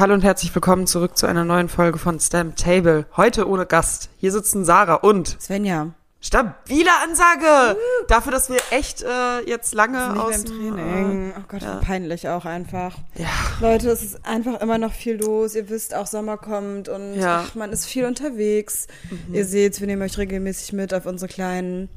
Hallo 0.00 0.14
und 0.14 0.24
herzlich 0.24 0.54
willkommen 0.54 0.86
zurück 0.86 1.18
zu 1.18 1.26
einer 1.26 1.44
neuen 1.44 1.68
Folge 1.68 1.98
von 1.98 2.18
Stamp 2.18 2.56
Table. 2.56 3.04
Heute 3.18 3.46
ohne 3.46 3.66
Gast. 3.66 4.08
Hier 4.16 4.32
sitzen 4.32 4.64
Sarah 4.64 4.94
und 4.94 5.36
Svenja. 5.38 5.90
stabile 6.22 6.88
Ansage 7.04 7.76
dafür, 8.08 8.32
dass 8.32 8.48
wir 8.48 8.56
echt 8.70 9.02
äh, 9.02 9.40
jetzt 9.46 9.74
lange 9.74 10.12
Nicht 10.14 10.22
aus 10.22 10.44
dem, 10.44 10.74
Training. 10.74 11.30
Äh, 11.32 11.34
Oh 11.36 11.42
Gott, 11.48 11.60
ja. 11.62 11.80
peinlich 11.84 12.28
auch 12.30 12.46
einfach. 12.46 12.96
ja. 13.16 13.26
Leute, 13.60 13.90
es 13.90 14.02
ist 14.02 14.24
einfach 14.26 14.58
immer 14.62 14.78
noch 14.78 14.92
viel 14.94 15.16
los. 15.22 15.54
Ihr 15.54 15.68
wisst, 15.68 15.94
auch 15.94 16.06
Sommer 16.06 16.38
kommt 16.38 16.88
und 16.88 17.14
Ja. 17.16 17.42
Mhm. 17.42 17.46
ach, 17.50 17.54
man 17.54 17.70
ist 17.70 17.84
viel 17.84 18.06
unterwegs. 18.06 18.86
Ihr 19.30 19.44
seht, 19.44 19.80
wir 19.80 19.86
nehmen 19.86 20.00
euch 20.00 20.16
regelmäßig 20.16 20.72
mit 20.72 20.94
auf 20.94 21.04
unsere 21.04 21.30
kleinen 21.30 21.90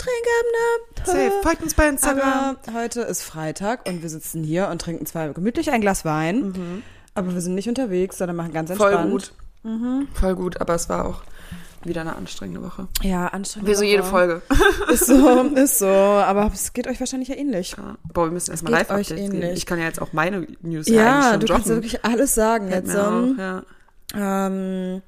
Safe. 0.00 1.12
Trinkabende. 1.12 1.42
Folgt 1.42 1.62
uns 1.62 1.74
bei 1.74 1.88
Instagram. 1.88 2.56
Aber 2.66 2.80
heute 2.80 3.02
ist 3.02 3.22
Freitag 3.22 3.88
und 3.88 4.02
wir 4.02 4.08
sitzen 4.08 4.42
hier 4.42 4.68
und 4.68 4.80
trinken 4.80 5.06
zwar 5.06 5.28
gemütlich 5.32 5.70
ein 5.70 5.80
Glas 5.80 6.04
Wein, 6.04 6.82
aber 7.18 7.34
wir 7.34 7.40
sind 7.40 7.54
nicht 7.54 7.68
unterwegs, 7.68 8.18
sondern 8.18 8.36
machen 8.36 8.52
ganz 8.52 8.70
Mhm. 8.70 8.74
Voll 8.76 8.92
entspannt. 8.92 9.10
gut. 9.12 9.32
Voll 10.14 10.34
gut, 10.36 10.60
aber 10.60 10.74
es 10.74 10.88
war 10.88 11.04
auch 11.06 11.22
wieder 11.84 12.00
eine 12.00 12.16
anstrengende 12.16 12.62
Woche. 12.62 12.88
Ja, 13.02 13.26
anstrengend. 13.28 13.68
Wie 13.68 13.74
so 13.74 13.84
jede 13.84 14.02
Folge. 14.02 14.42
Ist 14.92 15.06
so, 15.06 15.42
ist 15.54 15.78
so. 15.78 15.86
Aber 15.86 16.50
es 16.52 16.72
geht 16.72 16.86
euch 16.88 16.98
wahrscheinlich 16.98 17.28
ja 17.28 17.36
ähnlich. 17.36 17.74
Ja. 17.76 17.96
Boah, 18.12 18.24
wir 18.26 18.32
müssen 18.32 18.50
erstmal 18.50 18.72
geht 18.72 18.82
euch 18.82 18.88
Live-Updates 19.10 19.16
geben. 19.30 19.42
ähnlich. 19.42 19.58
Ich 19.58 19.66
kann 19.66 19.78
ja 19.78 19.84
jetzt 19.84 20.00
auch 20.02 20.12
meine 20.12 20.46
News 20.62 20.88
ja, 20.88 21.36
du 21.36 21.46
schon 21.46 21.56
kannst 21.56 21.68
ja 21.68 21.74
droppen. 21.74 21.74
wirklich 21.76 22.04
alles 22.04 22.34
sagen 22.34 22.68
Fällt 22.68 22.86
jetzt. 22.86 22.96
auf, 22.96 23.28
ja. 23.38 23.62
Ähm, 24.14 25.02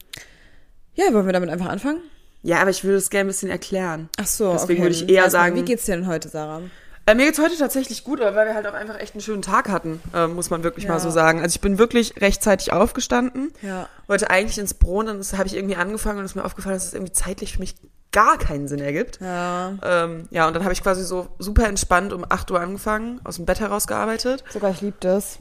ja, 0.95 1.13
wollen 1.13 1.27
wir 1.27 1.33
damit 1.33 1.51
einfach 1.51 1.69
anfangen? 1.69 2.01
ja, 2.43 2.61
aber 2.61 2.71
ich 2.71 2.85
würde 2.85 2.97
es 2.99 3.11
gerne 3.11 3.27
ein 3.27 3.33
bisschen 3.33 3.51
erklären. 3.51 4.09
Ach 4.19 4.27
so, 4.27 4.53
Deswegen 4.53 4.81
okay. 4.81 4.83
würde 4.83 4.95
ich 4.95 5.09
eher 5.09 5.25
Erstmal, 5.25 5.31
sagen- 5.49 5.57
Wie 5.57 5.63
geht's 5.63 5.85
dir 5.87 5.97
denn 5.97 6.07
heute, 6.07 6.29
Sarah? 6.29 6.63
Äh, 7.11 7.15
mir 7.17 7.25
geht's 7.27 7.41
heute 7.41 7.57
tatsächlich 7.59 8.05
gut, 8.05 8.21
aber 8.21 8.37
weil 8.37 8.47
wir 8.47 8.55
halt 8.55 8.69
auch 8.69 8.73
einfach 8.75 8.97
echt 9.01 9.15
einen 9.15 9.21
schönen 9.21 9.43
Tag 9.43 9.69
hatten, 9.69 10.01
äh, 10.15 10.29
muss 10.29 10.49
man 10.51 10.63
wirklich 10.63 10.85
Ja. 10.85 10.93
mal 10.93 11.01
so 11.01 11.11
sagen. 11.11 11.41
Also 11.41 11.55
ich 11.57 11.61
bin 11.61 11.77
wirklich 11.79 12.15
rechtzeitig 12.21 12.73
aufgestanden, 12.73 13.53
Ja. 13.63 13.89
wollte 14.07 14.31
eigentlich 14.31 14.59
ins 14.59 14.75
und 15.09 15.19
das 15.19 15.33
habe 15.37 15.49
ich 15.49 15.57
irgendwie 15.57 15.75
angefangen 15.75 16.21
und 16.21 16.25
es 16.25 16.33
ist 16.33 16.35
mir 16.37 16.45
aufgefallen, 16.45 16.77
dass 16.77 16.87
es 16.87 16.95
irgendwie 16.95 17.13
zeitlich 17.13 17.55
für 17.55 17.59
mich 17.59 17.75
gar 18.13 18.39
keinen 18.39 18.67
Sinn 18.67 18.81
ergibt. 18.81 19.21
Ja. 19.21 19.75
Ähm, 19.83 20.27
ja, 20.31 20.47
und 20.49 20.55
dann 20.55 20.65
habe 20.65 20.73
ich 20.73 20.83
quasi 20.83 21.05
so 21.05 21.29
super 21.39 21.69
entspannt 21.69 22.13
um 22.13 22.25
8 22.29 22.51
Uhr 22.51 22.61
angefangen, 22.61 23.21
aus 23.25 23.37
dem 23.37 23.47
Bett 23.47 23.61
herausgearbeitet. 23.61 24.43
Sogar 24.53 24.71
ich 24.73 24.81
liebe 24.81 24.97
das. 25.01 25.39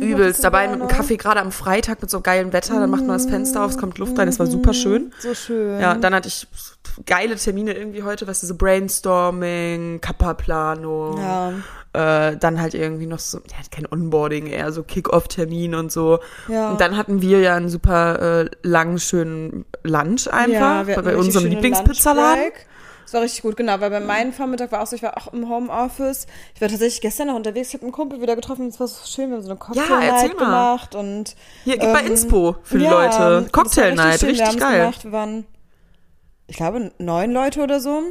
Übelst 0.00 0.38
so 0.38 0.42
dabei 0.44 0.68
mit 0.68 0.76
gerne. 0.78 0.84
einem 0.84 0.96
Kaffee, 0.96 1.16
gerade 1.16 1.40
am 1.40 1.50
Freitag 1.50 2.00
mit 2.02 2.10
so 2.10 2.20
geilem 2.20 2.52
Wetter, 2.52 2.78
dann 2.78 2.90
macht 2.90 3.04
man 3.06 3.16
das 3.16 3.26
Fenster 3.26 3.64
auf, 3.64 3.72
es 3.72 3.78
kommt 3.78 3.98
Luft 3.98 4.16
rein, 4.18 4.26
das 4.26 4.38
war 4.38 4.46
super 4.46 4.74
schön. 4.74 5.12
So 5.18 5.34
schön. 5.34 5.80
Ja, 5.80 5.94
dann 5.94 6.14
hatte 6.14 6.28
ich 6.28 6.46
geile 7.06 7.34
Termine 7.36 7.72
irgendwie 7.74 8.02
heute, 8.04 8.26
weißt 8.26 8.42
du, 8.42 8.46
so 8.46 8.54
Brainstorming, 8.56 10.00
Kappa-Planung, 10.00 11.18
Ja. 11.18 11.52
Äh, 11.94 12.36
dann 12.36 12.60
halt 12.60 12.74
irgendwie 12.74 13.06
noch 13.06 13.20
so, 13.20 13.38
ja, 13.38 13.56
kein 13.70 13.86
Onboarding, 13.90 14.48
eher 14.48 14.72
so 14.72 14.82
Kick-Off-Termin 14.82 15.74
und 15.74 15.92
so. 15.92 16.18
Ja. 16.48 16.70
Und 16.70 16.80
dann 16.80 16.96
hatten 16.96 17.22
wir 17.22 17.40
ja 17.40 17.54
einen 17.54 17.68
super 17.68 18.42
äh, 18.42 18.50
langen, 18.62 18.98
schönen 18.98 19.64
Lunch 19.84 20.28
einfach 20.28 20.52
ja, 20.52 20.82
bei, 20.82 20.94
richtig 20.94 21.16
unserem 21.16 21.46
Lieblingspizzaladen. 21.46 22.52
Das 23.04 23.12
war 23.12 23.20
richtig 23.20 23.42
gut, 23.42 23.56
genau, 23.56 23.80
weil 23.80 23.90
bei 23.90 24.00
meinem 24.00 24.32
Vormittag 24.32 24.72
war 24.72 24.82
auch 24.82 24.86
so, 24.86 24.96
ich 24.96 25.02
war 25.02 25.16
auch 25.18 25.32
im 25.32 25.48
Homeoffice. 25.48 26.26
Ich 26.54 26.60
war 26.60 26.68
tatsächlich 26.68 27.02
gestern 27.02 27.28
noch 27.28 27.36
unterwegs, 27.36 27.68
ich 27.68 27.74
habe 27.74 27.84
einen 27.84 27.92
Kumpel 27.92 28.20
wieder 28.20 28.34
getroffen, 28.34 28.66
es 28.66 28.80
war 28.80 28.88
so 28.88 29.06
schön, 29.06 29.28
wir 29.28 29.36
haben 29.36 29.42
so 29.42 29.50
eine 29.50 29.58
Cocktail-Night 29.58 30.34
mal. 30.34 30.44
gemacht 30.44 30.94
und 30.94 31.36
Hier, 31.64 31.76
gib 31.76 31.92
bei 31.92 32.00
Ähm, 32.00 32.06
Inspo 32.06 32.56
für 32.62 32.78
die 32.78 32.84
ja, 32.84 32.90
Leute. 32.90 33.50
Cocktail-Night, 33.52 34.22
richtig, 34.22 34.42
haben's 34.42 34.56
geil. 34.60 34.80
Gemacht. 34.80 35.04
Wir 35.04 35.12
waren, 35.12 35.46
ich 36.46 36.56
glaube, 36.56 36.92
neun 36.98 37.30
Leute 37.32 37.60
oder 37.62 37.78
so. 37.78 38.04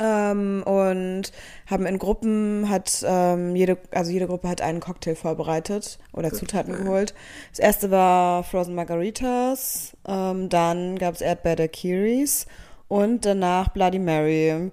Ähm, 0.00 0.62
und 0.64 1.32
haben 1.66 1.86
in 1.86 1.98
Gruppen 1.98 2.68
hat 2.68 3.04
ähm, 3.06 3.56
jede 3.56 3.78
also 3.90 4.10
jede 4.12 4.26
Gruppe 4.26 4.48
hat 4.48 4.60
einen 4.60 4.80
Cocktail 4.80 5.14
vorbereitet 5.16 5.98
oder 6.12 6.32
Zutaten 6.32 6.76
geholt. 6.76 7.14
Das 7.50 7.58
erste 7.58 7.90
war 7.90 8.44
Frozen 8.44 8.74
Margaritas, 8.76 9.96
ähm, 10.06 10.48
dann 10.48 10.98
gab 10.98 11.14
es 11.14 11.20
Erdbeer 11.20 11.56
Daiquiris 11.56 12.46
und 12.86 13.24
danach 13.24 13.68
Bloody 13.70 13.98
Mary. 13.98 14.70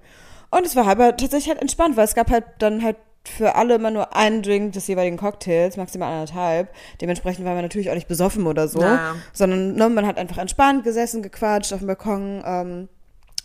Und 0.50 0.64
es 0.66 0.76
war 0.76 0.86
aber 0.86 1.16
tatsächlich 1.16 1.48
halt 1.48 1.60
entspannt, 1.60 1.96
weil 1.96 2.04
es 2.04 2.14
gab 2.14 2.30
halt 2.30 2.44
dann 2.58 2.82
halt 2.82 2.96
für 3.24 3.56
alle 3.56 3.74
immer 3.74 3.90
nur 3.90 4.14
einen 4.14 4.42
Drink 4.42 4.72
des 4.74 4.86
jeweiligen 4.86 5.16
Cocktails, 5.16 5.76
maximal 5.76 6.12
anderthalb. 6.12 6.68
Dementsprechend 7.00 7.44
war 7.44 7.54
man 7.54 7.62
natürlich 7.62 7.90
auch 7.90 7.94
nicht 7.94 8.06
besoffen 8.06 8.46
oder 8.46 8.68
so, 8.68 8.80
Ja. 8.80 9.16
sondern 9.32 9.74
ne, 9.74 9.88
man 9.88 10.06
hat 10.06 10.16
einfach 10.16 10.38
entspannt 10.38 10.84
gesessen, 10.84 11.22
gequatscht 11.22 11.72
auf 11.72 11.80
dem 11.80 11.88
Balkon, 11.88 12.42
ähm, 12.46 12.88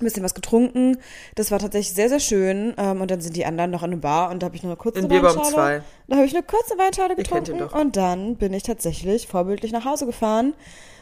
ein 0.01 0.05
bisschen 0.05 0.23
was 0.23 0.33
getrunken. 0.33 0.97
Das 1.35 1.51
war 1.51 1.59
tatsächlich 1.59 1.93
sehr, 1.93 2.09
sehr 2.09 2.19
schön. 2.19 2.73
Ähm, 2.77 3.01
und 3.01 3.11
dann 3.11 3.21
sind 3.21 3.35
die 3.35 3.45
anderen 3.45 3.71
noch 3.71 3.83
in 3.83 3.91
eine 3.91 3.97
Bar 4.01 4.31
und 4.31 4.41
da 4.41 4.45
habe 4.45 4.55
ich 4.55 4.63
nur 4.63 4.71
eine 4.71 4.77
kurze 4.77 4.99
In 4.99 5.09
Weinschale. 5.09 5.43
2. 5.51 5.81
Da 6.07 6.15
habe 6.17 6.25
ich 6.25 6.33
eine 6.35 6.43
kurze 6.43 6.77
Weinschale 6.77 7.15
getrunken 7.15 7.57
doch. 7.59 7.73
und 7.73 7.95
dann 7.95 8.35
bin 8.35 8.53
ich 8.53 8.63
tatsächlich 8.63 9.27
vorbildlich 9.27 9.71
nach 9.71 9.85
Hause 9.85 10.05
gefahren 10.05 10.53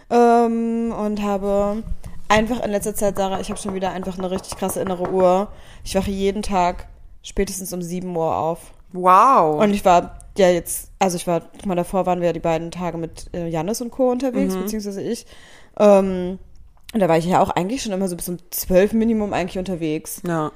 ähm, 0.09 0.92
und 0.98 1.22
habe 1.22 1.84
einfach 2.28 2.64
in 2.64 2.72
letzter 2.72 2.96
Zeit, 2.96 3.18
Sarah, 3.18 3.40
ich 3.40 3.50
habe 3.50 3.59
schon 3.59 3.74
wieder 3.74 3.92
einfach 3.92 4.18
eine 4.18 4.30
richtig 4.32 4.58
krasse 4.58 4.82
innere 4.82 5.09
Uhr. 5.12 5.48
Ich 5.84 5.96
wache 5.96 6.12
jeden 6.12 6.42
Tag 6.44 6.88
spätestens 7.22 7.74
um 7.74 7.82
7 7.82 8.16
Uhr 8.16 8.36
auf. 8.36 8.59
Wow. 8.94 9.62
Und 9.62 9.74
ich 9.74 9.86
war 9.86 10.20
ja 10.38 10.50
jetzt, 10.50 10.92
also 11.00 11.16
ich 11.18 11.28
war, 11.28 11.42
mal, 11.66 11.76
davor 11.76 12.06
waren 12.06 12.22
wir 12.22 12.28
ja 12.28 12.34
die 12.34 12.40
beiden 12.40 12.72
Tage 12.72 12.98
mit 12.98 13.30
äh, 13.34 13.48
Janis 13.48 13.82
und 13.82 13.92
Co. 13.92 14.09
unterwegs, 14.12 14.56
Mhm. 14.56 14.62
beziehungsweise 14.62 15.02
ich. 15.02 15.26
Ähm, 15.78 16.40
und 16.94 17.00
da 17.00 17.08
war 17.08 17.18
ich 17.18 17.26
ja 17.26 17.42
auch 17.42 17.50
eigentlich 17.52 17.82
schon 17.84 17.92
immer 17.94 18.08
so 18.08 18.16
bis 18.16 18.30
um 18.30 18.38
zwölf 18.52 18.94
Minimum 18.94 19.34
eigentlich 19.34 19.60
unterwegs. 19.60 20.22
ja. 20.26 20.52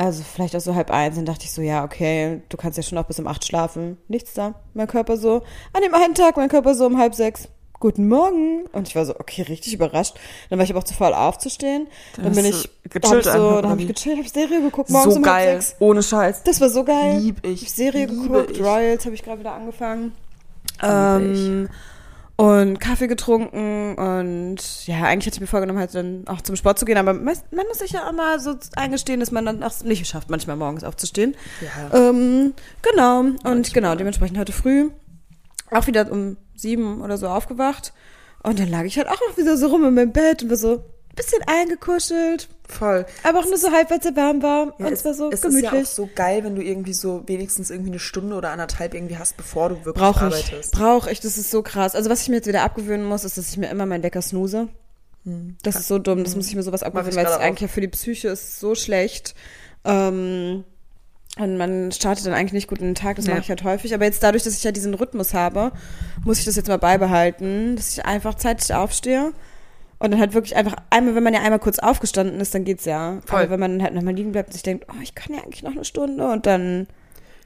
Also 0.00 0.22
vielleicht 0.22 0.54
auch 0.54 0.60
so 0.60 0.76
halb 0.76 0.92
eins. 0.92 1.16
Dann 1.16 1.24
dachte 1.24 1.42
ich 1.42 1.50
so, 1.50 1.60
ja, 1.60 1.82
okay, 1.82 2.40
du 2.50 2.56
kannst 2.56 2.76
ja 2.76 2.84
schon 2.84 2.96
auch 2.98 3.06
bis 3.06 3.18
um 3.18 3.26
acht 3.26 3.44
schlafen. 3.44 3.96
Nichts 4.06 4.32
da. 4.32 4.54
Mein 4.72 4.86
Körper 4.86 5.16
so, 5.16 5.42
an 5.72 5.82
dem 5.82 5.92
einen 5.92 6.14
Tag, 6.14 6.36
mein 6.36 6.48
Körper 6.48 6.76
so 6.76 6.86
um 6.86 6.98
halb 6.98 7.16
sechs. 7.16 7.48
Guten 7.80 8.06
Morgen. 8.06 8.66
Und 8.70 8.86
ich 8.86 8.94
war 8.94 9.04
so, 9.04 9.18
okay, 9.18 9.42
richtig 9.42 9.74
überrascht. 9.74 10.14
Dann 10.50 10.58
war 10.60 10.64
ich 10.64 10.70
aber 10.70 10.78
auch 10.78 10.84
zu 10.84 10.94
faul 10.94 11.14
aufzustehen. 11.14 11.88
Dann, 12.14 12.26
Dann 12.26 12.34
bin 12.36 12.44
ich, 12.44 12.62
da 12.62 12.68
hab 12.68 12.74
ich 12.84 12.90
gechillt 12.92 13.24
so, 13.24 13.30
einfach, 13.30 13.62
dann 13.62 13.70
habe 13.72 13.82
ich 13.82 13.88
gechillt, 13.88 14.18
habe 14.18 14.28
Serie 14.28 14.62
geguckt, 14.62 14.88
morgens 14.88 15.14
So 15.14 15.18
um 15.18 15.24
geil. 15.24 15.48
halb 15.48 15.62
sechs. 15.62 15.76
Ohne 15.80 16.02
Scheiß. 16.04 16.44
Das 16.44 16.60
war 16.60 16.70
so 16.70 16.84
geil. 16.84 17.18
Lieb 17.18 17.44
ich. 17.44 17.64
Ich 17.64 17.72
Serie 17.72 18.06
Liebe 18.06 18.22
geguckt, 18.22 18.50
ich. 18.52 18.60
Royals 18.62 19.04
habe 19.04 19.16
ich 19.16 19.24
gerade 19.24 19.40
wieder 19.40 19.54
angefangen. 19.54 20.12
Liebe 20.80 20.92
Ähm, 20.92 21.68
und 22.40 22.78
Kaffee 22.78 23.08
getrunken 23.08 23.96
und 23.96 24.86
ja, 24.86 25.02
eigentlich 25.02 25.26
hatte 25.26 25.38
ich 25.38 25.40
mir 25.40 25.48
vorgenommen, 25.48 25.80
halt 25.80 25.92
dann 25.92 26.22
auch 26.28 26.40
zum 26.40 26.54
Sport 26.54 26.78
zu 26.78 26.84
gehen, 26.84 26.96
aber 26.96 27.12
man 27.12 27.34
muss 27.50 27.78
sich 27.78 27.90
ja 27.90 28.08
immer 28.08 28.38
so 28.38 28.54
eingestehen, 28.76 29.18
dass 29.18 29.32
man 29.32 29.44
dann 29.44 29.60
auch 29.64 29.82
nicht 29.82 30.06
schafft, 30.06 30.30
manchmal 30.30 30.54
morgens 30.54 30.84
aufzustehen. 30.84 31.34
Ja. 31.60 32.10
Ähm, 32.10 32.54
genau, 32.80 33.24
und 33.42 33.74
genau, 33.74 33.96
dementsprechend 33.96 34.38
heute 34.38 34.52
früh 34.52 34.90
auch 35.72 35.88
wieder 35.88 36.10
um 36.12 36.36
sieben 36.54 37.02
oder 37.02 37.18
so 37.18 37.26
aufgewacht 37.26 37.92
und 38.44 38.60
dann 38.60 38.68
lag 38.68 38.84
ich 38.84 38.98
halt 38.98 39.08
auch 39.08 39.20
noch 39.28 39.36
wieder 39.36 39.56
so 39.56 39.66
rum 39.66 39.84
in 39.84 39.94
meinem 39.94 40.12
Bett 40.12 40.44
und 40.44 40.50
war 40.50 40.56
so 40.56 40.84
bisschen 41.18 41.42
eingekuschelt, 41.46 42.48
Voll. 42.66 43.04
aber 43.22 43.40
auch 43.40 43.44
nur 43.44 43.58
so 43.58 43.70
halb, 43.70 43.90
weil 43.90 43.98
es 43.98 44.04
sehr 44.04 44.16
warm 44.16 44.42
war 44.42 44.74
Ja, 44.78 44.86
und 44.86 44.92
es 44.92 45.04
war 45.04 45.12
so 45.14 45.30
es 45.30 45.42
gemütlich. 45.42 45.64
ist 45.66 45.72
ja 45.72 45.80
auch 45.82 45.86
so 45.86 46.08
geil, 46.14 46.44
wenn 46.44 46.54
du 46.56 46.62
irgendwie 46.62 46.94
so 46.94 47.22
wenigstens 47.26 47.70
irgendwie 47.70 47.90
eine 47.90 47.98
Stunde 47.98 48.34
oder 48.36 48.50
anderthalb 48.50 48.94
irgendwie 48.94 49.18
hast, 49.18 49.36
bevor 49.36 49.68
du 49.68 49.84
wirklich 49.84 50.02
Brauche 50.02 50.28
ich. 50.28 50.34
arbeitest. 50.34 50.72
Brauche 50.72 51.10
ich. 51.10 51.20
Das 51.20 51.36
ist 51.36 51.50
so 51.50 51.62
krass. 51.62 51.94
Also 51.94 52.08
was 52.10 52.22
ich 52.22 52.28
mir 52.28 52.36
jetzt 52.36 52.46
wieder 52.48 52.62
abgewöhnen 52.62 53.04
muss, 53.06 53.24
ist, 53.24 53.36
dass 53.36 53.50
ich 53.50 53.56
mir 53.58 53.68
immer 53.70 53.84
meinen 53.86 54.02
Wecker 54.02 54.22
snooze. 54.22 54.68
Das 55.62 55.76
ist 55.76 55.88
so 55.88 55.98
dumm. 55.98 56.24
Das 56.24 56.36
muss 56.36 56.46
ich 56.48 56.54
mir 56.56 56.62
sowas 56.62 56.82
abgewöhnen, 56.82 57.14
weil 57.16 57.26
es 57.26 57.32
eigentlich 57.32 57.60
ja 57.60 57.68
für 57.68 57.82
die 57.82 57.88
Psyche 57.88 58.28
ist 58.28 58.60
so 58.60 58.74
schlecht. 58.74 59.34
Ähm, 59.84 60.64
und 61.38 61.56
man 61.56 61.92
startet 61.92 62.26
dann 62.26 62.32
eigentlich 62.32 62.52
nicht 62.54 62.68
gut 62.68 62.78
in 62.78 62.86
den 62.86 62.94
Tag. 62.94 63.16
Das 63.16 63.26
Ja. 63.26 63.32
mache 63.34 63.42
ich 63.42 63.48
halt 63.50 63.62
häufig. 63.62 63.94
Aber 63.94 64.04
jetzt 64.04 64.22
dadurch, 64.22 64.42
dass 64.42 64.54
ich 64.56 64.64
ja 64.64 64.72
diesen 64.72 64.94
Rhythmus 64.94 65.34
habe, 65.34 65.72
muss 66.24 66.38
ich 66.38 66.44
das 66.46 66.56
jetzt 66.56 66.68
mal 66.68 66.78
beibehalten, 66.78 67.76
dass 67.76 67.92
ich 67.92 68.04
einfach 68.06 68.34
zeitig 68.34 68.72
aufstehe. 68.74 69.32
Und 70.00 70.12
dann 70.12 70.20
halt 70.20 70.34
wirklich 70.34 70.54
einfach 70.54 70.76
einmal, 70.90 71.16
wenn 71.16 71.24
man 71.24 71.34
ja 71.34 71.40
einmal 71.40 71.58
kurz 71.58 71.78
aufgestanden 71.80 72.40
ist, 72.40 72.54
dann 72.54 72.64
geht's 72.64 72.84
ja. 72.84 73.18
Voll. 73.26 73.40
Aber 73.40 73.50
wenn 73.50 73.60
man 73.60 73.82
halt 73.82 73.94
nochmal 73.94 74.14
liegen 74.14 74.32
bleibt 74.32 74.48
und 74.48 74.52
sich 74.52 74.62
denkt, 74.62 74.86
oh, 74.90 75.00
ich 75.02 75.14
kann 75.14 75.34
ja 75.34 75.42
eigentlich 75.42 75.62
noch 75.62 75.72
eine 75.72 75.84
Stunde 75.84 76.30
und 76.30 76.46
dann 76.46 76.86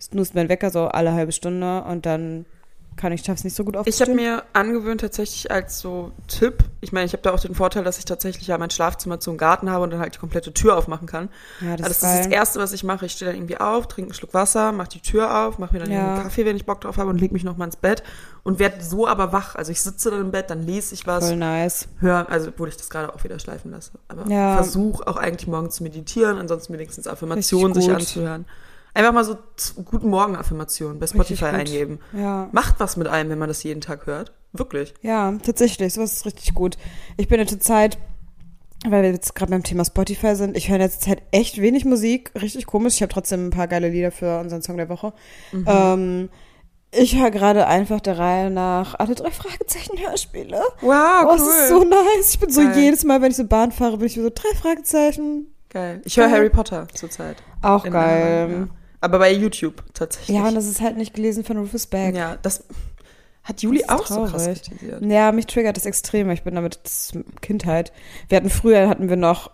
snoost 0.00 0.34
mein 0.34 0.48
Wecker 0.48 0.70
so 0.70 0.88
alle 0.88 1.12
halbe 1.12 1.32
Stunde 1.32 1.82
und 1.84 2.04
dann 2.04 2.44
kann 2.96 3.12
ich 3.12 3.24
schaff's 3.24 3.42
nicht 3.44 3.56
so 3.56 3.64
gut 3.64 3.74
Ich 3.74 3.78
habe 3.78 3.80
aufzustehen. 3.80 4.16
mir 4.16 4.42
angewöhnt 4.52 5.00
tatsächlich 5.00 5.50
als 5.50 5.80
so 5.80 6.12
Tipp, 6.28 6.64
ich 6.80 6.92
meine, 6.92 7.06
ich 7.06 7.12
habe 7.12 7.22
da 7.22 7.32
auch 7.32 7.40
den 7.40 7.54
Vorteil, 7.54 7.82
dass 7.84 7.98
ich 7.98 8.04
tatsächlich 8.04 8.46
ja 8.46 8.58
mein 8.58 8.70
Schlafzimmer 8.70 9.18
zum 9.18 9.36
Garten 9.38 9.70
habe 9.70 9.84
und 9.84 9.90
dann 9.90 10.00
halt 10.00 10.14
die 10.14 10.18
komplette 10.18 10.52
Tür 10.52 10.76
aufmachen 10.76 11.06
kann. 11.06 11.28
ja, 11.60 11.72
Also 11.72 11.84
das, 11.84 12.00
das 12.00 12.10
ist 12.14 12.18
ist 12.20 12.24
das. 12.26 12.32
Erste, 12.32 12.58
was 12.60 12.72
ich 12.72 12.84
mache. 12.84 13.06
Ich 13.06 13.12
stehe 13.12 13.30
dann 13.30 13.36
irgendwie 13.36 13.56
auf, 13.58 13.88
trinke 13.88 14.10
einen 14.10 14.14
Schluck 14.14 14.34
Wasser, 14.34 14.72
mache 14.72 14.90
die 14.90 15.00
Tür 15.00 15.46
auf, 15.46 15.58
mache 15.58 15.72
mir 15.74 15.80
dann 15.80 15.90
Ja. 15.90 16.14
einen 16.14 16.22
Kaffee, 16.22 16.44
wenn 16.44 16.56
ich 16.56 16.64
Bock 16.66 16.80
drauf 16.82 16.96
habe 16.98 17.10
und 17.10 17.18
lege 17.20 17.32
mich 17.32 17.44
nochmal 17.44 17.66
ins 17.68 17.76
Bett 17.76 18.02
und 18.44 18.58
werde 18.58 18.82
so 18.84 19.06
aber 19.08 19.32
wach. 19.32 19.54
Also 19.56 19.72
ich 19.72 19.80
sitze 19.80 20.10
dann 20.10 20.20
im 20.20 20.30
Bett, 20.30 20.50
dann 20.50 20.64
lese 20.64 20.94
ich 20.94 21.06
was, 21.06 21.26
Voll 21.28 21.36
nice. 21.36 21.88
höre, 22.00 22.28
also 22.30 22.48
obwohl 22.50 22.68
ich 22.68 22.76
das 22.76 22.90
gerade 22.90 23.12
auch 23.14 23.24
wieder 23.24 23.38
schleifen 23.38 23.70
lasse. 23.72 23.92
Aber 24.08 24.28
Ja. 24.30 24.54
versuche 24.54 25.06
auch 25.06 25.16
eigentlich 25.16 25.46
morgens 25.48 25.76
zu 25.76 25.82
meditieren, 25.82 26.38
ansonsten 26.38 26.72
wenigstens 26.74 27.06
Affirmationen 27.06 27.74
sich 27.74 27.90
anzuhören. 27.90 28.44
Einfach 28.94 29.12
mal 29.12 29.24
so 29.24 29.36
Guten 29.84 30.08
Morgen 30.10 30.36
Affirmationen 30.36 30.98
bei 30.98 31.06
Spotify 31.06 31.46
eingeben. 31.46 31.98
Ja. 32.12 32.48
Macht 32.52 32.74
was 32.78 32.96
mit 32.96 33.08
einem, 33.08 33.30
wenn 33.30 33.38
man 33.38 33.48
das 33.48 33.62
jeden 33.62 33.80
Tag 33.80 34.06
hört. 34.06 34.32
Wirklich. 34.52 34.92
Ja, 35.00 35.32
tatsächlich, 35.42 35.94
sowas 35.94 36.12
ist 36.12 36.26
richtig 36.26 36.52
gut. 36.54 36.76
Ich 37.16 37.26
bin 37.28 37.40
in 37.40 37.46
der 37.46 37.58
Zeit, 37.60 37.96
weil 38.86 39.02
wir 39.02 39.10
jetzt 39.12 39.34
gerade 39.34 39.50
beim 39.50 39.62
Thema 39.62 39.84
Spotify 39.86 40.34
sind, 40.36 40.56
ich 40.58 40.68
höre 40.68 40.76
in 40.76 40.82
letzter 40.82 41.06
Zeit 41.10 41.22
echt 41.30 41.58
wenig 41.60 41.86
Musik, 41.86 42.32
richtig 42.40 42.66
komisch. 42.66 42.96
Ich 42.96 43.02
habe 43.02 43.12
trotzdem 43.12 43.46
ein 43.46 43.50
paar 43.50 43.66
geile 43.68 43.88
Lieder 43.88 44.10
für 44.10 44.40
unseren 44.40 44.60
Song 44.60 44.76
der 44.76 44.90
Woche. 44.90 45.14
Mhm. 45.52 45.64
Ähm, 45.66 46.28
Ich 46.94 47.16
höre 47.18 47.30
gerade 47.30 47.66
einfach 47.66 48.00
der 48.00 48.18
Reihe 48.18 48.50
nach 48.50 48.94
alle 48.98 49.14
drei 49.14 49.30
Fragezeichen 49.30 49.98
Hörspiele. 49.98 50.60
Wow, 50.82 51.24
Oh, 51.30 51.34
es 51.36 51.40
ist 51.42 51.68
so 51.70 51.82
nice. 51.84 52.34
Ich 52.34 52.38
bin 52.40 52.50
so 52.50 52.60
Geil. 52.60 52.76
jedes 52.78 53.04
Mal, 53.04 53.22
wenn 53.22 53.30
ich 53.30 53.38
so 53.38 53.46
Bahn 53.46 53.72
fahre, 53.72 53.96
bin 53.96 54.08
ich 54.08 54.14
so 54.16 54.28
drei 54.28 54.54
Fragezeichen. 54.54 55.46
Geil. 55.70 56.02
Ich 56.04 56.18
höre. 56.18 56.30
Harry 56.30 56.50
Potter 56.50 56.86
zurzeit. 56.92 57.36
Auch 57.62 57.86
In 57.86 57.92
geil. 57.94 58.44
einer- 58.44 58.54
ja. 58.58 58.68
Aber 59.02 59.18
bei 59.18 59.32
YouTube 59.32 59.82
tatsächlich. 59.92 60.34
Ja, 60.36 60.48
und 60.48 60.54
das 60.54 60.66
ist 60.66 60.80
halt 60.80 60.96
nicht 60.96 61.12
gelesen 61.12 61.44
von 61.44 61.58
Rufus 61.58 61.86
Beck. 61.86 62.14
Ja, 62.14 62.38
das 62.40 62.64
hat 63.42 63.60
Juli 63.62 63.80
Das 63.80 63.88
auch 63.90 64.06
so 64.06 64.22
krass 64.24 64.44
traurig. 64.44 64.62
kritisiert. 64.62 65.02
Ja, 65.04 65.32
mich 65.32 65.46
triggert 65.46 65.76
das 65.76 65.84
extrem. 65.84 66.30
Ich 66.30 66.42
bin 66.44 66.54
damit 66.54 66.78
Kindheit. 67.40 67.92
Wir 68.28 68.36
hatten 68.36 68.48
früher 68.50 68.88
hatten 68.88 69.08
wir 69.08 69.16
noch, 69.16 69.50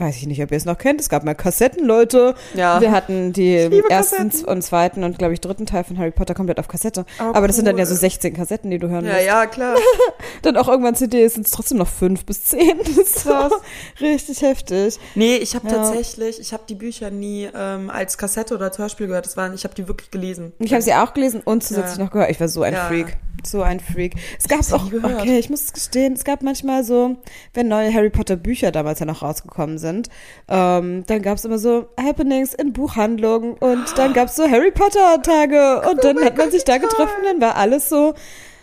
weiß 0.00 0.16
ich 0.16 0.26
nicht, 0.26 0.42
ob 0.42 0.50
ihr 0.50 0.56
es 0.56 0.64
noch 0.64 0.78
kennt. 0.78 1.00
Es 1.00 1.08
gab 1.08 1.24
mal 1.24 1.34
Kassetten, 1.34 1.84
Leute. 1.86 2.34
Ja. 2.54 2.80
Wir 2.80 2.90
hatten 2.92 3.32
die 3.32 3.54
ersten 3.56 3.88
Kassetten. 3.88 4.44
und 4.46 4.62
zweiten 4.62 5.04
und 5.04 5.18
glaube 5.18 5.34
ich 5.34 5.40
dritten 5.40 5.66
Teil 5.66 5.84
von 5.84 5.98
Harry 5.98 6.10
Potter 6.10 6.34
komplett 6.34 6.58
auf 6.58 6.68
Kassette. 6.68 7.04
Oh, 7.20 7.32
Aber 7.34 7.46
das 7.46 7.56
sind 7.56 7.66
dann 7.66 7.78
ja 7.78 7.84
so 7.86 7.92
cool. 7.94 8.00
16 8.00 8.34
Kassetten, 8.34 8.70
die 8.70 8.78
du 8.78 8.88
hören 8.88 9.04
Ja, 9.04 9.12
musst. 9.14 9.26
ja, 9.26 9.46
klar. 9.46 9.76
Dann 10.42 10.56
auch 10.56 10.68
irgendwann 10.68 10.94
CDs 10.94 11.34
sind 11.34 11.46
es 11.46 11.52
trotzdem 11.52 11.78
noch 11.78 11.88
fünf 11.88 12.24
bis 12.24 12.44
zehn. 12.44 12.78
Das 12.96 13.22
so 13.24 13.30
Krass. 13.30 13.52
richtig 14.00 14.42
heftig. 14.42 14.98
Nee, 15.14 15.36
ich 15.36 15.54
habe 15.54 15.68
Ja. 15.68 15.74
tatsächlich, 15.74 16.40
ich 16.40 16.52
habe 16.52 16.62
die 16.68 16.74
Bücher 16.74 17.10
nie 17.10 17.48
ähm, 17.54 17.90
als 17.90 18.16
Kassette 18.18 18.54
oder 18.54 18.66
als 18.66 18.78
Hörspiel 18.78 19.06
gehört. 19.06 19.26
Das 19.26 19.36
waren, 19.36 19.54
ich 19.54 19.64
habe 19.64 19.74
die 19.74 19.86
wirklich 19.88 20.10
gelesen. 20.10 20.52
Ich 20.58 20.72
habe 20.72 20.82
sie 20.82 20.94
auch 20.94 21.12
gelesen 21.14 21.40
und 21.44 21.62
zusätzlich 21.62 21.98
Ja. 21.98 22.04
noch 22.04 22.10
gehört. 22.10 22.30
Ich 22.30 22.40
war 22.40 22.48
so 22.48 22.62
ein 22.62 22.72
Ja. 22.74 22.86
Freak. 22.86 23.16
So 23.46 23.62
ein 23.62 23.80
Freak. 23.80 24.14
Es 24.38 24.48
gab 24.48 24.60
auch, 24.72 24.92
okay, 24.92 25.38
ich 25.38 25.50
muss 25.50 25.62
es 25.64 25.72
gestehen, 25.72 26.12
es 26.14 26.24
gab 26.24 26.42
manchmal 26.42 26.84
so, 26.84 27.16
wenn 27.54 27.68
neue 27.68 27.92
Harry 27.92 28.10
Potter 28.10 28.36
Bücher 28.36 28.70
damals 28.72 29.00
ja 29.00 29.06
noch 29.06 29.22
rausgekommen 29.22 29.78
sind, 29.78 30.08
ähm, 30.48 31.04
dann 31.06 31.22
gab 31.22 31.38
es 31.38 31.44
immer 31.44 31.58
so 31.58 31.88
Happenings 31.98 32.54
in 32.54 32.72
Buchhandlungen 32.72 33.54
und 33.54 33.96
dann 33.96 34.12
gab 34.12 34.28
es 34.28 34.36
so 34.36 34.48
Harry 34.48 34.70
Potter 34.70 35.22
Tage 35.22 35.82
und 35.90 36.04
dann 36.04 36.18
hat 36.24 36.36
man 36.36 36.50
sich 36.50 36.64
da 36.64 36.78
getroffen, 36.78 37.22
dann 37.24 37.40
war 37.40 37.56
alles 37.56 37.88
so, 37.88 38.14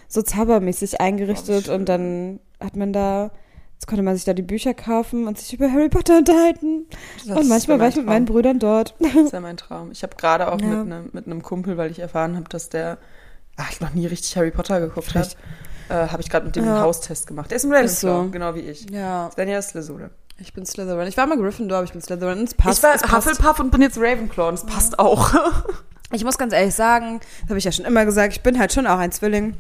so 0.07 0.21
zaubermäßig 0.21 1.01
eingerichtet 1.01 1.69
und 1.69 1.89
dann 1.89 2.39
hat 2.59 2.75
man 2.75 2.93
da, 2.93 3.31
jetzt 3.73 3.87
konnte 3.87 4.03
man 4.03 4.15
sich 4.15 4.25
da 4.25 4.33
die 4.33 4.41
Bücher 4.41 4.73
kaufen 4.73 5.27
und 5.27 5.37
sich 5.37 5.53
über 5.53 5.71
Harry 5.71 5.89
Potter 5.89 6.17
unterhalten. 6.19 6.85
Das 7.27 7.37
und 7.37 7.47
manchmal 7.49 7.79
war 7.79 7.87
ich 7.89 7.95
mein 7.95 8.03
mit 8.05 8.09
meinen 8.13 8.25
Traum. 8.25 8.33
Brüdern 8.35 8.59
dort. 8.59 8.95
Das 8.99 9.15
ist 9.15 9.33
ja 9.33 9.39
mein 9.39 9.57
Traum. 9.57 9.91
Ich 9.91 10.03
habe 10.03 10.15
gerade 10.15 10.51
auch 10.51 10.59
Ja. 10.61 10.67
mit 10.67 10.93
einem 10.93 11.09
mit 11.13 11.25
einem 11.25 11.41
Kumpel, 11.43 11.77
weil 11.77 11.91
ich 11.91 11.99
erfahren 11.99 12.35
habe, 12.35 12.47
dass 12.49 12.69
der 12.69 12.97
ach, 13.57 13.79
noch 13.81 13.93
nie 13.93 14.07
richtig 14.07 14.35
Harry 14.37 14.51
Potter 14.51 14.79
geguckt 14.79 15.13
hat, 15.15 15.35
äh, 15.89 15.93
habe 16.07 16.21
ich 16.21 16.29
gerade 16.29 16.45
mit 16.45 16.55
dem 16.55 16.65
Ja. 16.65 16.81
Haustest 16.81 17.27
gemacht. 17.27 17.49
Der 17.51 17.57
ist 17.57 17.65
ein 17.65 17.71
Ravenclaw, 17.73 18.23
so. 18.23 18.29
genau 18.31 18.55
wie 18.55 18.61
ich. 18.61 18.89
Ja, 18.89 19.29
Svenja 19.33 19.59
ist 19.59 19.69
Slytherin. 19.69 20.09
ich 20.39 20.53
bin 20.53 20.65
Slytherin. 20.65 21.07
Ich 21.07 21.17
war 21.17 21.27
mal 21.27 21.37
Gryffindor, 21.37 21.79
aber 21.79 21.85
ich 21.85 21.91
bin 21.93 22.01
Slytherin. 22.01 22.43
Es 22.43 22.53
passt. 22.53 22.79
ich 22.79 22.83
war 22.83 22.95
es. 22.95 23.11
Hufflepuff 23.11 23.59
und 23.59 23.71
bin 23.71 23.81
jetzt 23.81 23.97
Ravenclaw 23.97 24.49
und 24.49 24.53
das 24.59 24.65
passt 24.65 24.99
auch. 24.99 25.33
Ich 26.13 26.23
muss 26.23 26.37
ganz 26.37 26.53
ehrlich 26.53 26.73
sagen, 26.73 27.19
das 27.41 27.49
habe 27.49 27.57
ich 27.59 27.65
ja 27.65 27.71
schon 27.73 27.83
immer 27.83 28.05
gesagt, 28.05 28.31
ich 28.31 28.41
bin 28.41 28.57
halt 28.57 28.71
schon 28.71 28.87
auch 28.87 28.97
ein 28.97 29.11
Zwilling. 29.11 29.57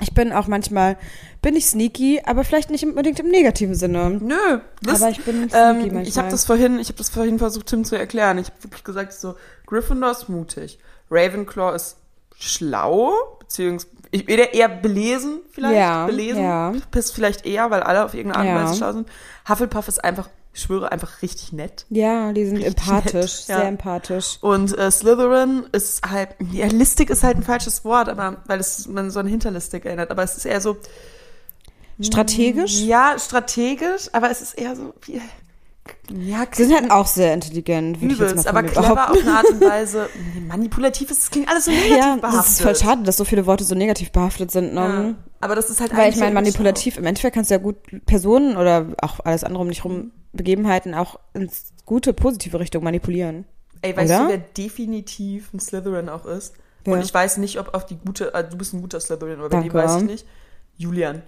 Ich 0.00 0.14
bin 0.14 0.32
auch 0.32 0.46
manchmal, 0.46 0.96
bin 1.42 1.54
ich 1.54 1.66
sneaky, 1.66 2.22
aber 2.24 2.44
vielleicht 2.44 2.70
nicht 2.70 2.86
unbedingt 2.86 3.20
im 3.20 3.28
negativen 3.28 3.74
Sinne. 3.74 4.08
Nö, 4.08 4.60
das, 4.80 5.02
aber 5.02 5.10
ich 5.10 5.22
bin 5.22 5.50
sneaky 5.50 5.54
ähm, 5.54 5.78
manchmal. 5.80 6.08
ich 6.08 6.16
habe 6.16 6.30
das 6.30 6.46
vorhin, 6.46 6.78
ich 6.78 6.88
habe 6.88 6.96
das 6.96 7.10
vorhin 7.10 7.38
versucht, 7.38 7.66
Tim 7.66 7.84
zu 7.84 7.94
erklären. 7.96 8.38
Ich 8.38 8.46
habe 8.46 8.62
wirklich 8.62 8.84
gesagt, 8.84 9.12
so 9.12 9.34
Gryffindor 9.66 10.12
ist 10.12 10.30
mutig, 10.30 10.78
Ravenclaw 11.10 11.76
ist 11.76 11.98
schlau, 12.48 13.12
beziehungsweise 13.40 13.92
eher, 14.12 14.52
eher 14.54 14.68
belesen 14.68 15.40
vielleicht, 15.52 15.76
Ja, 15.76 16.06
belesen, 16.06 16.42
ja. 16.42 16.72
Piss 16.90 17.10
vielleicht 17.10 17.46
eher, 17.46 17.70
weil 17.70 17.82
alle 17.82 18.04
auf 18.04 18.14
irgendeine 18.14 18.48
Art 18.50 18.56
und 18.56 18.62
Ja. 18.62 18.68
Weise 18.68 18.78
schlau 18.78 18.92
sind. 18.92 19.08
Hufflepuff 19.48 19.88
ist 19.88 20.04
einfach, 20.04 20.28
ich 20.54 20.60
schwöre, 20.60 20.92
einfach 20.92 21.22
richtig 21.22 21.52
nett. 21.52 21.86
Ja, 21.88 22.32
die 22.32 22.44
sind 22.44 22.58
Richtig 22.58 22.76
empathisch, 22.76 23.12
nett, 23.40 23.48
ja. 23.48 23.58
sehr 23.60 23.68
empathisch. 23.68 24.38
Und 24.42 24.76
äh, 24.76 24.90
Slytherin 24.90 25.66
ist 25.72 26.02
halt, 26.06 26.28
ja, 26.52 26.66
listig 26.66 27.08
ist 27.08 27.22
halt 27.22 27.38
ein 27.38 27.42
falsches 27.42 27.84
Wort, 27.86 28.10
aber 28.10 28.42
weil 28.46 28.60
es 28.60 28.86
man 28.86 29.10
so 29.10 29.20
an 29.20 29.26
hinterlistig 29.26 29.86
erinnert, 29.86 30.10
aber 30.10 30.22
es 30.22 30.36
ist 30.36 30.44
eher 30.44 30.60
so, 30.60 30.76
Strategisch. 32.00 32.80
ja, 32.80 33.16
strategisch, 33.18 34.08
aber 34.12 34.30
es 34.30 34.40
ist 34.42 34.54
eher 34.54 34.74
so, 34.74 34.92
wie, 35.02 35.20
ja, 36.12 36.44
Sie 36.52 36.64
sind 36.64 36.74
halt 36.80 36.90
auch 36.90 37.06
sehr 37.06 37.34
intelligent, 37.34 38.00
Übelst, 38.00 38.46
aber 38.46 38.62
clever 38.62 38.94
behaupten. 38.94 39.12
auf 39.18 39.22
eine 39.26 39.36
Art 39.36 39.50
und 39.50 39.60
Weise. 39.68 40.08
Manipulativ 40.46 41.10
ist, 41.10 41.22
das 41.22 41.30
klingt 41.30 41.48
alles 41.48 41.64
so 41.64 41.70
negativ 41.72 41.96
Ja, 41.96 42.16
behaftet. 42.16 42.38
das 42.40 42.48
ist 42.50 42.60
voll 42.62 42.76
schade, 42.76 43.02
dass 43.02 43.16
so 43.16 43.24
viele 43.24 43.46
Worte 43.46 43.64
so 43.64 43.74
negativ 43.74 44.12
behaftet 44.12 44.50
sind. 44.50 44.74
Ne? 44.74 44.80
Ja. 44.80 45.14
Aber 45.40 45.54
das 45.56 45.70
ist 45.70 45.80
halt 45.80 45.96
Weil 45.96 46.10
ich 46.12 46.18
meine, 46.18 46.34
manipulativ, 46.34 46.98
im 46.98 47.06
Endeffekt 47.06 47.34
kannst 47.34 47.50
du 47.50 47.54
ja 47.54 47.60
gut 47.60 47.76
Personen 48.06 48.56
oder 48.56 48.86
auch 49.02 49.20
alles 49.24 49.42
andere 49.44 49.62
um 49.62 49.68
dich 49.68 49.84
rum, 49.84 50.12
Begebenheiten 50.32 50.94
auch 50.94 51.18
ins 51.34 51.72
gute, 51.84 52.12
positive 52.14 52.60
Richtung 52.60 52.84
manipulieren. 52.84 53.44
Ey, 53.82 53.96
weißt 53.96 54.12
Oder? 54.14 54.22
du, 54.24 54.28
wer 54.28 54.38
definitiv 54.38 55.52
ein 55.52 55.58
Slytherin 55.60 56.08
auch 56.08 56.24
ist? 56.26 56.54
Wer? 56.84 56.94
Und 56.94 57.04
ich 57.04 57.12
weiß 57.12 57.38
nicht, 57.38 57.58
ob 57.58 57.74
auf 57.74 57.86
die 57.86 57.96
gute, 57.96 58.32
äh, 58.34 58.48
du 58.48 58.56
bist 58.56 58.72
ein 58.72 58.80
guter 58.80 59.00
Slytherin, 59.00 59.40
aber 59.40 59.48
bei 59.48 59.60
dem 59.60 59.72
Danke. 59.72 59.88
weiß 59.88 59.96
ich 60.02 60.08
nicht. 60.08 60.26
Julian. 60.76 61.22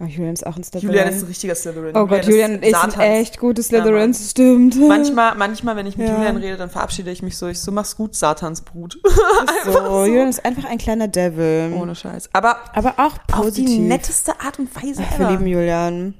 Oh, 0.00 0.06
Julian 0.06 0.32
ist 0.34 0.44
auch 0.44 0.56
ein 0.56 0.64
Slytherin. 0.64 0.88
Julian 0.92 1.08
ist 1.14 1.22
ein 1.22 1.28
richtiger 1.28 1.54
Slytherin. 1.54 1.96
Oh 1.96 2.06
Gott, 2.06 2.24
Julian 2.24 2.60
sind 2.60 2.70
Satans. 2.72 2.96
echt 2.98 3.38
gute 3.38 3.62
Ja, 3.62 3.78
Mann. 3.78 3.82
Slytherins, 3.86 4.30
stimmt. 4.32 4.88
Manchmal, 4.88 5.36
manchmal, 5.36 5.76
wenn 5.76 5.86
ich 5.86 5.96
mit 5.96 6.08
Ja. 6.08 6.16
Julian 6.16 6.36
rede, 6.38 6.56
dann 6.56 6.68
verabschiede 6.68 7.12
ich 7.12 7.22
mich 7.22 7.38
so. 7.38 7.46
Ich 7.46 7.60
so, 7.60 7.70
mach's 7.70 7.96
gut, 7.96 8.16
Satansbrut. 8.16 8.96
Ist 9.04 9.72
so. 9.72 10.04
Julian 10.04 10.28
ist 10.28 10.44
einfach 10.44 10.64
ein 10.64 10.78
kleiner 10.78 11.06
Devil. 11.06 11.72
Ohne 11.80 11.94
Scheiß. 11.94 12.30
Aber 12.32 12.56
Aber 12.74 12.94
auch 12.96 13.12
auf 13.32 13.42
positiv. 13.42 13.66
die 13.66 13.78
netteste 13.78 14.32
Art 14.40 14.58
und 14.58 14.74
Weise 14.74 15.02
Ach, 15.08 15.18
wir 15.18 15.30
lieben 15.30 15.46
Julian. 15.46 16.14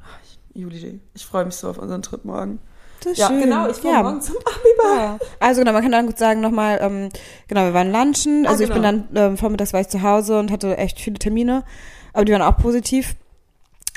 Juli, 0.54 1.00
ich 1.14 1.26
freue 1.26 1.44
mich 1.44 1.56
so 1.56 1.68
auf 1.68 1.78
unseren 1.78 2.02
Trip 2.02 2.24
morgen. 2.24 2.60
Das 3.00 3.14
ist 3.14 3.18
Ja, 3.18 3.26
schön. 3.26 3.40
genau, 3.40 3.68
ich 3.68 3.76
fahre 3.78 3.94
ja. 3.94 4.02
morgen 4.04 4.20
zum 4.20 4.36
Abiball. 4.36 4.98
Ja. 5.04 5.18
Also 5.40 5.60
genau, 5.62 5.72
man 5.72 5.82
kann 5.82 5.90
dann 5.90 6.06
gut 6.06 6.16
sagen 6.16 6.40
nochmal, 6.40 6.78
ähm, 6.80 7.08
genau, 7.48 7.64
wir 7.64 7.74
waren 7.74 7.90
lunchen. 7.90 8.46
Ah, 8.46 8.50
Also 8.50 8.62
ich 8.62 8.70
bin 8.72 8.82
genau. 8.82 9.04
dann, 9.12 9.32
ähm, 9.32 9.36
vormittags 9.36 9.72
war 9.72 9.80
ich 9.80 9.88
zu 9.88 10.00
Hause 10.02 10.38
und 10.38 10.52
hatte 10.52 10.76
echt 10.78 11.00
viele 11.00 11.18
Termine, 11.18 11.64
aber 12.12 12.24
die 12.24 12.32
waren 12.32 12.40
auch 12.42 12.56
positiv. 12.56 13.16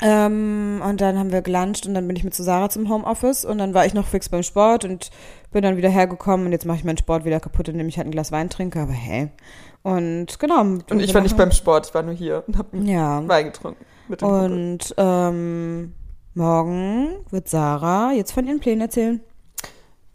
Ähm, 0.00 0.80
und 0.86 1.00
dann 1.00 1.18
haben 1.18 1.32
wir 1.32 1.42
geluncht 1.42 1.86
und 1.86 1.94
dann 1.94 2.06
bin 2.06 2.14
ich 2.14 2.22
mit 2.22 2.32
zu 2.34 2.44
Sarah 2.44 2.68
zum 2.68 2.88
Homeoffice 2.88 3.44
und 3.44 3.58
dann 3.58 3.74
war 3.74 3.84
ich 3.84 3.94
noch 3.94 4.06
fix 4.06 4.28
beim 4.28 4.44
Sport 4.44 4.84
und 4.84 5.10
bin 5.50 5.62
dann 5.62 5.76
wieder 5.76 5.88
hergekommen 5.88 6.46
und 6.46 6.52
jetzt 6.52 6.66
mache 6.66 6.78
ich 6.78 6.84
meinen 6.84 6.98
Sport 6.98 7.24
wieder 7.24 7.40
kaputt, 7.40 7.68
indem 7.68 7.88
ich 7.88 7.96
halt 7.96 8.06
ein 8.06 8.12
Glas 8.12 8.30
Wein 8.30 8.48
trinke, 8.48 8.80
aber 8.80 8.92
hey. 8.92 9.30
Und 9.82 10.38
genau. 10.38 10.60
Und 10.60 11.00
ich 11.00 11.14
war 11.14 11.20
nicht 11.20 11.36
beim 11.36 11.50
Sport, 11.50 11.88
ich 11.88 11.94
war 11.94 12.02
nur 12.02 12.14
hier 12.14 12.44
und 12.46 12.58
habe 12.58 12.76
Ja. 12.78 13.26
Wein 13.26 13.46
getrunken. 13.46 13.84
Mit 14.08 14.20
dem 14.20 14.28
Kumpel. 14.28 14.52
Und 14.52 14.94
ähm, 14.96 15.94
morgen 16.34 17.08
wird 17.30 17.48
Sarah 17.48 18.12
jetzt 18.12 18.32
von 18.32 18.46
ihren 18.46 18.60
Plänen 18.60 18.82
erzählen. 18.82 19.20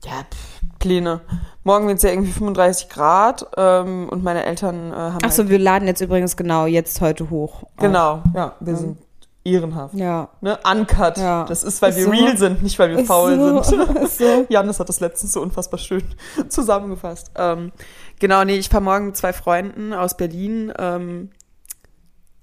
Ja, 0.06 0.24
pff, 0.30 0.62
Pläne. 0.80 1.22
Morgen 1.64 1.88
wird 1.88 1.98
es 1.98 2.04
ja 2.04 2.10
irgendwie 2.10 2.32
35 2.32 2.90
Grad 2.90 3.46
ähm, 3.58 4.10
und 4.10 4.24
meine 4.24 4.46
Eltern 4.46 4.92
äh, 4.92 4.96
haben. 4.96 5.20
Ach 5.24 5.32
so, 5.32 5.50
wir 5.50 5.60
laden 5.60 5.88
jetzt 5.88 6.02
übrigens 6.02 6.36
genau 6.38 6.66
jetzt 6.66 7.00
heute 7.02 7.30
hoch. 7.30 7.64
halt, 7.64 7.78
genau, 7.80 8.22
ja, 8.34 8.56
wir 8.60 8.76
sind 8.76 8.98
ehrenhaft. 9.44 9.94
Ja. 9.96 10.30
Ne? 10.42 10.58
Uncut. 10.70 11.18
Ja. 11.18 11.46
Das 11.46 11.64
ist, 11.64 11.82
weil 11.82 11.92
Ist 11.92 11.98
wir 11.98 12.04
so. 12.06 12.12
real 12.12 12.38
sind, 12.38 12.64
nicht 12.64 12.80
weil 12.80 12.92
wir 12.92 13.00
Ist 13.00 13.08
faul 13.08 13.36
so. 13.36 13.62
sind. 13.64 13.84
So. 14.10 14.46
Janis 14.50 14.80
hat 14.80 14.90
das 14.90 15.00
letztens 15.00 15.34
so 15.34 15.42
unfassbar 15.42 15.80
schön 15.80 16.04
zusammengefasst. 16.50 17.32
Ähm, 17.36 17.72
genau, 18.20 18.44
nee, 18.44 18.56
ich 18.56 18.70
fahre 18.70 18.84
morgen 18.84 19.08
mit 19.08 19.18
zwei 19.18 19.34
Freunden 19.34 19.94
aus 19.94 20.16
Berlin. 20.16 20.72
Ähm, 20.78 21.30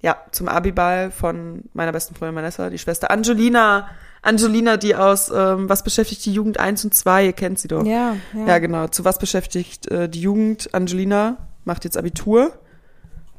ja, 0.01 0.17
zum 0.31 0.47
Abiball 0.47 1.11
von 1.11 1.63
meiner 1.73 1.91
besten 1.91 2.15
Freundin 2.15 2.35
Vanessa, 2.35 2.69
die 2.69 2.79
Schwester 2.79 3.11
Angelina. 3.11 3.87
Angelina, 4.23 4.77
die 4.77 4.95
aus 4.95 5.31
ähm, 5.33 5.69
Was 5.69 5.83
beschäftigt 5.83 6.25
die 6.25 6.33
Jugend 6.33 6.59
1 6.59 6.85
und 6.85 6.93
2, 6.93 7.25
ihr 7.25 7.33
kennt 7.33 7.59
sie 7.59 7.67
doch. 7.67 7.85
Ja, 7.85 8.15
ja. 8.33 8.45
Ja, 8.47 8.57
genau. 8.59 8.87
Zu 8.87 9.05
was 9.05 9.17
beschäftigt 9.17 9.89
äh, 9.89 10.07
die 10.09 10.21
Jugend? 10.21 10.73
Angelina 10.73 11.37
macht 11.65 11.83
jetzt 11.85 11.97
Abitur. 11.97 12.51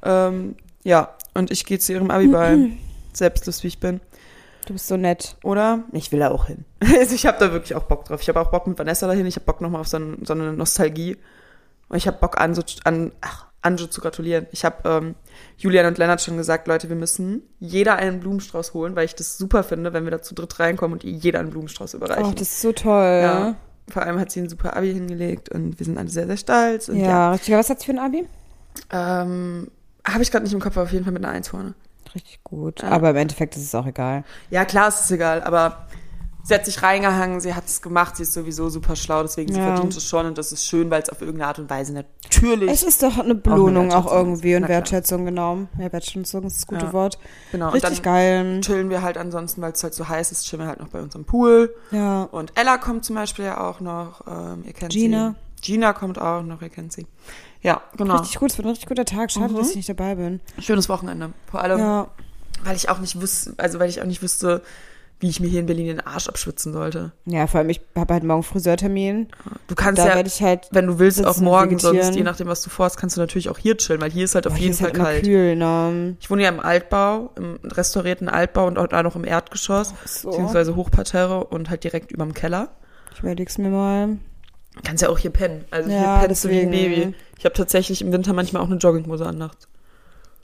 Ähm, 0.03 0.57
ja, 0.83 1.11
und 1.35 1.51
ich 1.51 1.65
gehe 1.65 1.79
zu 1.79 1.93
ihrem 1.93 2.11
Abiball. 2.11 2.71
Selbstlos, 3.17 3.63
wie 3.63 3.69
ich 3.69 3.81
bin. 3.81 4.01
Du 4.67 4.75
bist 4.75 4.87
so 4.89 4.97
nett. 4.97 5.37
Oder? 5.43 5.81
Ich 5.93 6.13
will 6.13 6.21
da 6.21 6.31
auch 6.31 6.47
hin. 6.47 6.65
Also 6.99 7.15
ich 7.15 7.27
habe 7.27 7.39
da 7.39 7.53
wirklich 7.53 7.75
auch 7.75 7.85
Bock 7.85 8.05
drauf. 8.05 8.21
Ich 8.23 8.29
habe 8.29 8.41
auch 8.41 8.51
Bock 8.51 8.67
mit 8.67 8.79
Vanessa 8.79 9.07
dahin. 9.07 9.27
Ich 9.27 9.37
habe 9.37 9.45
Bock 9.47 9.61
nochmal 9.61 9.81
auf 9.81 9.89
so, 9.89 9.97
ein, 9.99 10.25
so 10.25 10.33
eine 10.35 10.53
Nostalgie. 10.53 11.17
Und 11.89 11.97
ich 11.97 12.07
habe 12.07 12.19
Bock, 12.19 12.41
Anjo, 12.41 12.63
an, 12.85 13.13
ach, 13.21 13.47
Anjo 13.61 13.87
zu 13.87 14.01
gratulieren. 14.01 14.47
Ich 14.53 14.65
habe 14.65 14.89
ähm, 14.89 15.15
Julian 15.57 15.87
und 15.87 15.99
Lennart 15.99 16.21
schon 16.23 16.37
gesagt, 16.37 16.69
Leute, 16.69 16.89
wir 16.89 16.97
müssen 16.97 17.43
jeder 17.61 17.97
einen 17.97 18.21
Blumenstrauß 18.21 18.73
holen, 18.75 18.95
weil 18.97 19.05
ich 19.05 19.15
das 19.15 19.37
super 19.39 19.63
finde, 19.65 19.93
wenn 19.93 20.05
wir 20.05 20.11
da 20.11 20.23
zu 20.23 20.35
dritt 20.35 20.59
reinkommen 20.59 20.95
und 20.99 21.05
jeder 21.05 21.41
einen 21.41 21.51
Blumenstrauß 21.51 21.95
überreichen. 21.95 22.25
Oh, 22.25 22.33
das 22.33 22.43
ist 22.43 22.61
so 22.61 22.73
toll. 22.73 23.21
ja. 23.23 23.55
Vor 23.89 24.03
allem 24.03 24.19
hat 24.21 24.31
sie 24.31 24.41
ein 24.41 24.49
super 24.49 24.77
Abi 24.77 24.93
hingelegt 24.93 25.49
und 25.49 25.79
wir 25.79 25.85
sind 25.85 25.99
alle 25.99 26.09
sehr, 26.09 26.27
sehr 26.27 26.37
stolz. 26.37 26.89
Und 26.89 26.97
Ja, 26.99 27.07
ja. 27.07 27.31
richtig. 27.33 27.55
Was 27.55 27.69
hat 27.69 27.81
sie 27.81 27.87
für 27.87 27.93
ein 27.93 27.99
Abi? 27.99 28.27
Ähm, 28.91 29.69
habe 30.07 30.23
ich 30.23 30.31
gerade 30.31 30.45
nicht 30.45 30.53
im 30.55 30.61
Kopf, 30.61 30.77
aber 30.77 30.85
auf 30.85 30.93
jeden 30.93 31.05
Fall 31.05 31.13
mit 31.13 31.25
einer 31.25 31.33
Eins 31.35 31.49
vorne. 31.49 31.75
Richtig 32.15 32.43
gut. 32.45 32.83
Ja. 32.83 32.89
Aber 32.91 33.11
im 33.11 33.17
Endeffekt 33.17 33.57
ist 33.57 33.63
es 33.65 33.75
auch 33.75 33.87
egal. 33.87 34.25
Ja, 34.51 34.65
klar, 34.65 34.89
es 34.89 35.01
ist 35.01 35.11
egal, 35.11 35.43
aber 35.43 35.87
sie 36.45 36.55
hat 36.55 36.65
sich 36.65 36.83
reingehangen, 36.83 37.41
sie 37.41 37.55
hat 37.55 37.67
es 37.67 37.81
gemacht, 37.83 38.17
sie 38.17 38.25
ist 38.25 38.33
sowieso 38.33 38.69
super 38.69 38.97
schlau, 38.97 39.23
deswegen 39.23 39.53
sie 39.53 39.61
Ja. 39.61 39.67
verdient 39.75 39.97
es 39.97 40.05
schon 40.05 40.27
und 40.27 40.37
das 40.39 40.51
ist 40.53 40.67
schön, 40.67 40.91
weil 40.91 41.01
es 41.03 41.09
auf 41.09 41.21
irgendeine 41.21 41.47
Art 41.49 41.59
und 41.61 41.71
Weise 41.71 41.93
natürlich. 41.93 42.69
Es 42.71 42.83
ist 42.83 43.03
doch 43.03 43.17
eine 43.19 43.35
Belohnung 43.37 43.93
auch, 43.93 44.07
Wertschätzung. 44.07 44.19
irgendwie 44.19 44.57
und. 44.57 44.69
Wertschätzung, 44.69 45.25
genau. 45.25 45.59
Ja, 45.79 45.93
Wertschätzung 45.93 46.43
ist 46.45 46.57
das 46.57 46.67
gute 46.67 46.87
Ja. 46.87 46.93
Wort. 46.93 47.19
genau. 47.53 47.69
und 47.69 47.75
Richtig 47.75 48.03
dann 48.03 48.13
geil. 48.15 48.61
chillen 48.63 48.91
wir 48.91 49.03
halt 49.03 49.17
ansonsten, 49.19 49.63
weil 49.63 49.73
es 49.73 49.83
halt 49.85 49.95
so 49.95 50.09
heiß 50.09 50.33
ist, 50.33 50.45
chillen 50.47 50.63
wir 50.63 50.69
halt 50.69 50.81
noch 50.81 50.89
bei 50.89 51.01
uns 51.01 51.15
am 51.15 51.25
Pool. 51.25 51.75
Ja. 51.93 52.25
Und 52.25 52.53
Ella 52.59 52.77
kommt 52.79 53.05
zum 53.05 53.15
Beispiel 53.17 53.45
ja 53.45 53.61
auch 53.61 53.79
noch, 53.81 54.27
ähm, 54.27 54.65
ihr 54.67 54.73
kennt 54.73 54.93
Gina. 54.93 55.37
sie. 55.57 55.63
Gina 55.63 55.93
kommt 55.93 56.21
auch 56.21 56.43
noch, 56.43 56.61
ihr 56.61 56.71
kennt 56.71 56.93
sie. 56.93 57.07
Ja, 57.63 57.81
genau. 57.97 58.17
Richtig 58.19 58.39
gut, 58.39 58.51
es 58.51 58.59
wird 58.59 58.67
ein 58.67 58.71
richtig 58.71 58.89
guter 58.89 59.05
Tag. 59.05 59.31
Schade, 59.31 59.53
Mhm. 59.53 59.59
dass 59.59 59.71
ich 59.71 59.77
nicht 59.77 59.89
dabei 59.89 60.17
bin. 60.17 60.41
Schönes 60.59 60.89
Wochenende. 60.89 61.33
Vor 61.51 61.63
allem, 61.63 61.79
Ja. 61.79 62.09
weil 62.65 62.77
ich 62.77 62.89
auch 62.89 62.99
nicht 62.99 63.21
wüsste, 63.21 63.55
also 63.57 63.79
weil 63.79 63.89
ich 63.89 64.01
auch 64.03 64.07
nicht 64.07 64.23
wüsste, 64.23 64.63
wie 65.21 65.29
ich 65.29 65.39
mir 65.39 65.47
hier 65.47 65.61
in 65.61 65.67
Berlin 65.67 65.87
den 65.87 66.01
Arsch 66.01 66.27
abschwitzen 66.29 66.73
sollte. 66.73 67.13
Ja, 67.27 67.47
vor 67.47 67.61
allem, 67.61 67.71
ich 67.71 67.81
habe 67.95 68.13
halt 68.15 68.25
morgen 68.25 68.43
Friseurtermin. 68.43 69.29
Du 69.69 69.77
kannst 69.77 70.01
ja, 70.01 70.07
werde 70.17 70.29
halt. 70.29 70.67
wenn 70.73 70.89
du 70.89 70.99
willst, 70.99 71.25
auch 71.25 71.37
morgen, 71.39 71.79
sonst 71.79 72.17
je 72.17 72.25
nachdem, 72.25 72.49
was 72.49 72.63
du 72.63 72.71
vorhast, 72.71 72.97
kannst 72.97 73.17
du 73.17 73.21
natürlich 73.21 73.49
auch 73.49 73.59
hier 73.59 73.77
chillen, 73.77 74.01
weil 74.01 74.11
hier 74.11 74.25
ist 74.25 74.35
halt 74.35 74.49
auf 74.49 74.55
Boah, 74.55 74.59
jeden 74.59 74.75
Fall 74.75 74.87
halt 74.89 74.97
kalt. 74.97 75.23
kühl, 75.25 75.55
ne? 75.55 76.17
Ich 76.19 76.29
wohne 76.29 76.43
ja 76.43 76.49
im 76.49 76.59
Altbau, 76.59 77.31
im 77.37 77.61
restaurierten 77.63 78.29
Altbau 78.29 78.67
und 78.67 78.79
auch 78.79 78.89
da 78.89 79.05
noch 79.05 79.15
im 79.15 79.23
Erdgeschoss, 79.25 79.95
So. 80.05 80.31
beziehungsweise 80.31 80.75
Hochparterre 80.75 81.45
und 81.45 81.71
halt 81.71 81.85
direkt 81.85 82.11
überm 82.11 82.35
Keller. 82.35 82.71
Ich 83.15 83.21
überleg's 83.21 83.59
mir 83.59 83.69
mal. 83.71 84.17
Kannst 84.85 85.03
ja 85.03 85.09
auch 85.11 85.19
hier 85.19 85.31
pennen. 85.31 85.65
Also 85.71 85.91
Ja, 85.91 86.19
hier 86.21 86.27
pennst 86.29 86.45
du 86.45 86.49
wie 86.49 86.61
ein 86.61 86.71
deswegen. 86.71 86.95
Baby. 87.03 87.15
Ich 87.39 87.45
habe 87.45 87.55
tatsächlich 87.55 88.03
im 88.03 88.13
Winter 88.13 88.33
manchmal 88.33 88.63
auch 88.63 88.67
eine 88.67 88.77
Jogginghose 88.77 89.27
an 89.27 89.39
nachts. 89.39 89.69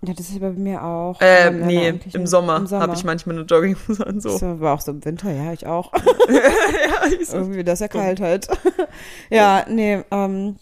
Ja, 0.03 0.13
das 0.15 0.29
ist 0.29 0.41
bei 0.41 0.51
mir 0.51 0.85
auch. 0.85 1.21
Äh, 1.21 1.51
nee, 1.51 1.93
im 2.13 2.27
Sommer, 2.27 2.65
Sommer. 2.67 2.83
habe 2.83 2.95
ich 2.95 3.03
manchmal 3.03 3.37
eine 3.37 3.45
Jogginghose 3.47 4.07
an 4.07 4.21
so. 4.21 4.37
So, 4.37 4.61
war 4.61 4.75
auch 4.75 4.81
so 4.81 4.93
im 4.93 5.05
Winter, 5.05 5.31
ja, 5.33 5.53
ich 5.53 5.67
auch. 5.67 5.93
ja, 6.29 7.19
ich 7.21 7.29
so. 7.29 7.39
Irgendwie, 7.39 7.65
das 7.65 7.75
ist 7.75 7.81
ja 7.81 7.89
kalt 7.89 8.21
halt. 8.21 8.47
ja, 9.31 9.65
nee, 9.69 10.05
ähm, 10.13 10.57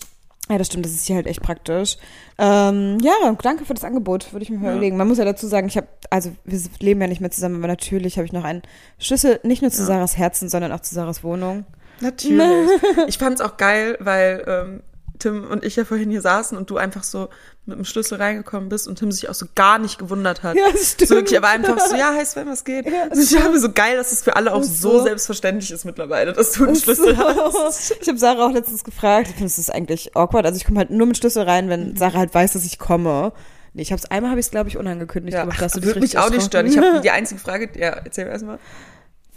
ja, 0.48 0.58
das 0.58 0.68
stimmt, 0.68 0.86
das 0.86 0.92
ist 0.92 1.06
hier 1.06 1.16
halt 1.16 1.26
echt 1.26 1.42
praktisch. 1.42 1.98
Ähm, 2.38 2.98
ja, 3.02 3.12
danke 3.42 3.64
für 3.66 3.74
das 3.74 3.84
Angebot, 3.84 4.32
würde 4.32 4.42
ich 4.44 4.48
mir 4.50 4.58
mal 4.58 4.66
Ja. 4.68 4.72
überlegen. 4.72 4.96
Man 4.96 5.08
muss 5.08 5.18
ja 5.18 5.24
dazu 5.24 5.46
sagen, 5.48 5.66
ich 5.66 5.76
habe, 5.76 5.88
also 6.08 6.30
wir 6.44 6.58
leben 6.80 7.00
ja 7.02 7.06
nicht 7.08 7.20
mehr 7.20 7.30
zusammen, 7.32 7.56
aber 7.56 7.66
natürlich 7.66 8.16
habe 8.16 8.24
ich 8.26 8.32
noch 8.32 8.44
einen 8.44 8.62
Schlüssel, 8.98 9.40
nicht 9.42 9.60
nur 9.60 9.70
zu 9.70 9.80
Ja. 9.82 9.86
Sarahs 9.86 10.16
Herzen, 10.16 10.48
sondern 10.48 10.72
auch 10.72 10.80
zu 10.80 10.94
Sarahs 10.94 11.22
Wohnung. 11.24 11.66
Natürlich. 12.00 12.70
ich 13.06 13.18
fand's 13.18 13.40
auch 13.40 13.56
geil, 13.56 13.96
weil 14.00 14.44
ähm, 14.46 14.82
Tim 15.18 15.44
und 15.44 15.64
ich 15.64 15.76
ja 15.76 15.84
vorhin 15.84 16.10
hier 16.10 16.20
saßen 16.20 16.56
und 16.56 16.70
du 16.70 16.76
einfach 16.76 17.02
so 17.02 17.28
mit 17.64 17.78
dem 17.78 17.84
Schlüssel 17.84 18.18
reingekommen 18.18 18.68
bist 18.68 18.86
und 18.86 18.98
Tim 18.98 19.10
sich 19.10 19.28
auch 19.28 19.34
so 19.34 19.46
gar 19.54 19.78
nicht 19.78 19.98
gewundert 19.98 20.42
hat. 20.42 20.56
Ja, 20.56 20.70
das 20.70 20.92
stimmt. 20.92 21.08
So 21.08 21.14
wirklich, 21.16 21.34
er 21.34 21.42
war 21.42 21.50
einfach 21.50 21.78
so, 21.80 21.96
ja, 21.96 22.14
heißt, 22.14 22.36
wenn 22.36 22.48
was 22.48 22.64
geht. 22.64 22.86
Ja, 22.86 23.04
also 23.10 23.22
ich 23.22 23.42
habe 23.42 23.58
so 23.58 23.72
geil, 23.72 23.96
dass 23.96 24.12
es 24.12 24.22
für 24.22 24.36
alle 24.36 24.52
auch 24.54 24.62
so 24.62 24.98
so. 24.98 25.04
selbstverständlich 25.04 25.70
ist 25.70 25.84
mittlerweile, 25.84 26.32
dass 26.32 26.52
du 26.52 26.64
einen 26.64 26.76
Schlüssel 26.76 27.16
hast. 27.16 27.96
Ich 28.00 28.08
habe 28.08 28.18
Sarah 28.18 28.46
auch 28.46 28.52
letztens 28.52 28.84
gefragt, 28.84 29.28
ich 29.28 29.34
finde 29.34 29.46
es 29.46 29.70
eigentlich 29.70 30.16
awkward. 30.16 30.46
Also 30.46 30.58
ich 30.58 30.64
komme 30.64 30.78
halt 30.78 30.90
nur 30.90 31.06
mit 31.06 31.16
Schlüssel 31.16 31.42
rein, 31.42 31.68
wenn 31.68 31.96
Sarah 31.96 32.18
halt 32.18 32.34
weiß, 32.34 32.52
dass 32.52 32.64
ich 32.64 32.78
komme. 32.78 33.32
Nee, 33.72 33.82
ich 33.82 33.92
hab's 33.92 34.06
einmal 34.06 34.30
habe 34.30 34.40
ich 34.40 34.46
es 34.46 34.50
glaube 34.50 34.68
ich 34.68 34.76
unangekündigt 34.78 35.34
Ja, 35.34 35.42
gemacht, 35.42 35.60
dass 35.60 35.72
du 35.72 35.80
dich 35.80 35.88
würde 35.88 36.00
mich 36.00 36.18
auch 36.18 36.30
nicht 36.30 36.46
stören. 36.46 36.66
Ich 36.66 36.78
habe 36.78 37.00
die 37.04 37.10
einzige 37.10 37.40
Frage, 37.40 37.68
ja, 37.78 37.90
erzähl 37.90 38.24
mir 38.26 38.30
erstmal. 38.30 38.58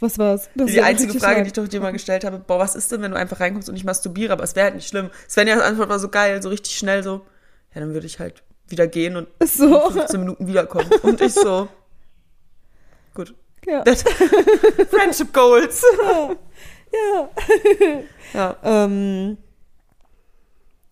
Was 0.02 0.18
war's? 0.18 0.50
Das 0.56 0.68
Die 0.72 0.78
ja 0.78 0.84
einzige 0.86 1.20
Frage, 1.20 1.36
lang. 1.36 1.44
die 1.44 1.48
ich 1.48 1.54
doch 1.54 1.68
dir 1.68 1.82
mal 1.82 1.92
gestellt 1.92 2.24
habe, 2.24 2.40
boah, 2.40 2.58
was 2.60 2.76
ist 2.76 2.92
denn, 2.92 3.02
wenn 3.02 3.12
du 3.12 3.18
einfach 3.18 3.40
reinkommst 3.40 3.68
und 3.70 3.76
ich 3.76 3.84
masturbiere, 3.84 4.32
aber 4.34 4.44
es 4.44 4.56
wäre 4.56 4.66
halt 4.66 4.76
nicht 4.76 4.88
schlimm. 4.88 5.10
Svenjas 5.30 5.62
Antwort 5.62 5.90
war 5.90 6.00
so 6.00 6.10
geil, 6.10 6.42
so 6.42 6.50
richtig 6.50 6.78
schnell 6.78 7.04
so, 7.04 7.26
ja, 7.74 7.82
dann 7.82 7.94
würde 7.94 8.08
ich 8.08 8.20
halt 8.20 8.44
wieder 8.68 8.88
gehen 8.88 9.16
und 9.18 9.28
so. 9.44 9.88
in 9.88 9.94
15 9.94 10.20
Minuten 10.20 10.48
wiederkommen. 10.48 10.90
Und 11.04 11.20
ich 11.22 11.34
so, 11.34 11.68
gut. 13.14 13.34
Ja. 13.68 13.84
Friendship 14.90 15.34
Goals. 15.34 15.84
ja. 16.94 17.30
Ja, 18.34 18.56
Ähm, 18.64 19.38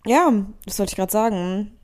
ja, 0.05 0.31
das 0.65 0.79
wollte 0.79 0.91
ich 0.91 0.95
gerade 0.95 1.11
sagen. 1.11 1.77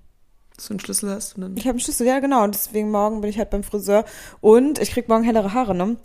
dass 0.56 0.66
du 0.68 0.74
einen 0.74 0.80
Schlüssel 0.80 1.10
hast 1.12 1.36
und 1.36 1.42
dann. 1.42 1.58
Ich 1.58 1.64
habe 1.64 1.72
einen 1.72 1.80
Schlüssel, 1.80 2.08
ja 2.08 2.20
genau. 2.20 2.44
Und 2.44 2.56
deswegen 2.56 2.90
morgen 2.92 3.22
bin 3.22 3.30
ich 3.30 3.38
halt 3.38 3.50
beim 3.52 3.64
Friseur. 3.64 4.04
Und 4.42 4.80
ich 4.80 4.92
krieg 4.92 5.08
morgen 5.10 5.24
hellere 5.24 5.54
Haare, 5.54 5.76
ne? 5.76 5.98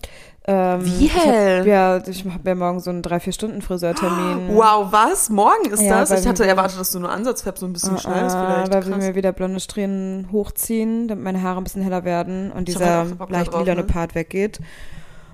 Ähm, 0.50 0.82
Wie 0.82 1.04
Ich 1.06 1.14
hab, 1.14 1.24
hell? 1.26 1.66
ja, 1.68 1.98
ich 2.06 2.24
habe 2.24 2.48
ja 2.48 2.54
morgen 2.54 2.80
so 2.80 2.88
einen 2.88 3.02
3-4-Stunden-Friseurtermin. 3.02 4.48
Wow, 4.56 4.86
was? 4.90 5.28
Morgen 5.28 5.70
ist 5.70 5.82
Ja, 5.82 6.00
das? 6.00 6.10
Ich 6.22 6.26
hatte 6.26 6.42
wir- 6.44 6.48
erwartet, 6.48 6.80
dass 6.80 6.90
du 6.90 7.00
nur 7.00 7.10
Ansatzfab 7.10 7.58
so 7.58 7.66
ein 7.66 7.74
bisschen 7.74 7.98
schnell 7.98 8.24
ist 8.26 8.32
Ah, 8.32 8.46
vielleicht. 8.64 8.72
weil 8.72 8.86
wir 8.86 8.92
Krass. 8.92 9.04
mir 9.08 9.14
wieder 9.14 9.32
blonde 9.32 9.60
Strähnen 9.60 10.28
hochziehen, 10.32 11.06
damit 11.06 11.22
meine 11.22 11.42
Haare 11.42 11.60
ein 11.60 11.64
bisschen 11.64 11.82
heller 11.82 12.04
werden 12.04 12.50
und 12.50 12.66
Ich 12.68 12.76
dieser 12.76 13.06
halt 13.18 13.30
leicht 13.30 13.52
lilane 13.52 13.82
ne? 13.82 13.84
Part 13.86 14.14
weggeht. 14.14 14.58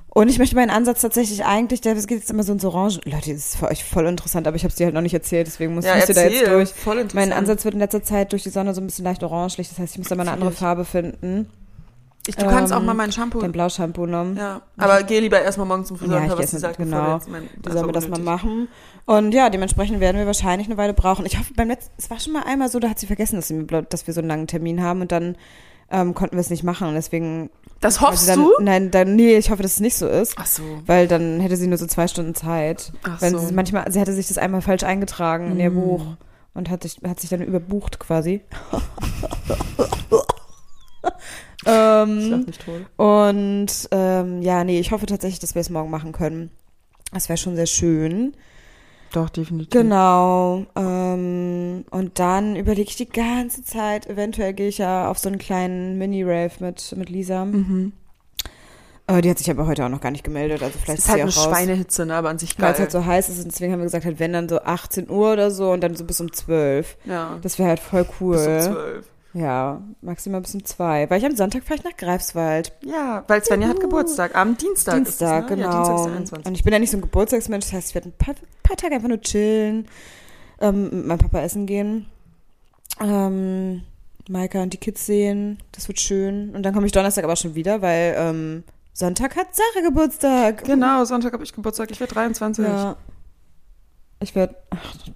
Und 0.09 0.29
ich 0.29 0.39
möchte 0.39 0.57
meinen 0.57 0.71
Ansatz 0.71 1.01
tatsächlich 1.01 1.45
eigentlich, 1.45 1.81
der 1.81 1.95
das 1.95 2.07
geht 2.07 2.19
jetzt 2.19 2.31
immer 2.31 2.43
so 2.43 2.53
ins 2.53 2.65
Orange. 2.65 3.01
Leute, 3.05 3.33
das 3.33 3.39
ist 3.47 3.57
für 3.57 3.69
euch 3.69 3.85
voll 3.85 4.07
interessant, 4.07 4.47
aber 4.49 4.57
ich 4.57 4.63
habe 4.65 4.71
es 4.71 4.77
dir 4.77 4.85
halt 4.87 4.95
noch 4.95 5.01
nicht 5.03 5.15
erzählt, 5.15 5.47
deswegen 5.47 5.75
muss 5.75 5.85
ja, 5.85 5.95
müsst 5.97 6.09
ihr 6.09 6.15
da 6.15 6.23
jetzt 6.25 6.47
durch. 6.47 6.73
Voll 6.73 6.99
interessant. 6.99 7.15
Mein 7.31 7.33
Ansatz 7.37 7.65
wird 7.65 7.75
in 7.75 7.81
letzter 7.81 8.03
Zeit 8.03 8.31
durch 8.33 8.43
die 8.45 8.51
Sonne 8.51 8.75
so 8.75 8.81
ein 8.81 8.87
bisschen 8.87 9.05
leicht 9.05 9.23
orangelich, 9.23 9.69
das 9.69 9.79
heißt, 9.79 9.95
ich 9.95 9.99
muss 9.99 10.09
da 10.09 10.15
mal 10.17 10.23
eine 10.23 10.33
andere. 10.33 10.51
Farbe 10.53 10.85
finden. 10.85 11.49
Ich, 12.27 12.37
du 12.37 12.47
kannst 12.47 12.73
auch 12.73 12.81
ähm, 12.81 12.87
mal 12.87 12.95
mein 12.95 13.13
Shampoo. 13.13 13.41
Dein 13.41 13.53
Blaushampoo 13.53 14.03
genommen. 14.03 14.37
Ja, 14.37 14.63
aber 14.79 15.03
geh 15.03 15.21
lieber 15.21 15.41
erstmal 15.41 15.67
morgen 15.67 15.85
zum 15.85 15.99
Friseur 15.99 16.21
Ja, 16.21 16.25
ich 16.33 16.39
was 16.39 16.51
sie 16.51 16.59
sagt, 16.59 16.79
genau. 16.79 17.21
mein, 17.29 17.49
Die 17.65 17.71
sollen 17.71 17.87
wir 17.87 17.93
das 17.93 18.09
mal 18.09 18.19
machen. 18.21 18.69
Und 19.05 19.33
ja, 19.33 19.51
dementsprechend 19.51 20.01
werden 20.01 20.17
wir 20.17 20.25
wahrscheinlich 20.27 20.67
eine 20.67 20.79
Weile 20.79 20.95
brauchen. 20.95 21.27
Ich 21.27 21.39
hoffe, 21.39 21.53
beim 21.55 21.69
letzten, 21.69 21.93
es 21.99 22.09
war 22.11 22.19
schon 22.19 22.33
mal 22.33 22.45
einmal 22.45 22.71
so, 22.71 22.79
da 22.79 22.89
hat 22.89 22.99
sie 22.99 23.07
vergessen, 23.07 23.37
dass, 23.37 23.49
sie 23.49 23.67
dass 23.67 24.07
wir 24.07 24.15
so 24.15 24.21
einen 24.21 24.29
langen 24.29 24.47
Termin 24.47 24.83
haben 24.83 25.03
und 25.03 25.13
dann 25.13 25.37
ähm, 25.91 26.15
konnten 26.15 26.37
wir 26.37 26.41
es 26.41 26.49
nicht 26.49 26.65
machen. 26.65 26.89
Und 26.89 26.95
deswegen. 26.95 27.51
Das 27.81 28.01
hoffst 28.01 28.27
dann, 28.27 28.39
du? 28.39 28.51
Nein, 28.59 28.91
dann, 28.91 29.15
nee, 29.17 29.37
ich 29.37 29.51
hoffe, 29.51 29.63
dass 29.63 29.75
es 29.75 29.81
nicht 29.81 29.97
so 29.99 30.09
ist. 30.09 30.35
Ach 30.39 30.47
so. 30.47 30.63
Weil 30.87 31.07
dann 31.07 31.41
hätte 31.41 31.57
sie 31.59 31.67
nur 31.67 31.77
so 31.77 31.87
zwei 31.87 32.09
Stunden 32.09 32.35
Zeit. 32.35 32.93
Ach 33.03 33.21
Wenn 33.21 33.33
so. 33.33 33.39
sie 33.39 33.53
manchmal, 33.53 33.93
sie 33.93 34.01
hatte 34.01 34.15
sich 34.15 34.29
das 34.29 34.39
einmal 34.39 34.63
falsch 34.63 34.85
eingetragen 34.85 35.51
in 35.51 35.61
ihr 35.61 35.71
Mm. 35.71 35.75
Buch 35.75 36.07
und 36.55 36.71
hat 36.71 36.85
sich, 36.85 37.01
hat 37.07 37.21
sich 37.21 37.29
dann 37.29 37.43
überbucht 37.43 37.99
quasi. 37.99 38.41
Ähm, 41.67 42.41
nicht 42.47 42.65
toll. 42.65 42.87
und 42.97 43.89
ähm, 43.91 44.43
ja, 44.43 44.65
nee, 44.65 44.79
ich 44.81 44.91
hoffe 44.93 45.07
tatsächlich, 45.07 45.41
dass 45.41 45.55
wir 45.55 45.61
es 45.61 45.71
morgen 45.71 45.91
machen 45.91 46.13
können. 46.13 46.51
Das 47.13 47.29
wäre 47.29 47.37
schon 47.37 47.57
sehr 47.57 47.67
schön. 47.67 48.35
Doch, 49.13 49.29
definitiv. 49.31 49.71
Genau. 49.71 50.67
Ähm, 50.75 51.85
und 51.91 52.19
dann 52.19 52.57
überlege 52.57 52.89
ich 52.91 52.97
die 52.97 53.09
ganze 53.09 53.63
Zeit, 53.63 54.07
eventuell 54.09 54.53
gehe 54.55 54.69
ich 54.69 54.79
ja 54.79 55.09
auf 55.09 55.19
so 55.19 55.29
einen 55.29 55.39
kleinen 55.39 55.99
Mini-Rave 55.99 56.51
mit, 56.59 56.93
mit 56.97 57.11
Lisa. 57.11 57.45
Mhm. 57.45 57.93
Äh, 59.07 59.21
die 59.21 59.31
hat 59.31 59.39
sich 59.39 59.51
aber 59.51 59.67
heute 59.67 59.85
auch 59.85 59.89
noch 59.91 60.01
gar 60.01 60.11
nicht 60.11 60.25
gemeldet, 60.25 60.63
also 60.63 60.77
vielleicht 60.83 60.99
ist 61.01 61.09
halt 61.09 61.19
sie 61.19 61.23
eine 61.23 61.31
raus. 61.31 61.45
Schweinehitze, 61.45 62.07
ne, 62.07 62.15
aber 62.15 62.31
an 62.31 62.39
sich 62.39 62.59
Weil 62.59 62.65
geil. 62.65 62.73
es 62.73 62.79
halt 62.81 62.91
so 62.91 63.05
heiß 63.05 63.29
ist 63.29 63.39
und 63.45 63.53
deswegen 63.53 63.73
haben 63.73 63.81
wir 63.81 63.85
gesagt, 63.85 64.07
halt, 64.07 64.19
wenn 64.19 64.33
dann 64.33 64.49
so 64.49 64.61
18 64.63 65.11
Uhr 65.11 65.35
oder 65.35 65.51
so 65.51 65.71
und 65.73 65.83
dann 65.83 65.95
so 65.95 66.05
bis 66.05 66.21
um 66.21 66.33
12. 66.33 66.97
ja, 67.05 67.39
Das 67.43 67.59
wäre 67.59 67.69
halt 67.69 67.81
voll 67.81 68.07
cool. 68.19 68.37
bis 68.37 68.47
um 68.67 68.73
zwölf. 68.73 69.07
Ja, 69.35 69.83
maximal 70.01 70.41
bis 70.41 70.55
um 70.55 70.65
2. 70.65 71.11
Weil 71.11 71.19
ich 71.19 71.27
am 71.27 71.35
Sonntag 71.35 71.65
fahre 71.65 71.79
ich 71.79 71.85
nach 71.85 71.97
Greifswald. 71.97 72.73
Ja, 72.83 73.25
weil 73.27 73.45
Svenja 73.45 73.69
hat 73.69 73.81
Geburtstag. 73.81 74.37
Am 74.37 74.57
Dienstag. 74.57 74.95
Dienstag, 74.95 75.45
ist 75.47 75.51
es, 75.51 75.51
ne? 75.51 75.57
genau. 75.57 75.73
Ja, 75.73 75.85
Dienstag 75.85 76.13
21. 76.13 76.47
und 76.47 76.55
ich 76.55 76.63
bin 76.63 76.73
ja 76.73 76.79
nicht 76.79 76.91
so 76.91 76.99
ein 76.99 77.01
Geburtstagsmensch, 77.01 77.67
das 77.67 77.73
heißt, 77.73 77.89
ich 77.89 77.95
werde 77.97 78.11
ein 78.11 78.17
paar, 78.17 78.35
paar 78.63 78.77
Tage 78.77 78.95
einfach 78.95 79.09
nur 79.09 79.21
chillen, 79.21 79.89
ähm, 80.61 80.85
mit 80.85 81.07
meinem 81.07 81.19
Papa 81.19 81.41
essen 81.41 81.67
gehen, 81.67 82.07
ähm, 83.01 83.83
Maika 84.29 84.63
und 84.63 84.73
die 84.73 84.79
Kids 84.79 85.05
sehen, 85.05 85.59
das 85.73 85.89
wird 85.89 85.99
schön. 85.99 86.55
Und 86.55 86.63
dann 86.63 86.73
komme 86.73 86.87
ich 86.87 86.93
Donnerstag 86.93 87.25
aber 87.25 87.37
schon 87.37 87.57
wieder, 87.57 87.83
weil 87.83 88.15
ähm, 88.17 88.65
Sonntag 88.93 89.37
hat 89.37 89.49
Sarah 89.53 89.85
Geburtstag. 89.85 90.65
Genau, 90.65 91.05
Sonntag 91.05 91.33
habe 91.33 91.43
ich 91.43 91.53
Geburtstag. 91.53 91.91
Ich 91.91 91.99
werde 91.99 92.15
23. 92.15 92.65
Ja. 92.65 92.97
Ich 94.25 94.35
werde 94.35 94.57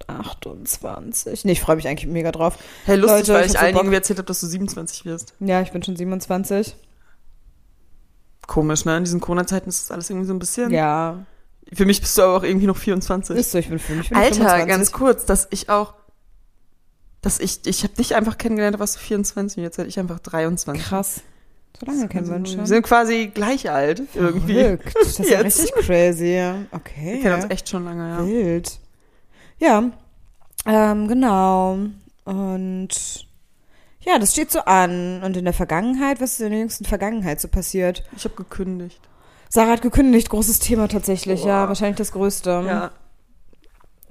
28. 0.07 1.45
Nee, 1.45 1.53
ich 1.53 1.61
freue 1.61 1.77
mich 1.77 1.88
eigentlich 1.88 2.11
mega 2.11 2.31
drauf. 2.31 2.59
Hey, 2.85 2.97
lustig, 2.97 3.27
Leute, 3.29 3.35
weil 3.35 3.47
ich 3.47 3.55
ich 3.55 3.59
hab 3.61 3.85
so 3.85 3.91
erzählt 3.93 4.19
habe, 4.19 4.27
dass 4.27 4.41
du 4.41 4.47
27 4.47 5.05
wirst. 5.07 5.35
Ja, 5.41 5.61
ich 5.62 5.73
bin 5.73 5.83
schon 5.83 5.97
27. 5.97 6.77
Komisch, 8.47 8.85
ne? 8.85 8.97
In 8.99 9.05
diesen 9.05 9.21
Corona-Zeiten 9.21 9.69
ist 9.69 9.85
das 9.85 9.91
alles 9.91 10.09
irgendwie 10.11 10.27
so 10.27 10.33
ein 10.35 10.38
bisschen. 10.38 10.71
Ja, 10.71 11.25
Für 11.73 11.85
mich 11.85 12.00
bist 12.00 12.17
du 12.17 12.23
aber 12.23 12.37
auch 12.37 12.43
irgendwie 12.43 12.67
noch 12.67 12.77
24. 12.77 13.37
ist 13.37 13.50
so, 13.50 13.59
ich 13.59 13.69
bin, 13.69 13.79
für 13.79 13.95
mich 13.95 14.09
bin 14.09 14.17
Alter, 14.19 14.35
25. 14.37 14.69
ganz 14.69 14.93
kurz, 14.93 15.25
dass 15.27 15.49
ich 15.50 15.69
auch, 15.69 15.95
dass 17.21 17.41
ich, 17.41 17.67
ich 17.67 17.83
habe 17.83 17.95
dich 17.95 18.15
einfach 18.15 18.38
kennengelernt, 18.38 18.75
da 18.77 18.81
warst 18.81 18.97
du 18.97 19.00
24 19.00 19.59
und 19.59 19.65
jetzt 19.65 19.77
werde 19.79 19.88
ich 19.88 19.99
einfach 19.99 20.19
23. 20.21 20.83
Krass. 20.83 21.21
So 21.79 21.87
lange 21.87 22.09
kennen 22.09 22.27
wir 22.29 22.37
uns 22.37 22.50
Wir 22.50 22.57
schon. 22.57 22.67
sind 22.67 22.83
quasi 22.85 23.31
gleich 23.33 23.71
alt, 23.71 24.03
irgendwie. 24.15 24.55
Verrückt. 24.55 24.95
Das 24.99 25.21
ist 25.21 25.31
ja 25.31 25.41
richtig 25.41 25.73
crazy. 25.75 26.41
Okay. 26.73 27.15
Wir 27.15 27.21
kennen 27.23 27.43
uns 27.43 27.50
echt 27.50 27.69
schon 27.69 27.85
lange, 27.85 28.09
ja. 28.09 28.27
Wild. 28.27 28.81
Ja, 29.59 29.91
ähm, 30.67 31.09
genau. 31.09 31.79
Und 32.25 32.88
ja, 34.00 34.19
das 34.19 34.33
steht 34.33 34.50
so 34.50 34.61
an. 34.61 35.23
Und 35.23 35.37
in 35.37 35.45
der 35.45 35.55
Vergangenheit, 35.55 36.21
was 36.21 36.35
ist 36.35 36.41
in 36.41 36.50
der 36.50 36.61
jüngsten 36.61 36.85
Vergangenheit 36.85 37.41
so 37.41 37.49
passiert? 37.49 38.05
Ich 38.17 38.25
habe 38.25 38.35
gekündigt. 38.35 39.00
Sarah 39.49 39.73
hat 39.73 39.83
gekündigt, 39.83 40.29
großes 40.29 40.59
Thema 40.59 40.88
tatsächlich, 40.88 41.45
ja, 41.45 41.62
Boah. 41.62 41.69
wahrscheinlich 41.69 41.97
das 41.97 42.12
größte. 42.12 42.50
Ja, 42.67 42.91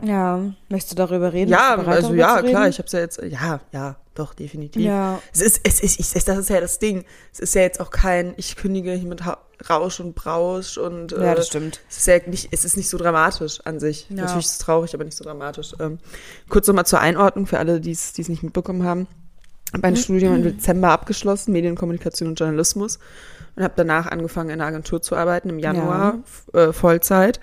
Ja, 0.03 0.41
möchtest 0.69 0.91
du 0.91 0.95
darüber 0.95 1.33
reden? 1.33 1.51
ja 1.51 1.75
bereit, 1.75 1.95
also 1.95 2.13
ja, 2.13 2.41
klar, 2.41 2.67
ich 2.67 2.77
habe 2.77 2.85
es 2.85 2.91
ja 2.91 2.99
jetzt, 2.99 3.21
ja, 3.23 3.59
ja, 3.71 3.95
doch, 4.15 4.33
definitiv. 4.33 4.81
Ja, 4.83 5.19
Es 5.33 5.41
ist, 5.41 5.61
es 5.63 5.79
ist, 5.79 5.99
ich, 5.99 6.23
das 6.23 6.37
ist 6.37 6.49
ja 6.49 6.59
das 6.61 6.79
Ding. 6.79 7.03
Es 7.33 7.39
ist 7.39 7.55
ja 7.55 7.61
jetzt 7.61 7.79
auch 7.79 7.89
kein, 7.89 8.33
ich 8.37 8.55
kündige 8.55 8.91
hier 8.93 9.09
mit 9.09 9.21
Rausch 9.69 9.99
und 9.99 10.13
Brausch 10.15 10.77
und 10.77 11.11
ja, 11.13 11.33
äh, 11.33 11.35
das 11.35 11.47
stimmt. 11.47 11.81
es 11.89 11.97
ist 11.97 12.07
ja 12.07 12.19
nicht, 12.27 12.49
es 12.51 12.63
ist 12.65 12.77
nicht 12.77 12.89
so 12.89 12.97
dramatisch 12.97 13.59
an 13.65 13.79
sich. 13.79 14.07
Ja. 14.09 14.17
Natürlich 14.23 14.45
ist 14.45 14.51
es 14.53 14.57
traurig, 14.59 14.93
aber 14.93 15.03
nicht 15.03 15.17
so 15.17 15.23
dramatisch. 15.23 15.73
Ähm, 15.79 15.97
kurz 16.49 16.67
nochmal 16.67 16.85
zur 16.85 16.99
Einordnung 16.99 17.47
für 17.47 17.57
alle, 17.59 17.79
die 17.81 17.91
es 17.91 18.13
die 18.13 18.21
es 18.21 18.29
nicht 18.29 18.43
mitbekommen 18.43 18.83
haben. 18.83 19.07
Ich 19.67 19.73
habe 19.73 19.81
mein 19.81 19.93
Mhm. 19.93 19.97
Studium 19.97 20.35
im 20.35 20.43
Dezember 20.43 20.89
abgeschlossen, 20.91 21.51
Medienkommunikation 21.53 22.29
und 22.29 22.39
Journalismus 22.39 22.99
und 23.55 23.63
habe 23.63 23.73
danach 23.75 24.05
angefangen 24.07 24.49
in 24.51 24.61
einer 24.61 24.67
Agentur 24.67 25.01
zu 25.01 25.15
arbeiten 25.15 25.49
im 25.49 25.59
Januar 25.59 26.19
f- 26.23 26.53
äh, 26.53 26.71
Vollzeit 26.71 27.39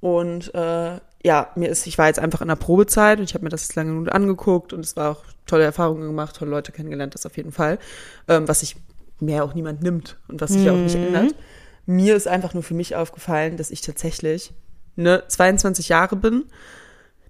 und 0.00 0.54
äh, 0.54 0.98
ja, 1.28 1.52
mir 1.56 1.68
ist, 1.68 1.86
ich 1.86 1.98
war 1.98 2.06
jetzt 2.06 2.18
einfach 2.18 2.40
in 2.40 2.48
der 2.48 2.56
Probezeit 2.56 3.18
und 3.18 3.24
ich 3.24 3.34
habe 3.34 3.44
mir 3.44 3.50
das 3.50 3.64
jetzt 3.64 3.76
lange 3.76 3.90
genug 3.90 4.14
angeguckt 4.14 4.72
und 4.72 4.82
es 4.82 4.96
war 4.96 5.10
auch 5.10 5.24
tolle 5.44 5.64
Erfahrungen 5.64 6.06
gemacht, 6.06 6.36
tolle 6.36 6.50
Leute 6.50 6.72
kennengelernt, 6.72 7.14
das 7.14 7.26
auf 7.26 7.36
jeden 7.36 7.52
Fall. 7.52 7.78
Ähm, 8.28 8.48
was 8.48 8.60
sich 8.60 8.76
mehr 9.20 9.44
auch 9.44 9.52
niemand 9.52 9.82
nimmt 9.82 10.16
und 10.28 10.40
was 10.40 10.52
sich 10.52 10.62
mhm. 10.62 10.70
auch 10.70 10.76
nicht 10.76 10.94
ändert. 10.94 11.34
Mir 11.84 12.16
ist 12.16 12.28
einfach 12.28 12.54
nur 12.54 12.62
für 12.62 12.72
mich 12.72 12.96
aufgefallen, 12.96 13.58
dass 13.58 13.70
ich 13.70 13.82
tatsächlich 13.82 14.54
ne, 14.96 15.22
22 15.28 15.90
Jahre 15.90 16.16
bin. 16.16 16.44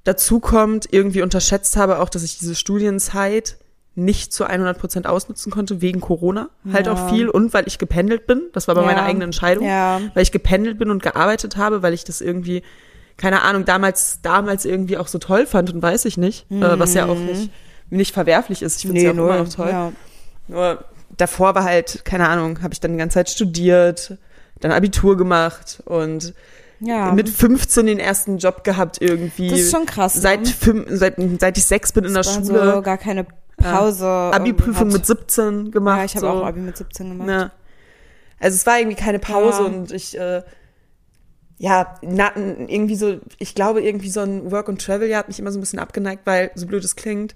Dazu 0.05 0.39
kommt, 0.39 0.93
irgendwie 0.93 1.23
unterschätzt 1.23 1.77
habe 1.77 1.99
auch, 1.99 2.09
dass 2.09 2.23
ich 2.23 2.39
diese 2.39 2.55
Studienzeit 2.55 3.59
nicht 3.97 4.33
zu 4.33 4.45
100 4.45 4.79
Prozent 4.79 5.07
ausnutzen 5.09 5.51
konnte, 5.51 5.81
wegen 5.81 6.01
Corona. 6.01 6.51
Ja. 6.63 6.75
Halt 6.75 6.89
auch 6.89 7.11
viel 7.11 7.29
und 7.29 7.53
weil 7.53 7.67
ich 7.67 7.79
gependelt 7.79 8.29
bin. 8.29 8.43
Das 8.53 8.69
war 8.69 8.77
aber 8.77 8.87
ja. 8.87 8.95
meine 8.95 9.03
eigene 9.03 9.25
Entscheidung. 9.25 9.67
Ja. 9.67 10.01
Weil 10.15 10.23
ich 10.23 10.31
gependelt 10.31 10.79
bin 10.79 10.93
und 10.93 11.03
gearbeitet 11.03 11.57
habe, 11.57 11.83
weil 11.83 11.95
ich 11.95 12.05
das 12.05 12.21
irgendwie, 12.21 12.63
keine 13.19 13.43
Ahnung, 13.43 13.65
damals, 13.67 14.21
damals 14.23 14.65
irgendwie 14.65 14.97
auch 14.97 15.09
so 15.09 15.19
toll 15.19 15.47
fand 15.47 15.75
und 15.75 15.83
weiß 15.83 16.07
ich 16.07 16.17
nicht. 16.17 16.51
Mhm. 16.51 16.63
Äh, 16.63 16.79
was 16.79 16.95
ja 16.95 17.07
auch 17.07 17.19
nicht, 17.19 17.51
nicht 17.91 18.15
verwerflich 18.15 18.63
ist. 18.63 18.77
Ich 18.77 18.83
finde 18.83 18.99
es 18.99 19.03
nee, 19.03 19.07
ja 19.07 19.13
auch 19.13 19.17
nur, 19.17 19.35
immer 19.35 19.45
noch 19.45 19.53
toll. 19.53 19.69
Ja. 19.69 19.93
Nur 20.47 20.85
davor 21.17 21.55
war 21.55 21.65
halt, 21.65 22.05
keine 22.05 22.29
Ahnung, 22.29 22.63
habe 22.63 22.73
ich 22.73 22.81
dann 22.81 22.93
die 22.93 22.99
ganze 22.99 23.15
Zeit 23.15 23.29
studiert, 23.29 24.17
dann 24.61 24.73
Abitur 24.73 25.17
gemacht 25.17 25.83
und 25.85 26.33
ja. 26.81 27.13
mit 27.13 27.29
15 27.29 27.87
den 27.87 27.99
ersten 27.99 28.39
Job 28.39 28.63
gehabt 28.63 28.99
irgendwie. 29.01 29.51
Das 29.51 29.61
ist 29.61 29.73
schon 29.73 29.85
krass. 29.85 30.15
Ne? 30.15 30.21
Seit, 30.21 30.49
fünf, 30.49 30.87
seit, 30.89 31.17
seit 31.41 31.59
ich 31.59 31.65
sechs 31.65 31.93
bin 31.93 32.05
in 32.05 32.15
der 32.15 32.23
Schule. 32.23 32.75
So 32.75 32.83
gar 32.83 32.99
keine 32.99 33.27
Pause. 33.57 34.05
Ja. 34.05 34.31
Abi-Prüfung 34.31 34.89
mit 34.89 35.05
17 35.05 35.73
gemacht. 35.73 35.99
Ja, 35.99 36.05
ich 36.05 36.17
habe 36.17 36.27
so. 36.27 36.33
auch 36.33 36.47
Abi 36.47 36.61
mit 36.61 36.77
17 36.77 37.11
gemacht. 37.11 37.29
Ja. 37.29 37.51
Also 38.41 38.55
es 38.55 38.67
war 38.67 38.79
irgendwie 38.79 38.97
keine 38.97 39.19
Pause 39.19 39.63
ja. 39.63 39.67
und 39.67 39.91
ich, 39.91 40.17
äh, 40.17 40.43
ja, 41.59 41.95
na, 42.03 42.33
irgendwie 42.37 42.95
so, 42.95 43.19
ich 43.39 43.55
glaube 43.55 43.83
irgendwie 43.83 44.11
so 44.11 44.21
ein 44.21 44.51
Work 44.51 44.69
and 44.69 44.81
Travel 44.81 45.09
Jahr 45.09 45.21
hat 45.21 45.29
mich 45.29 45.41
immer 45.41 45.51
so 45.51 45.59
ein 45.59 45.61
bisschen 45.61 45.81
abgeneigt, 45.81 46.23
weil 46.25 46.51
so 46.55 46.67
blöd 46.67 46.85
es 46.85 46.95
klingt, 46.95 47.35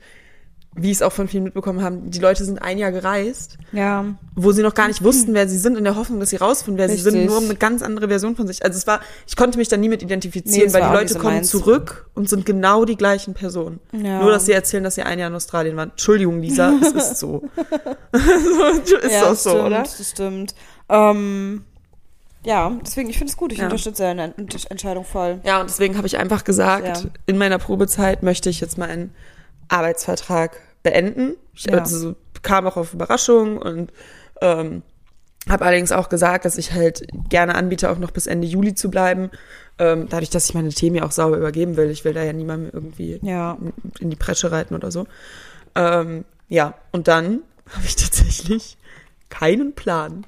wie 0.74 0.90
es 0.90 1.02
auch 1.02 1.12
von 1.12 1.28
vielen 1.28 1.44
mitbekommen 1.44 1.82
haben, 1.82 2.10
die 2.10 2.18
Leute 2.18 2.44
sind 2.44 2.62
ein 2.62 2.78
Jahr 2.78 2.92
gereist, 2.92 3.58
ja. 3.72 4.06
wo 4.34 4.52
sie 4.52 4.62
noch 4.62 4.72
gar 4.72 4.88
nicht 4.88 5.04
wussten, 5.04 5.34
wer 5.34 5.46
sie 5.46 5.58
sind, 5.58 5.76
in 5.76 5.84
der 5.84 5.96
Hoffnung, 5.96 6.18
dass 6.18 6.30
sie 6.30 6.36
rausfinden, 6.36 6.78
wer 6.78 6.86
Richtig. 6.86 7.04
sie 7.04 7.10
sind, 7.10 7.26
nur 7.26 7.38
um 7.38 7.44
eine 7.44 7.56
ganz 7.56 7.82
andere 7.82 8.08
Version 8.08 8.36
von 8.36 8.46
sich. 8.46 8.64
Also 8.64 8.78
es 8.78 8.86
war, 8.86 9.00
ich 9.26 9.36
konnte 9.36 9.58
mich 9.58 9.68
da 9.68 9.76
nie 9.76 9.90
mit 9.90 10.02
identifizieren, 10.02 10.68
nee, 10.68 10.72
weil 10.72 10.88
die 10.88 10.94
Leute 10.94 11.14
kommen 11.18 11.36
meins. 11.36 11.50
zurück 11.50 12.08
und 12.14 12.30
sind 12.30 12.46
genau 12.46 12.86
die 12.86 12.96
gleichen 12.96 13.34
Personen. 13.34 13.80
Ja. 13.92 14.20
Nur, 14.22 14.30
dass 14.30 14.46
sie 14.46 14.52
erzählen, 14.52 14.82
dass 14.82 14.94
sie 14.94 15.02
ein 15.02 15.18
Jahr 15.18 15.28
in 15.28 15.34
Australien 15.34 15.76
waren. 15.76 15.90
Entschuldigung, 15.90 16.40
Lisa, 16.40 16.72
es 16.80 16.92
ist 16.92 17.18
so. 17.18 17.42
ist 18.12 19.12
ja, 19.12 19.30
auch 19.30 19.34
so, 19.34 19.50
stimmt, 19.50 19.66
oder? 19.66 19.82
Das 19.82 20.10
stimmt. 20.10 20.54
Ähm, 20.88 21.64
ja, 22.44 22.76
deswegen, 22.84 23.08
ich 23.08 23.18
finde 23.18 23.30
es 23.30 23.36
gut. 23.36 23.52
Ich 23.52 23.58
ja. 23.58 23.64
unterstütze 23.64 24.02
deine 24.02 24.34
Entscheidung 24.68 25.04
voll. 25.04 25.40
Ja, 25.44 25.60
und 25.60 25.70
deswegen 25.70 25.96
habe 25.96 26.06
ich 26.06 26.18
einfach 26.18 26.44
gesagt, 26.44 26.86
ja. 26.86 27.10
in 27.26 27.38
meiner 27.38 27.58
Probezeit 27.58 28.22
möchte 28.22 28.50
ich 28.50 28.60
jetzt 28.60 28.80
ein 28.80 29.14
Arbeitsvertrag 29.68 30.58
beenden. 30.82 31.34
Ich 31.54 31.66
ja. 31.66 31.78
also, 31.78 32.16
kam 32.42 32.66
auch 32.66 32.76
auf 32.76 32.94
Überraschung 32.94 33.58
und 33.58 33.92
ähm, 34.40 34.82
habe 35.48 35.64
allerdings 35.64 35.92
auch 35.92 36.08
gesagt, 36.08 36.44
dass 36.44 36.58
ich 36.58 36.72
halt 36.72 37.06
gerne 37.28 37.54
anbiete, 37.54 37.90
auch 37.90 37.98
noch 37.98 38.10
bis 38.10 38.26
Ende 38.26 38.46
Juli 38.46 38.74
zu 38.74 38.90
bleiben. 38.90 39.30
Ähm, 39.78 40.06
dadurch, 40.08 40.30
dass 40.30 40.48
ich 40.48 40.54
meine 40.54 40.68
Themen 40.70 40.96
ja 40.96 41.04
auch 41.04 41.10
sauber 41.10 41.36
übergeben 41.36 41.76
will. 41.76 41.90
Ich 41.90 42.04
will 42.04 42.12
da 42.12 42.22
ja 42.22 42.32
niemandem 42.32 42.70
irgendwie 42.72 43.18
ja. 43.22 43.56
in 43.98 44.10
die 44.10 44.16
Presche 44.16 44.52
reiten 44.52 44.74
oder 44.74 44.90
so. 44.90 45.06
Ähm, 45.74 46.24
ja, 46.48 46.74
und 46.90 47.08
dann 47.08 47.40
habe 47.70 47.84
ich 47.84 47.96
tatsächlich 47.96 48.76
keinen 49.30 49.74
Plan. 49.74 50.26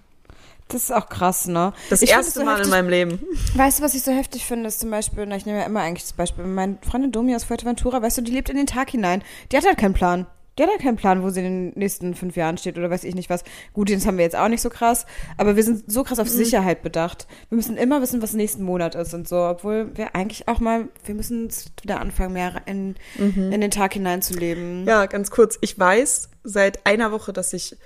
Das 0.74 0.82
ist 0.82 0.90
auch 0.90 1.08
krass, 1.08 1.46
ne? 1.46 1.72
Das 1.88 2.02
ich 2.02 2.10
erste 2.10 2.40
so 2.40 2.44
Mal 2.44 2.54
heftig, 2.56 2.66
in 2.66 2.70
meinem 2.70 2.88
Leben. 2.88 3.20
Weißt 3.54 3.78
du, 3.78 3.84
was 3.84 3.94
ich 3.94 4.02
so 4.02 4.10
heftig 4.10 4.44
finde, 4.44 4.66
ist 4.66 4.80
zum 4.80 4.90
Beispiel, 4.90 5.24
na, 5.24 5.36
ich 5.36 5.46
nehme 5.46 5.60
ja 5.60 5.64
immer 5.64 5.80
eigentlich 5.80 6.02
das 6.02 6.12
Beispiel, 6.14 6.44
meine 6.44 6.78
Freundin 6.82 7.12
Domi 7.12 7.34
aus 7.34 7.44
Fuerteventura, 7.44 8.02
weißt 8.02 8.18
du, 8.18 8.22
die 8.22 8.32
lebt 8.32 8.50
in 8.50 8.56
den 8.56 8.66
Tag 8.66 8.90
hinein. 8.90 9.22
Die 9.52 9.56
hat 9.56 9.64
halt 9.64 9.78
keinen 9.78 9.94
Plan. 9.94 10.26
Die 10.58 10.62
hat 10.62 10.70
halt 10.70 10.82
keinen 10.82 10.96
Plan, 10.96 11.22
wo 11.22 11.30
sie 11.30 11.40
in 11.40 11.44
den 11.70 11.78
nächsten 11.78 12.14
fünf 12.14 12.36
Jahren 12.36 12.58
steht 12.58 12.76
oder 12.76 12.90
weiß 12.90 13.04
ich 13.04 13.14
nicht 13.14 13.30
was. 13.30 13.44
Gut, 13.72 13.88
das 13.88 14.04
haben 14.06 14.18
wir 14.18 14.24
jetzt 14.24 14.36
auch 14.36 14.48
nicht 14.48 14.60
so 14.62 14.68
krass, 14.70 15.06
aber 15.36 15.54
wir 15.54 15.62
sind 15.62 15.90
so 15.90 16.02
krass 16.02 16.18
auf 16.18 16.28
mhm. 16.28 16.32
Sicherheit 16.32 16.82
bedacht. 16.82 17.26
Wir 17.48 17.56
müssen 17.56 17.76
immer 17.76 18.02
wissen, 18.02 18.20
was 18.20 18.34
nächsten 18.34 18.64
Monat 18.64 18.96
ist 18.96 19.14
und 19.14 19.28
so, 19.28 19.36
obwohl 19.36 19.96
wir 19.96 20.14
eigentlich 20.16 20.48
auch 20.48 20.58
mal, 20.58 20.88
wir 21.04 21.14
müssen 21.14 21.50
wieder 21.82 22.00
anfangen, 22.00 22.32
mehr 22.32 22.62
in, 22.66 22.96
mhm. 23.16 23.52
in 23.52 23.60
den 23.60 23.70
Tag 23.70 23.94
hineinzuleben. 23.94 24.86
Ja, 24.86 25.06
ganz 25.06 25.30
kurz. 25.30 25.56
Ich 25.60 25.78
weiß 25.78 26.30
seit 26.44 26.84
einer 26.86 27.12
Woche, 27.12 27.32
dass 27.32 27.52
ich 27.52 27.76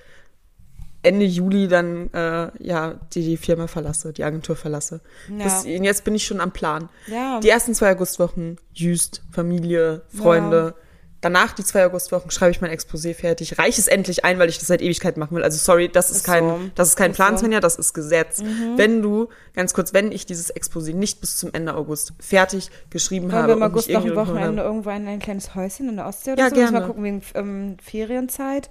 Ende 1.03 1.25
Juli 1.25 1.69
dann 1.69 2.13
äh, 2.13 2.51
ja 2.59 2.95
die, 3.13 3.23
die 3.23 3.37
Firma 3.37 3.67
verlasse, 3.67 4.13
die 4.13 4.25
Agentur 4.25 4.57
verlasse. 4.57 5.01
Ja. 5.29 5.45
Bis, 5.45 5.65
jetzt 5.65 6.05
bin 6.05 6.15
ich 6.15 6.27
schon 6.27 6.41
am 6.41 6.53
Plan. 6.53 6.89
Ja. 7.07 7.41
Die 7.41 7.49
ersten 7.49 7.75
zwei 7.75 7.93
Augustwochen, 7.93 8.59
Jüst, 8.73 9.23
Familie, 9.31 10.03
Freunde. 10.09 10.75
Ja. 10.77 10.85
Danach 11.21 11.53
die 11.53 11.65
zwei 11.65 11.85
Augustwochen 11.85 12.31
schreibe 12.31 12.53
ich 12.53 12.61
mein 12.61 12.71
Exposé 12.71 13.13
fertig, 13.13 13.59
reiche 13.59 13.81
es 13.81 13.89
endlich 13.89 14.25
ein, 14.25 14.39
weil 14.39 14.49
ich 14.49 14.59
das 14.59 14.69
seit 14.69 14.81
Ewigkeit 14.81 15.17
machen 15.17 15.37
will. 15.37 15.43
Also 15.43 15.59
sorry, 15.59 15.89
das 15.89 16.11
ist, 16.11 16.19
ist 16.19 16.25
kein, 16.25 16.45
so. 16.45 16.61
das 16.77 16.89
ist 16.91 16.97
kein 16.97 17.11
ist 17.11 17.17
Plan, 17.17 17.37
so. 17.37 17.41
Svenja, 17.41 17.59
das 17.59 17.75
ist 17.75 17.93
Gesetz. 17.93 18.41
Mhm. 18.41 18.75
Wenn 18.77 19.03
du, 19.03 19.29
ganz 19.55 19.75
kurz, 19.75 19.93
wenn 19.93 20.13
ich 20.13 20.27
dieses 20.27 20.55
Exposé 20.55 20.95
nicht 20.95 21.21
bis 21.21 21.37
zum 21.37 21.51
Ende 21.53 21.75
August 21.75 22.13
fertig 22.21 22.71
geschrieben 22.91 23.33
Wollen 23.33 23.43
habe. 23.43 23.49
Wir 23.49 23.57
im 23.57 23.63
August 23.65 23.91
noch 23.91 24.05
ein 24.05 24.15
Wochenende 24.15 24.63
irgendwo 24.63 24.91
in 24.91 25.09
ein 25.09 25.19
kleines 25.19 25.57
Häuschen 25.57 25.89
in 25.89 25.97
der 25.97 26.07
Ostsee 26.07 26.33
oder 26.33 26.43
ja, 26.43 26.51
so? 26.51 26.55
Gerne. 26.55 26.81
Mal 26.81 26.87
gucken 26.87 27.03
wegen 27.03 27.23
ähm, 27.35 27.77
Ferienzeit 27.83 28.71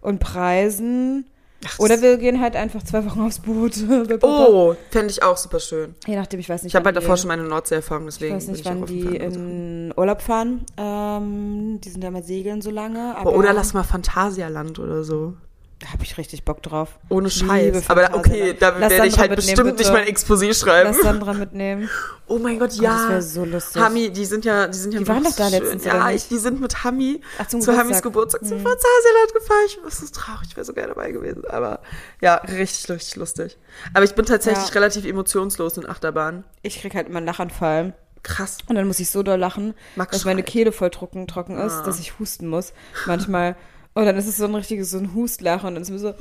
und 0.00 0.18
Preisen. 0.18 1.26
Ach, 1.64 1.78
Oder 1.78 2.02
wir 2.02 2.18
gehen 2.18 2.40
halt 2.40 2.54
einfach 2.54 2.82
zwei 2.82 3.04
Wochen 3.06 3.20
aufs 3.20 3.40
Boot. 3.40 3.74
oh, 4.22 4.74
fände 4.90 5.10
ich 5.10 5.22
auch 5.22 5.36
super 5.36 5.58
schön. 5.58 5.94
Je 6.06 6.16
nachdem, 6.16 6.40
ich 6.40 6.48
weiß 6.48 6.62
nicht. 6.62 6.72
Ich 6.72 6.76
habe 6.76 6.86
halt 6.86 6.96
davor 6.96 7.16
schon 7.16 7.28
meine 7.28 7.44
Nordsee-Erfahrung, 7.44 8.06
deswegen. 8.06 8.36
Ich 8.36 8.42
weiß 8.42 8.48
nicht, 8.48 8.64
wann 8.64 8.86
die 8.86 9.16
in 9.16 9.92
Urlaub 9.96 10.22
fahren. 10.22 10.66
Ähm, 10.76 11.80
die 11.82 11.88
sind 11.88 12.04
ja 12.04 12.10
mal 12.10 12.22
segeln 12.22 12.60
so 12.60 12.70
lange. 12.70 13.16
oder 13.24 13.52
lass 13.52 13.72
mal 13.72 13.84
Phantasialand 13.84 14.78
oder 14.78 15.02
so. 15.02 15.34
Da 15.78 15.92
habe 15.92 16.04
ich 16.04 16.16
richtig 16.16 16.44
Bock 16.44 16.62
drauf. 16.62 16.98
Ohne 17.10 17.28
Scheiß. 17.28 17.90
Aber 17.90 18.14
okay, 18.14 18.56
da 18.58 18.80
werde 18.80 19.06
ich 19.06 19.18
halt 19.18 19.36
bestimmt 19.36 19.76
bitte. 19.76 19.82
nicht 19.82 19.92
mein 19.92 20.06
Exposé 20.06 20.58
schreiben. 20.58 20.90
Lass 20.92 21.02
Sandra 21.02 21.32
mitnehmen. 21.34 21.88
Oh 22.28 22.38
mein 22.38 22.58
Gott, 22.58 22.72
ja. 22.72 22.90
Oh, 22.90 22.98
das 22.98 23.08
wäre 23.08 23.22
so 23.22 23.44
lustig. 23.44 23.80
Hami, 23.80 24.10
die 24.10 24.24
sind 24.24 24.44
ja, 24.44 24.66
die 24.66 24.76
sind 24.76 24.92
ja. 24.92 24.98
Die 24.98 25.06
waren 25.06 25.22
doch 25.22 25.36
da 25.36 25.46
letztens, 25.46 25.84
Ja, 25.84 26.10
ich, 26.10 26.26
die 26.26 26.38
sind 26.38 26.60
mit 26.60 26.82
Hami 26.82 27.20
Ach, 27.38 27.46
zu 27.46 27.58
Geburtstag. 27.58 27.78
Hamis 27.78 28.02
Geburtstag 28.02 28.40
hm. 28.40 28.48
zum 28.48 28.58
Phantasialand 28.58 29.32
gefahren. 29.32 29.64
Ich 29.68 29.78
war 29.80 29.90
so 29.92 30.06
traurig, 30.12 30.48
ich 30.48 30.56
wäre 30.56 30.64
so 30.64 30.72
gerne 30.72 30.88
dabei 30.88 31.12
gewesen. 31.12 31.44
Aber 31.48 31.78
ja, 32.20 32.34
richtig, 32.34 32.90
richtig 32.90 33.14
lustig. 33.14 33.56
Aber 33.94 34.04
ich 34.04 34.16
bin 34.16 34.24
tatsächlich 34.24 34.66
ja. 34.66 34.72
relativ 34.72 35.04
emotionslos 35.04 35.76
in 35.76 35.88
Achterbahn. 35.88 36.42
Ich 36.62 36.80
krieg 36.80 36.96
halt 36.96 37.06
immer 37.06 37.18
einen 37.18 37.26
Lachanfall. 37.26 37.94
Krass. 38.24 38.58
Und 38.66 38.74
dann 38.74 38.88
muss 38.88 38.98
ich 38.98 39.08
so 39.08 39.22
doll 39.22 39.38
lachen, 39.38 39.74
Max 39.94 40.10
dass 40.10 40.24
meine 40.24 40.42
Kehle 40.42 40.72
voll 40.72 40.90
trocken, 40.90 41.28
trocken 41.28 41.56
ist, 41.58 41.74
ah. 41.74 41.82
dass 41.84 42.00
ich 42.00 42.18
husten 42.18 42.48
muss. 42.48 42.72
Manchmal. 43.06 43.54
Und 43.96 44.04
dann 44.04 44.16
ist 44.16 44.26
es 44.26 44.36
so 44.36 44.44
ein 44.44 44.54
richtiges, 44.54 44.90
so 44.90 44.98
ein 44.98 45.14
Hustlachen 45.14 45.68
und 45.68 45.74
dann 45.76 45.82
ist 45.82 45.90
mir 45.90 45.98
so. 45.98 46.12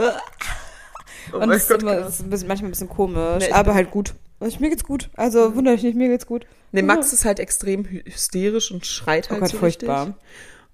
Oh 1.33 1.37
und 1.39 1.51
es 1.51 1.69
ist, 1.69 1.81
immer, 1.81 2.07
ist 2.07 2.21
ein 2.21 2.29
bisschen, 2.29 2.47
manchmal 2.47 2.69
ein 2.69 2.71
bisschen 2.71 2.87
komisch, 2.87 3.43
nee, 3.47 3.51
aber 3.51 3.73
halt 3.73 3.91
gut. 3.91 4.13
Also, 4.39 4.59
mir 4.61 4.69
geht's 4.69 4.85
gut. 4.85 5.09
Also 5.15 5.55
wundere 5.55 5.75
dich 5.75 5.83
nicht, 5.83 5.97
mir 5.97 6.07
geht's 6.07 6.25
gut. 6.25 6.45
Nee, 6.71 6.83
Max 6.83 7.11
ist 7.11 7.25
halt 7.25 7.37
extrem 7.37 7.83
hysterisch 7.83 8.71
und 8.71 8.85
schreit 8.85 9.29
halt 9.29 9.39
oh 9.39 9.41
Gott, 9.41 9.51
so 9.51 9.57
furchtbar. 9.57 10.07
Richtig. 10.07 10.23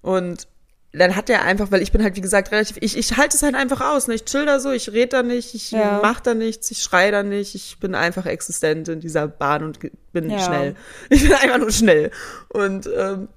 Und 0.02 0.46
dann 0.92 1.16
hat 1.16 1.28
er 1.28 1.42
einfach, 1.42 1.72
weil 1.72 1.82
ich 1.82 1.90
bin 1.90 2.04
halt, 2.04 2.14
wie 2.14 2.20
gesagt, 2.20 2.52
relativ, 2.52 2.76
ich, 2.80 2.96
ich 2.96 3.16
halte 3.16 3.36
es 3.36 3.42
halt 3.42 3.56
einfach 3.56 3.80
aus. 3.80 4.06
Ne? 4.06 4.14
Ich 4.14 4.24
chill 4.24 4.46
da 4.46 4.60
so, 4.60 4.70
ich 4.70 4.92
rede 4.92 5.08
da 5.08 5.22
nicht, 5.24 5.54
ich 5.54 5.72
ja. 5.72 5.98
mach 6.02 6.20
da 6.20 6.34
nichts, 6.34 6.70
ich 6.70 6.82
schrei 6.82 7.10
da 7.10 7.24
nicht, 7.24 7.56
ich 7.56 7.78
bin 7.80 7.96
einfach 7.96 8.26
existent 8.26 8.88
in 8.88 9.00
dieser 9.00 9.26
Bahn 9.26 9.64
und 9.64 9.80
bin 10.12 10.30
ja. 10.30 10.38
schnell. 10.38 10.76
Ich 11.10 11.22
bin 11.22 11.32
einfach 11.32 11.58
nur 11.58 11.72
schnell. 11.72 12.12
Und 12.50 12.88
ähm, 12.96 13.28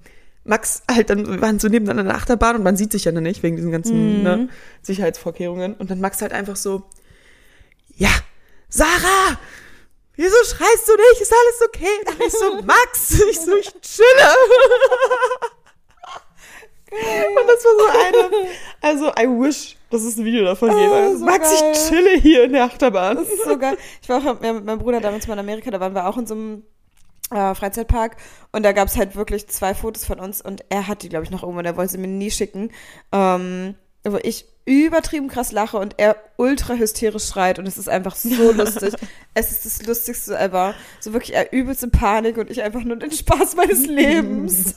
Max 0.46 0.82
halt 0.90 1.10
dann, 1.10 1.26
wir 1.26 1.40
waren 1.40 1.58
so 1.58 1.68
nebeneinander 1.68 2.02
in 2.02 2.08
der 2.08 2.16
Achterbahn 2.16 2.56
und 2.56 2.62
man 2.62 2.76
sieht 2.76 2.92
sich 2.92 3.04
ja 3.04 3.12
dann 3.12 3.22
nicht 3.22 3.42
wegen 3.42 3.56
diesen 3.56 3.70
ganzen 3.70 4.18
mhm. 4.18 4.22
ne, 4.22 4.48
Sicherheitsvorkehrungen. 4.82 5.74
Und 5.74 5.90
dann 5.90 6.00
Max 6.00 6.22
halt 6.22 6.32
einfach 6.32 6.56
so, 6.56 6.82
ja, 7.96 8.10
Sarah, 8.68 9.38
wieso 10.14 10.36
schreist 10.44 10.88
du 10.88 10.92
nicht? 10.96 11.20
Ist 11.20 11.32
alles 11.32 11.68
okay? 11.68 11.86
Und 12.06 12.26
ich 12.26 12.32
so, 12.32 12.62
Max, 12.62 13.20
ich 13.30 13.40
so, 13.40 13.56
ich 13.56 13.72
chille. 13.80 14.06
Und 16.90 17.48
das 17.48 17.64
war 17.64 17.74
so 17.78 17.86
eine, 17.98 18.48
also 18.80 19.06
I 19.18 19.26
wish, 19.26 19.76
dass 19.90 20.02
es 20.02 20.16
ein 20.16 20.24
Video 20.24 20.44
davon 20.44 20.70
oh, 20.70 20.74
gäbe. 20.74 21.18
So 21.18 21.24
Max, 21.24 21.50
geil. 21.50 21.72
ich 21.72 21.88
chille 21.88 22.18
hier 22.18 22.44
in 22.44 22.52
der 22.52 22.64
Achterbahn. 22.64 23.16
Das 23.16 23.28
ist 23.28 23.44
so 23.44 23.58
geil. 23.58 23.76
Ich 24.00 24.08
war 24.08 24.18
auch 24.18 24.40
mit 24.40 24.64
meinem 24.64 24.78
Bruder 24.78 25.00
damals 25.00 25.26
mal 25.26 25.34
in 25.34 25.40
Amerika, 25.40 25.70
da 25.70 25.80
waren 25.80 25.94
wir 25.94 26.06
auch 26.06 26.16
in 26.16 26.26
so 26.26 26.34
einem 26.34 26.62
äh, 27.30 27.54
Freizeitpark 27.54 28.16
und 28.52 28.62
da 28.62 28.72
gab 28.72 28.88
es 28.88 28.96
halt 28.96 29.16
wirklich 29.16 29.48
zwei 29.48 29.74
Fotos 29.74 30.04
von 30.04 30.20
uns 30.20 30.40
und 30.42 30.64
er 30.68 30.86
hat 30.86 31.02
die, 31.02 31.08
glaube 31.08 31.24
ich, 31.24 31.30
noch 31.30 31.42
irgendwo, 31.42 31.62
der 31.62 31.76
wollte 31.76 31.92
sie 31.92 31.98
mir 31.98 32.08
nie 32.08 32.30
schicken, 32.30 32.70
ähm, 33.12 33.74
wo 34.04 34.18
ich 34.22 34.46
übertrieben 34.66 35.28
krass 35.28 35.52
lache 35.52 35.78
und 35.78 35.94
er 35.96 36.16
ultra 36.36 36.74
hysterisch 36.74 37.26
schreit 37.26 37.58
und 37.60 37.66
es 37.66 37.78
ist 37.78 37.88
einfach 37.88 38.16
so 38.16 38.52
lustig. 38.56 38.94
es 39.34 39.52
ist 39.52 39.64
das 39.64 39.86
Lustigste 39.86 40.36
ever. 40.36 40.74
So 41.00 41.12
wirklich 41.12 41.34
er 41.34 41.52
übelste 41.52 41.88
Panik 41.88 42.36
und 42.36 42.50
ich 42.50 42.62
einfach 42.62 42.82
nur 42.82 42.96
den 42.96 43.12
Spaß 43.12 43.54
meines 43.54 43.86
Lebens. 43.86 44.74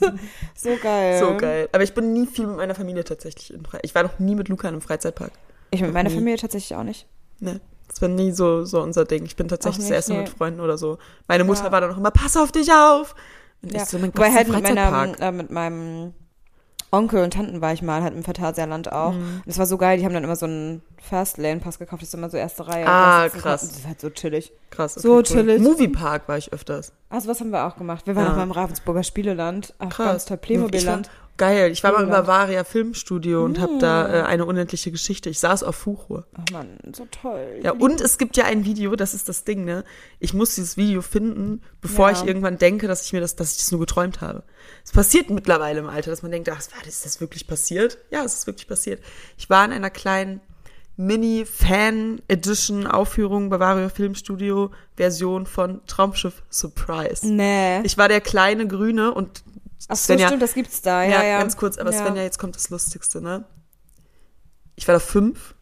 so 0.54 0.76
geil. 0.80 1.18
So 1.18 1.36
geil. 1.36 1.68
Aber 1.72 1.82
ich 1.82 1.92
bin 1.92 2.12
nie 2.12 2.26
viel 2.26 2.46
mit 2.46 2.56
meiner 2.56 2.76
Familie 2.76 3.02
tatsächlich 3.02 3.52
in 3.52 3.60
Freizeitpark. 3.64 3.84
Ich 3.84 3.94
war 3.96 4.02
noch 4.04 4.18
nie 4.20 4.36
mit 4.36 4.48
Luca 4.48 4.68
in 4.68 4.74
einem 4.74 4.80
Freizeitpark. 4.80 5.32
Ich 5.72 5.82
mit 5.82 5.92
meiner 5.92 6.10
Familie 6.10 6.36
tatsächlich 6.36 6.76
auch 6.76 6.84
nicht. 6.84 7.06
Ne. 7.40 7.60
Das 7.90 8.00
war 8.00 8.08
nie 8.08 8.30
so, 8.32 8.64
so 8.64 8.80
unser 8.80 9.04
Ding. 9.04 9.24
Ich 9.24 9.36
bin 9.36 9.48
tatsächlich 9.48 9.84
das 9.84 9.90
erste 9.90 10.12
nee. 10.12 10.20
mit 10.20 10.28
Freunden 10.30 10.60
oder 10.60 10.78
so. 10.78 10.98
Meine 11.28 11.44
Mutter 11.44 11.64
ja. 11.64 11.72
war 11.72 11.80
dann 11.80 11.92
auch 11.92 11.98
immer, 11.98 12.10
pass 12.12 12.36
auf 12.36 12.52
dich 12.52 12.72
auf. 12.72 13.14
Und 13.62 13.72
Ja. 13.74 13.82
ich 13.82 13.88
so, 13.88 13.98
mein 13.98 14.12
Gott, 14.12 14.26
das 14.28 14.34
halt 14.34 14.48
mit, 14.48 14.62
meiner, 14.62 15.20
äh, 15.20 15.32
mit 15.32 15.50
meinem 15.50 16.14
Onkel 16.92 17.22
und 17.22 17.32
Tanten 17.34 17.60
war 17.60 17.72
ich 17.72 17.82
mal, 17.82 18.02
halt 18.02 18.14
im 18.14 18.24
Phantasialand 18.24 18.90
auch. 18.92 19.12
Mhm. 19.12 19.18
Und 19.36 19.42
das 19.46 19.58
war 19.58 19.66
so 19.66 19.76
geil, 19.76 19.98
die 19.98 20.04
haben 20.04 20.12
dann 20.14 20.24
immer 20.24 20.34
so 20.36 20.46
einen 20.46 20.82
Fastlane-Pass 21.08 21.78
gekauft, 21.78 22.02
das 22.02 22.08
ist 22.08 22.14
immer 22.14 22.30
so 22.30 22.36
erste 22.36 22.66
Reihe. 22.66 22.86
Ah, 22.86 23.24
Das 23.24 23.34
ist- 23.34 23.42
krass. 23.42 23.60
Das 23.68 23.78
ist 23.78 23.86
halt 23.86 24.00
so 24.00 24.10
chillig. 24.10 24.52
Krass. 24.70 24.94
So 24.94 25.22
chillig. 25.22 25.60
Moviepark 25.60 26.26
war 26.28 26.36
ich 26.38 26.52
öfters. 26.52 26.92
Also 27.08 27.28
was 27.28 27.40
haben 27.40 27.50
wir 27.50 27.64
auch 27.66 27.76
gemacht? 27.76 28.06
Wir 28.06 28.16
waren 28.16 28.24
Ja. 28.24 28.32
auch 28.32 28.36
mal 28.36 28.42
im 28.44 28.50
Ravensburger 28.50 29.02
Spieleland. 29.04 29.74
Ach, 29.78 29.88
Krass. 29.88 30.26
Playmobilland. 30.40 31.10
Geil. 31.40 31.72
Ich 31.72 31.82
war 31.82 31.92
mal 31.92 32.04
im. 32.04 32.10
Bavaria 32.10 32.62
Filmstudio 32.64 33.44
und 33.44 33.58
habe 33.58 33.78
da 33.78 34.08
äh, 34.08 34.22
eine 34.22 34.44
unendliche 34.44 34.92
Geschichte. 34.92 35.28
Ich 35.30 35.40
saß 35.40 35.62
auf 35.64 35.74
Fuchur. 35.74 36.26
Ach 36.34 36.44
man, 36.52 36.78
so 36.94 37.06
toll. 37.10 37.58
Ja, 37.62 37.72
und 37.72 38.00
es 38.00 38.16
gibt 38.18 38.36
ja 38.36 38.44
ein 38.44 38.64
Video, 38.64 38.94
das 38.94 39.14
ist 39.14 39.28
das 39.28 39.42
Ding, 39.44 39.64
ne? 39.64 39.82
Ich 40.18 40.34
muss 40.34 40.54
dieses 40.54 40.76
Video 40.76 41.02
finden, 41.02 41.62
bevor 41.80 42.10
Ja. 42.10 42.16
ich 42.16 42.24
irgendwann 42.26 42.58
denke, 42.58 42.86
dass 42.86 43.04
ich 43.04 43.12
mir 43.12 43.20
das, 43.20 43.34
dass 43.36 43.52
ich 43.52 43.58
das 43.58 43.70
nur 43.72 43.80
geträumt 43.80 44.20
habe. 44.20 44.44
Es 44.84 44.92
passiert 44.92 45.30
mittlerweile 45.30 45.80
im 45.80 45.88
Alter, 45.88 46.10
dass 46.10 46.22
man 46.22 46.30
denkt, 46.30 46.48
ach, 46.50 46.58
was 46.58 46.70
war 46.72 46.78
das, 46.84 46.94
ist 46.94 47.06
das 47.06 47.20
wirklich 47.20 47.46
passiert? 47.48 47.98
Ja, 48.10 48.22
es 48.24 48.34
ist 48.34 48.46
wirklich 48.46 48.68
passiert. 48.68 49.02
Ich 49.36 49.50
war 49.50 49.64
in 49.64 49.72
einer 49.72 49.90
kleinen 49.90 50.40
Mini-Fan-Edition-Aufführung 50.96 53.48
Bavaria 53.48 53.88
Filmstudio 53.88 54.70
Version 54.96 55.46
von 55.46 55.80
Traumschiff 55.86 56.42
Surprise. 56.50 57.26
Nee. 57.26 57.80
Ich 57.82 57.96
war 57.96 58.08
der 58.08 58.20
kleine 58.20 58.66
Grüne 58.66 59.14
und 59.14 59.42
Ach 59.88 59.96
so, 59.96 60.12
Svenja- 60.12 60.26
stimmt, 60.26 60.42
das 60.42 60.54
gibt's 60.54 60.82
da. 60.82 61.02
ja, 61.02 61.10
Ja, 61.10 61.24
ja. 61.24 61.38
ganz 61.38 61.56
kurz, 61.56 61.78
aber 61.78 61.92
ja. 61.92 61.98
Svenja, 62.04 62.22
jetzt 62.22 62.38
kommt 62.38 62.54
das 62.56 62.70
Lustigste, 62.70 63.20
ne? 63.20 63.44
Ich 64.76 64.86
war 64.88 64.94
da 64.94 64.98
fünf 64.98 65.54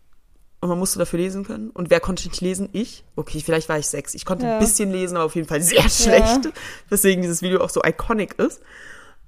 und 0.61 0.69
man 0.69 0.79
musste 0.79 0.99
dafür 0.99 1.19
lesen 1.19 1.45
können. 1.45 1.71
Und 1.71 1.91
wer 1.91 2.01
konnte 2.01 2.27
nicht 2.29 2.41
lesen? 2.41 2.69
Ich. 2.73 3.05
Okay, 3.17 3.41
vielleicht 3.45 3.69
war 3.69 3.79
ich 3.79 3.87
sechs. 3.89 4.15
Ich 4.15 4.25
konnte 4.25 4.47
Ja. 4.47 4.55
ein 4.55 4.59
bisschen 4.61 4.91
lesen, 4.91 5.17
aber 5.17 5.27
auf 5.27 5.35
jeden 5.37 5.49
Fall 5.49 5.63
sehr 5.63 5.89
schlecht. 5.89 6.49
Weswegen 6.89 7.23
dieses 7.23 7.43
Video 7.43 7.61
auch 7.61 7.71
so 7.71 7.81
iconic 7.85 8.39
ist. 8.39 8.61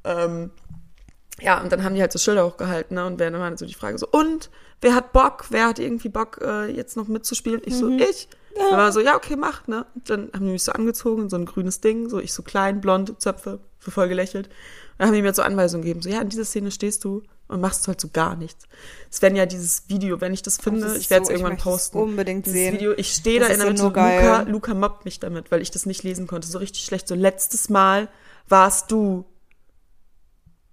Ähm, 0.04 0.50
ja, 1.40 1.60
und 1.60 1.72
dann 1.72 1.84
haben 1.84 1.94
die 1.94 2.00
halt 2.00 2.12
so 2.12 2.18
Schilder 2.18 2.46
hochgehalten, 2.46 2.94
ne? 2.96 3.06
Und 3.06 3.18
wer 3.18 3.30
dann 3.30 3.40
war 3.40 3.56
so 3.56 3.64
die 3.66 3.74
Frage 3.74 3.96
so, 3.98 4.06
und 4.10 4.50
wer 4.80 4.94
hat 4.94 5.12
Bock? 5.12 5.46
Wer 5.50 5.66
hat 5.66 5.78
irgendwie 5.78 6.08
Bock, 6.08 6.40
äh, 6.42 6.66
jetzt 6.66 6.96
noch 6.96 7.08
mitzuspielen? 7.08 7.62
Ich 7.64 7.76
so, 7.76 7.86
Mhm. 7.90 7.98
Ich. 8.54 8.58
Dann 8.58 8.78
war 8.78 8.92
so, 8.92 9.00
ja, 9.00 9.16
okay, 9.16 9.36
mach, 9.36 9.66
ne? 9.66 9.86
Und 9.94 10.10
dann 10.10 10.30
haben 10.34 10.44
die 10.46 10.52
mich 10.52 10.64
so 10.64 10.72
angezogen, 10.72 11.28
so 11.30 11.36
ein 11.36 11.46
grünes 11.46 11.80
Ding, 11.80 12.08
so 12.08 12.18
ich 12.18 12.32
so 12.32 12.42
klein, 12.42 12.80
blond, 12.80 13.20
Zöpfe, 13.20 13.60
so 13.78 13.90
voll 13.90 14.08
gelächelt. 14.08 14.46
Und 14.48 14.54
dann 14.98 15.08
haben 15.08 15.14
die 15.14 15.22
mir 15.22 15.32
so 15.34 15.42
Anweisungen 15.42 15.82
gegeben, 15.82 16.02
so, 16.02 16.08
ja, 16.08 16.20
in 16.20 16.28
dieser 16.28 16.44
Szene 16.44 16.70
stehst 16.70 17.04
du 17.04 17.22
und 17.48 17.60
machst 17.60 17.88
halt 17.88 18.00
so 18.00 18.08
gar 18.12 18.36
nichts. 18.36 18.66
Sven 19.10 19.34
ja 19.34 19.46
dieses 19.46 19.88
Video, 19.88 20.20
wenn 20.20 20.32
ich 20.32 20.42
das 20.42 20.58
finde, 20.58 20.82
das 20.82 20.98
ich 20.98 21.10
werde 21.10 21.22
es 21.22 21.28
so- 21.28 21.34
irgendwann 21.34 21.56
posten. 21.56 21.98
unbedingt 21.98 22.46
dieses 22.46 22.58
sehen. 22.58 22.74
Video, 22.74 22.92
ich 22.96 23.12
stehe 23.12 23.40
da 23.40 23.46
Das 23.48 23.54
in 23.54 23.60
der 23.60 23.68
ja 23.68 23.72
Mitte, 23.82 23.92
geil. 23.92 24.20
Luca, 24.20 24.42
Luca 24.50 24.74
mobbt 24.74 25.04
mich 25.04 25.18
damit, 25.20 25.50
weil 25.50 25.60
ich 25.62 25.70
das 25.70 25.86
nicht 25.86 26.02
lesen 26.02 26.26
konnte, 26.26 26.46
so 26.48 26.58
richtig 26.58 26.84
schlecht. 26.84 27.08
So, 27.08 27.14
letztes 27.14 27.68
Mal 27.68 28.08
warst 28.48 28.90
du 28.92 29.24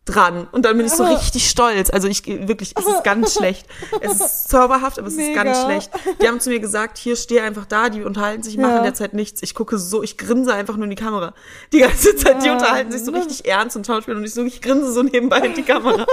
dran. 0.08 0.48
Und 0.52 0.66
dann 0.66 0.78
bin 0.78 0.86
ich 0.86 0.92
so 0.94 1.04
richtig 1.04 1.50
stolz. 1.50 1.90
Also 1.90 2.08
ich 2.08 2.26
wirklich, 2.26 2.74
es 2.78 2.86
ist 2.86 3.04
ganz 3.04 3.34
schlecht. 3.38 3.68
Es 4.02 4.20
ist 4.20 4.50
zauberhaft, 4.50 4.98
aber 5.00 5.08
es 5.08 5.14
ist 5.14 5.20
Mega. 5.28 5.44
ganz 5.44 5.64
schlecht. 5.64 5.92
Die 6.22 6.28
haben 6.28 6.40
zu 6.40 6.50
mir 6.50 6.60
gesagt, 6.60 6.98
hier 6.98 7.16
steh 7.16 7.40
einfach 7.42 7.66
da, 7.66 7.90
die 7.90 8.04
unterhalten 8.04 8.44
sich, 8.44 8.58
machen 8.58 8.78
Ja. 8.78 8.84
derzeit 8.84 9.14
nichts. 9.14 9.44
Ich 9.44 9.54
gucke 9.54 9.78
so, 9.78 10.02
ich 10.04 10.18
grinse 10.18 10.54
einfach 10.54 10.76
nur 10.76 10.86
in 10.86 10.90
die 10.90 10.96
Kamera. 10.96 11.34
Die 11.74 11.80
ganze 11.80 12.16
Zeit, 12.16 12.42
die 12.42 12.48
Ja. 12.48 12.54
unterhalten 12.54 12.92
sich 12.92 13.04
so 13.04 13.12
richtig 13.12 13.46
ernst 13.48 13.76
und 13.76 13.86
schauspielen 13.86 14.18
und 14.20 14.26
ich 14.26 14.34
so, 14.34 14.44
ich 14.44 14.62
grinse 14.62 14.92
so 14.92 15.04
nebenbei 15.04 15.40
in 15.40 15.54
die 15.54 15.64
Kamera. 15.64 16.06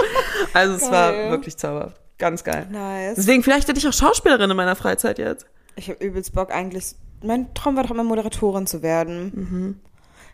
Also 0.53 0.75
es 0.75 0.83
war 0.91 1.11
Geil. 1.11 1.31
wirklich 1.31 1.57
zauberhaft. 1.57 1.99
Ganz 2.17 2.43
geil. 2.43 2.67
Nice. 2.71 3.15
Deswegen, 3.17 3.43
vielleicht 3.43 3.67
hätte 3.67 3.77
ich 3.79 3.87
auch 3.87 3.93
Schauspielerin 3.93 4.49
in 4.49 4.55
meiner 4.57 4.75
Freizeit 4.75 5.17
jetzt. 5.19 5.45
Ich 5.75 5.89
habe 5.89 6.03
übelst 6.05 6.33
Bock 6.33 6.51
eigentlich. 6.51 6.95
Mein 7.23 7.53
Traum 7.53 7.75
war 7.75 7.83
doch 7.83 7.91
immer 7.91 8.03
Moderatorin 8.03 8.67
zu 8.67 8.81
werden. 8.83 9.31
Mhm. 9.33 9.79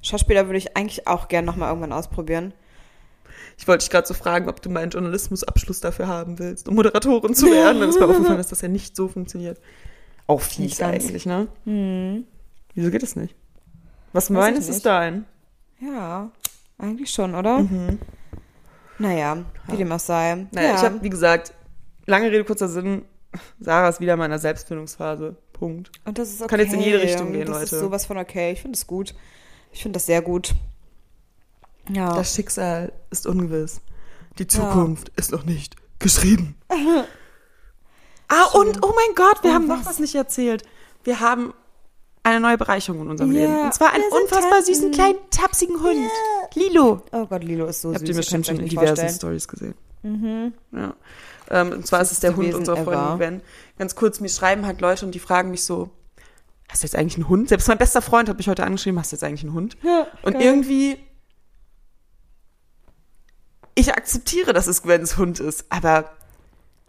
Schauspieler 0.04 0.48
würde 0.48 0.58
ich 0.58 0.76
eigentlich 0.76 1.08
auch 1.08 1.28
gern 1.28 1.46
noch 1.46 1.56
mal 1.56 1.68
irgendwann 1.70 1.94
ausprobieren. 1.94 2.54
Ich 3.58 3.68
wollte 3.68 3.84
dich 3.84 3.90
gerade 3.90 4.08
so 4.08 4.14
fragen, 4.14 4.50
ob 4.50 4.62
du 4.62 4.70
meinen 4.70 4.90
Journalismusabschluss 4.90 5.80
dafür 5.80 6.08
haben 6.08 6.40
willst, 6.40 6.68
um 6.68 6.76
Moderatorin 6.76 7.34
zu 7.36 7.48
werden. 7.48 7.80
Dann 7.80 7.90
ist 7.90 8.00
mir 8.00 8.08
aufgefallen, 8.08 8.38
dass 8.38 8.50
das 8.50 8.62
ja 8.62 8.68
nicht 8.68 8.96
so 8.96 9.08
funktioniert. 9.08 9.60
Auch 10.28 10.42
fies 10.42 10.82
eigentlich, 10.82 11.26
ne? 11.26 11.48
Hm. 11.66 12.26
Wieso 12.74 12.90
geht 12.90 13.04
das 13.04 13.16
nicht? 13.16 13.36
Was 14.14 14.30
meines 14.30 14.70
ist 14.70 14.86
dein? 14.86 15.26
Ja, 15.80 16.32
eigentlich 16.78 17.12
schon, 17.12 17.36
oder? 17.36 17.60
Mhm. 17.60 18.00
Naja, 19.00 19.46
wie 19.68 19.78
dem 19.78 19.92
auch 19.92 20.00
sei. 20.00 20.48
Naja, 20.52 20.70
ja. 20.70 20.76
ich 20.76 20.82
habe, 20.82 21.02
wie 21.02 21.10
gesagt, 21.10 21.54
lange 22.06 22.28
Rede, 22.28 22.44
kurzer 22.44 22.68
Sinn, 22.68 23.04
Sarah 23.60 23.90
ist 23.90 24.00
wieder 24.00 24.14
in 24.14 24.20
meiner 24.20 24.40
Selbstfindungsphase. 24.40 25.36
Punkt. 25.54 25.92
Und 26.06 26.18
das 26.18 26.30
ist 26.30 26.42
okay. 26.42 26.50
Kann 26.50 26.60
jetzt 26.60 26.74
in 26.74 26.82
jede 26.82 27.02
Richtung 27.02 27.32
gehen, 27.32 27.46
das 27.46 27.62
Leute. 27.62 27.76
ist 27.76 27.82
sowas 27.82 28.06
von 28.06 28.18
okay. 28.18 28.52
Ich 28.52 28.62
finde 28.62 28.76
es 28.76 28.88
gut. 28.88 29.14
Ich 29.72 29.82
finde 29.82 29.98
das 29.98 30.08
sehr 30.08 30.22
gut. 30.22 30.54
Ja. 31.90 32.14
Das 32.16 32.34
Schicksal 32.36 32.92
ist 33.10 33.26
ungewiss. 33.28 33.82
Die 34.40 34.48
Zukunft 34.48 35.10
ist 35.18 35.32
noch 35.32 35.44
nicht 35.46 35.76
geschrieben. 36.00 36.56
ah, 38.28 38.46
und, 38.54 38.84
oh 38.86 38.94
mein 38.96 39.16
Gott, 39.16 39.44
wir 39.44 39.52
Oh, 39.52 39.54
haben 39.54 39.68
noch 39.68 39.80
was? 39.80 39.86
was 39.88 40.00
nicht 40.00 40.16
erzählt. 40.16 40.64
Wir 41.04 41.20
haben 41.20 41.54
eine 42.24 42.40
neue 42.40 42.58
Bereicherung 42.58 43.02
in 43.02 43.10
unserem 43.10 43.32
Ja, 43.32 43.42
Leben. 43.42 43.60
Und 43.66 43.74
zwar 43.74 43.92
einen 43.94 44.04
unfassbar 44.12 44.52
Tanten. 44.52 44.66
süßen, 44.66 44.92
kleinen, 44.92 45.18
tapsigen 45.32 45.82
Hund. 45.82 46.10
Lilo. 46.54 47.02
oh 47.12 47.26
Gott, 47.26 47.44
Lilo 47.44 47.66
ist 47.66 47.82
so 47.82 47.90
Habt 47.90 48.00
süß. 48.00 48.10
ihr 48.10 48.14
ihr 48.14 48.18
bestimmt 48.18 48.46
schon 48.46 48.60
in 48.60 48.68
diversen. 48.70 49.10
Stories 49.10 49.48
gesehen. 49.48 49.74
Mhm. 50.04 50.54
Ja. 50.72 50.94
Ähm, 51.50 51.72
und 51.74 51.88
zwar 51.88 52.02
ist 52.02 52.12
es 52.12 52.20
der 52.20 52.36
Hund 52.36 52.54
unserer 52.54 52.78
Freundin. 52.84 53.18
Gwen. 53.18 53.42
Ganz 53.78 53.96
kurz, 53.96 54.20
mir 54.20 54.30
schreiben 54.30 54.66
halt 54.66 54.82
Leute 54.82 55.06
und 55.06 55.14
die 55.16 55.20
fragen 55.20 55.52
mich 55.52 55.64
so, 55.64 55.90
hast 56.70 56.84
du 56.84 56.88
jetzt 56.88 56.96
eigentlich 56.96 57.16
einen 57.16 57.28
Hund? 57.28 57.50
Selbst 57.50 57.68
mein 57.68 57.78
bester 57.78 58.02
Freund 58.02 58.30
hat 58.30 58.38
mich 58.38 58.48
heute 58.48 58.64
angeschrieben, 58.64 59.00
hast 59.00 59.12
du 59.12 59.16
jetzt 59.16 59.24
eigentlich 59.24 59.44
einen 59.44 59.54
Hund? 59.54 59.76
Ja, 59.84 60.08
Und 60.24 60.34
geil. 60.34 60.42
irgendwie, 60.44 60.98
ich 63.82 63.94
akzeptiere, 63.94 64.54
dass 64.54 64.68
es 64.68 64.82
Gwens 64.84 65.18
Hund 65.18 65.40
ist, 65.40 65.66
aber 65.70 66.12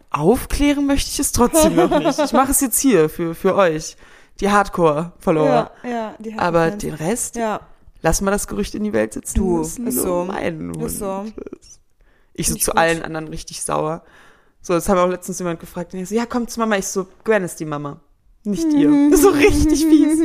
aufklären 0.09 0.85
möchte 0.85 1.09
ich 1.09 1.19
es 1.19 1.31
trotzdem 1.31 1.75
noch 1.75 1.99
nicht. 1.99 2.19
Ich 2.19 2.33
mache 2.33 2.51
es 2.51 2.61
jetzt 2.61 2.79
hier 2.79 3.09
für, 3.09 3.35
für 3.35 3.55
euch, 3.55 3.97
die 4.39 4.49
Hardcore-Follower. 4.49 5.71
Ja, 5.83 5.89
ja, 5.89 6.15
die 6.19 6.33
hat 6.33 6.41
aber 6.41 6.71
den 6.71 6.93
Rest, 6.93 7.35
Ja, 7.35 7.61
lass 8.01 8.21
mal 8.21 8.31
das 8.31 8.47
Gerücht 8.47 8.75
in 8.75 8.83
die 8.83 8.93
Welt 8.93 9.13
sitzen. 9.13 9.37
Du, 9.37 9.61
ist 9.61 9.77
so. 9.91 10.25
Mein 10.25 10.71
Hund 10.71 10.83
Ist 10.83 10.99
so. 10.99 11.25
Ich 12.33 12.47
so 12.47 12.55
ich 12.55 12.63
zu 12.63 12.71
gut. 12.71 12.79
allen 12.79 13.01
anderen 13.03 13.27
richtig 13.27 13.61
sauer. 13.63 14.03
So, 14.61 14.73
das 14.73 14.87
haben 14.87 14.97
auch 14.97 15.09
letztens 15.09 15.39
jemand 15.39 15.59
gefragt. 15.59 15.93
Und 15.93 15.99
ich 15.99 16.09
so, 16.09 16.15
ja, 16.15 16.25
komm 16.25 16.47
zu 16.47 16.59
Mama. 16.59 16.77
Ich 16.77 16.87
so, 16.87 17.07
Gwen 17.23 17.43
ist 17.43 17.59
die 17.59 17.65
Mama. 17.65 17.99
Nicht 18.43 18.71
ihr. 18.73 18.89
So 19.17 19.29
richtig 19.29 19.85
fies. 19.85 20.19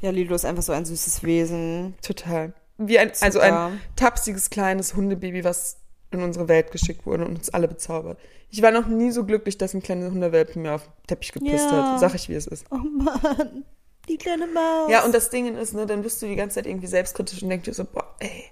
ja, 0.00 0.10
Lilo 0.10 0.34
ist 0.34 0.44
einfach 0.44 0.62
so 0.62 0.72
ein 0.72 0.84
süßes 0.84 1.22
Wesen. 1.22 1.94
Total. 2.02 2.54
Wie 2.78 2.98
ein, 2.98 3.10
also 3.20 3.38
Super. 3.40 3.66
ein 3.66 3.80
tapsiges 3.96 4.50
kleines 4.50 4.94
Hundebaby, 4.96 5.44
was 5.44 5.78
in 6.10 6.22
unsere 6.22 6.48
Welt 6.48 6.70
geschickt 6.72 7.06
wurde 7.06 7.24
und 7.24 7.36
uns 7.36 7.50
alle 7.50 7.68
bezaubert. 7.68 8.18
Ich 8.50 8.62
war 8.62 8.70
noch 8.70 8.86
nie 8.86 9.10
so 9.10 9.24
glücklich, 9.24 9.58
dass 9.58 9.74
ein 9.74 9.82
kleiner 9.82 10.10
Hundewelpe 10.10 10.58
mir 10.58 10.74
auf 10.74 10.82
den 10.84 11.06
Teppich 11.08 11.32
gepisst 11.32 11.70
Ja. 11.70 11.92
hat. 11.92 12.00
Sag 12.00 12.14
ich, 12.14 12.28
wie 12.28 12.34
es 12.34 12.46
ist. 12.46 12.66
Oh 12.70 12.76
Mann, 12.76 13.64
die 14.08 14.16
kleine 14.16 14.46
Maus. 14.46 14.90
Ja, 14.90 15.04
und 15.04 15.12
das 15.14 15.30
Ding 15.30 15.56
ist, 15.56 15.74
ne, 15.74 15.86
dann 15.86 16.02
bist 16.02 16.20
du 16.22 16.26
die 16.26 16.36
ganze 16.36 16.56
Zeit 16.56 16.66
irgendwie 16.66 16.86
selbstkritisch 16.86 17.42
und 17.42 17.48
denkst 17.48 17.64
dir 17.64 17.74
so, 17.74 17.84
boah, 17.84 18.14
ey, 18.20 18.44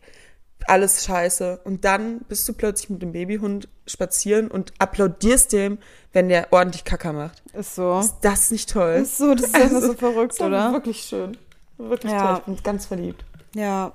alles 0.67 1.05
scheiße. 1.05 1.61
Und 1.65 1.85
dann 1.85 2.21
bist 2.29 2.49
du 2.49 2.53
plötzlich 2.53 2.91
mit 2.91 3.03
dem 3.03 3.13
Babyhund 3.13 3.69
spazieren 3.87 4.49
und 4.49 4.73
applaudierst 4.79 5.53
dem, 5.53 5.79
wenn 6.13 6.29
der 6.29 6.53
ordentlich 6.53 6.85
Kacker 6.85 7.13
macht. 7.13 7.43
ist 7.53 7.75
so. 7.77 7.99
Ist 8.01 8.17
das 8.23 8.51
nicht 8.51 8.71
toll? 8.71 9.01
Ist 9.03 9.19
so, 9.19 9.35
das 9.35 9.47
ist 9.47 9.55
Also, 9.61 9.81
so 9.81 9.95
verrückt, 9.95 10.33
ist 10.35 10.41
oder? 10.41 10.73
Wirklich 10.73 11.03
schön. 11.03 11.37
Wirklich 11.79 12.13
Ja. 12.13 12.27
toll. 12.27 12.37
Ich 12.39 12.45
bin 12.45 12.63
ganz 12.65 12.87
verliebt. 12.87 13.25
Ja. 13.55 13.93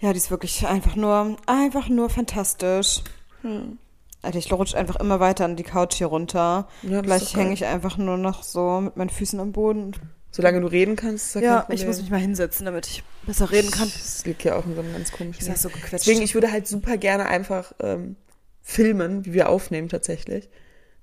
Ja, 0.00 0.12
die 0.12 0.18
ist 0.18 0.30
wirklich 0.30 0.66
einfach 0.66 0.96
nur, 0.96 1.36
einfach 1.46 1.88
nur 1.88 2.08
fantastisch. 2.10 3.02
Hm. 3.42 3.78
Alter, 4.22 4.38
ich 4.38 4.52
rutsche 4.52 4.76
einfach 4.76 4.96
immer 4.96 5.20
weiter 5.20 5.44
an 5.44 5.56
die 5.56 5.62
Couch 5.62 5.94
hier 5.94 6.08
runter. 6.08 6.68
Ja, 6.82 7.00
ist 7.00 7.04
Gleich 7.04 7.36
hänge 7.36 7.52
ich 7.52 7.64
einfach 7.64 7.98
nur 7.98 8.16
noch 8.16 8.42
so 8.42 8.80
mit 8.80 8.96
meinen 8.96 9.10
Füßen 9.10 9.38
am 9.38 9.52
Boden. 9.52 9.94
Solange 10.30 10.60
du 10.60 10.66
reden 10.66 10.96
kannst, 10.96 11.26
ist 11.26 11.34
ja, 11.36 11.40
Ja, 11.40 11.66
ich 11.70 11.86
muss 11.86 12.00
mich 12.00 12.10
mal 12.10 12.20
hinsetzen, 12.20 12.66
damit 12.66 12.86
ich 12.86 13.02
besser 13.26 13.50
reden 13.50 13.70
kann. 13.70 13.90
Das 13.92 14.24
liegt 14.26 14.44
ja 14.44 14.56
auch 14.56 14.66
in 14.66 14.74
so 14.74 14.80
einem 14.80 14.92
ganz 14.92 15.10
komischen. 15.12 15.40
Ich 15.40 15.46
sag 15.46 15.56
so 15.56 15.68
gequetscht. 15.68 16.06
Deswegen, 16.06 16.22
ich 16.22 16.34
würde 16.34 16.52
halt 16.52 16.66
super 16.66 16.96
gerne 16.96 17.26
einfach 17.26 17.72
ähm, 17.80 18.16
filmen, 18.60 19.24
wie 19.24 19.32
wir 19.32 19.48
aufnehmen 19.48 19.88
tatsächlich. 19.88 20.48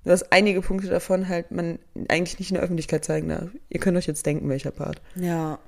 Nur 0.04 0.12
dass 0.12 0.30
einige 0.30 0.60
Punkte 0.60 0.88
davon 0.88 1.28
halt 1.28 1.50
man 1.50 1.80
eigentlich 2.08 2.38
nicht 2.38 2.50
in 2.50 2.54
der 2.54 2.62
Öffentlichkeit 2.62 3.04
zeigen 3.04 3.28
darf. 3.28 3.48
Ihr 3.68 3.80
könnt 3.80 3.98
euch 3.98 4.06
jetzt 4.06 4.24
denken, 4.26 4.48
welcher 4.48 4.70
Part. 4.70 5.02
ja. 5.16 5.58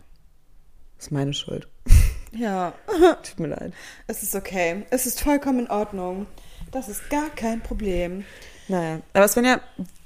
Das 0.96 1.06
ist 1.06 1.12
meine 1.12 1.32
Schuld. 1.32 1.68
Ja. 2.32 2.72
Tut 3.22 3.40
mir 3.40 3.48
leid. 3.48 3.72
Es 4.06 4.22
ist 4.22 4.34
okay. 4.34 4.84
Es 4.90 5.06
ist 5.06 5.20
vollkommen 5.20 5.60
in 5.60 5.70
Ordnung. 5.70 6.26
Das 6.70 6.88
ist 6.88 7.08
gar 7.10 7.30
kein 7.30 7.60
Problem. 7.62 8.24
Naja. 8.68 9.00
Aber 9.14 9.26
Svenja, 9.28 9.60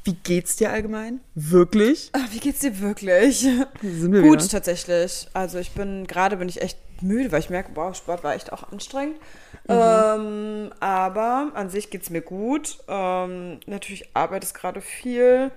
wie 0.05 0.15
geht's 0.15 0.57
dir 0.57 0.71
allgemein? 0.71 1.21
Wirklich? 1.35 2.11
Ach, 2.13 2.31
wie 2.31 2.39
geht's 2.39 2.61
dir 2.61 2.81
wirklich? 2.81 3.41
Sind 3.41 4.13
wir 4.13 4.23
Gut, 4.23 4.41
wieder? 4.41 4.49
tatsächlich. 4.49 5.27
Also 5.33 5.59
ich 5.59 5.73
bin, 5.73 6.07
gerade 6.07 6.37
bin 6.37 6.49
ich 6.49 6.63
echt 6.63 6.79
müde, 7.03 7.33
weil 7.33 7.41
ich 7.41 7.51
merke, 7.51 7.71
wow, 7.75 7.95
Sport 7.97 8.23
war 8.23 8.35
echt 8.35 8.53
auch 8.53 8.71
anstrengend. 8.71 9.17
Ähm, 9.69 10.73
aber 10.81 11.51
an 11.55 11.71
sich 11.71 11.91
geht's 11.91 12.11
mir 12.11 12.21
gut. 12.23 12.79
Ähm, 12.89 13.61
natürlich 13.67 14.09
arbeite 14.15 14.47
ich 14.47 14.55
gerade 14.55 14.81
viel, 14.81 15.51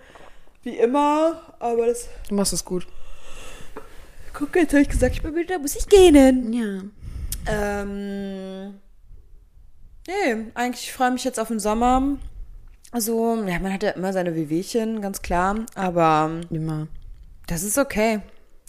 wie 0.64 0.78
immer, 0.78 1.42
aber 1.60 1.86
das... 1.88 2.08
Du 2.30 2.36
machst 2.36 2.54
es 2.54 2.66
gut. 2.66 2.88
Guck, 4.38 4.56
jetzt 4.56 4.74
habe 4.74 4.82
ich 4.82 4.90
gesagt, 4.90 5.16
ich 5.16 5.22
bin 5.22 5.34
müde, 5.34 5.54
da 5.54 5.60
muss 5.60 5.76
ich 5.76 5.88
gehen. 5.88 6.54
Ja. 6.54 6.82
Ähm, 7.48 8.74
nee, 10.08 10.52
eigentlich 10.54 10.92
freue 10.92 11.08
ich 11.10 11.14
mich 11.14 11.24
jetzt 11.24 11.40
auf 11.40 11.48
den 11.48 11.60
Sommer. 11.60 12.18
Also, 12.92 13.36
ja, 13.46 13.60
man 13.60 13.74
hat 13.74 13.84
ja 13.84 13.92
immer 13.92 14.14
seine 14.14 14.36
Wehwehchen, 14.36 15.02
ganz 15.02 15.22
klar. 15.22 15.58
Aber 15.76 16.32
Immer. 16.50 16.88
das 17.48 17.64
ist 17.64 17.78
okay. 17.78 18.20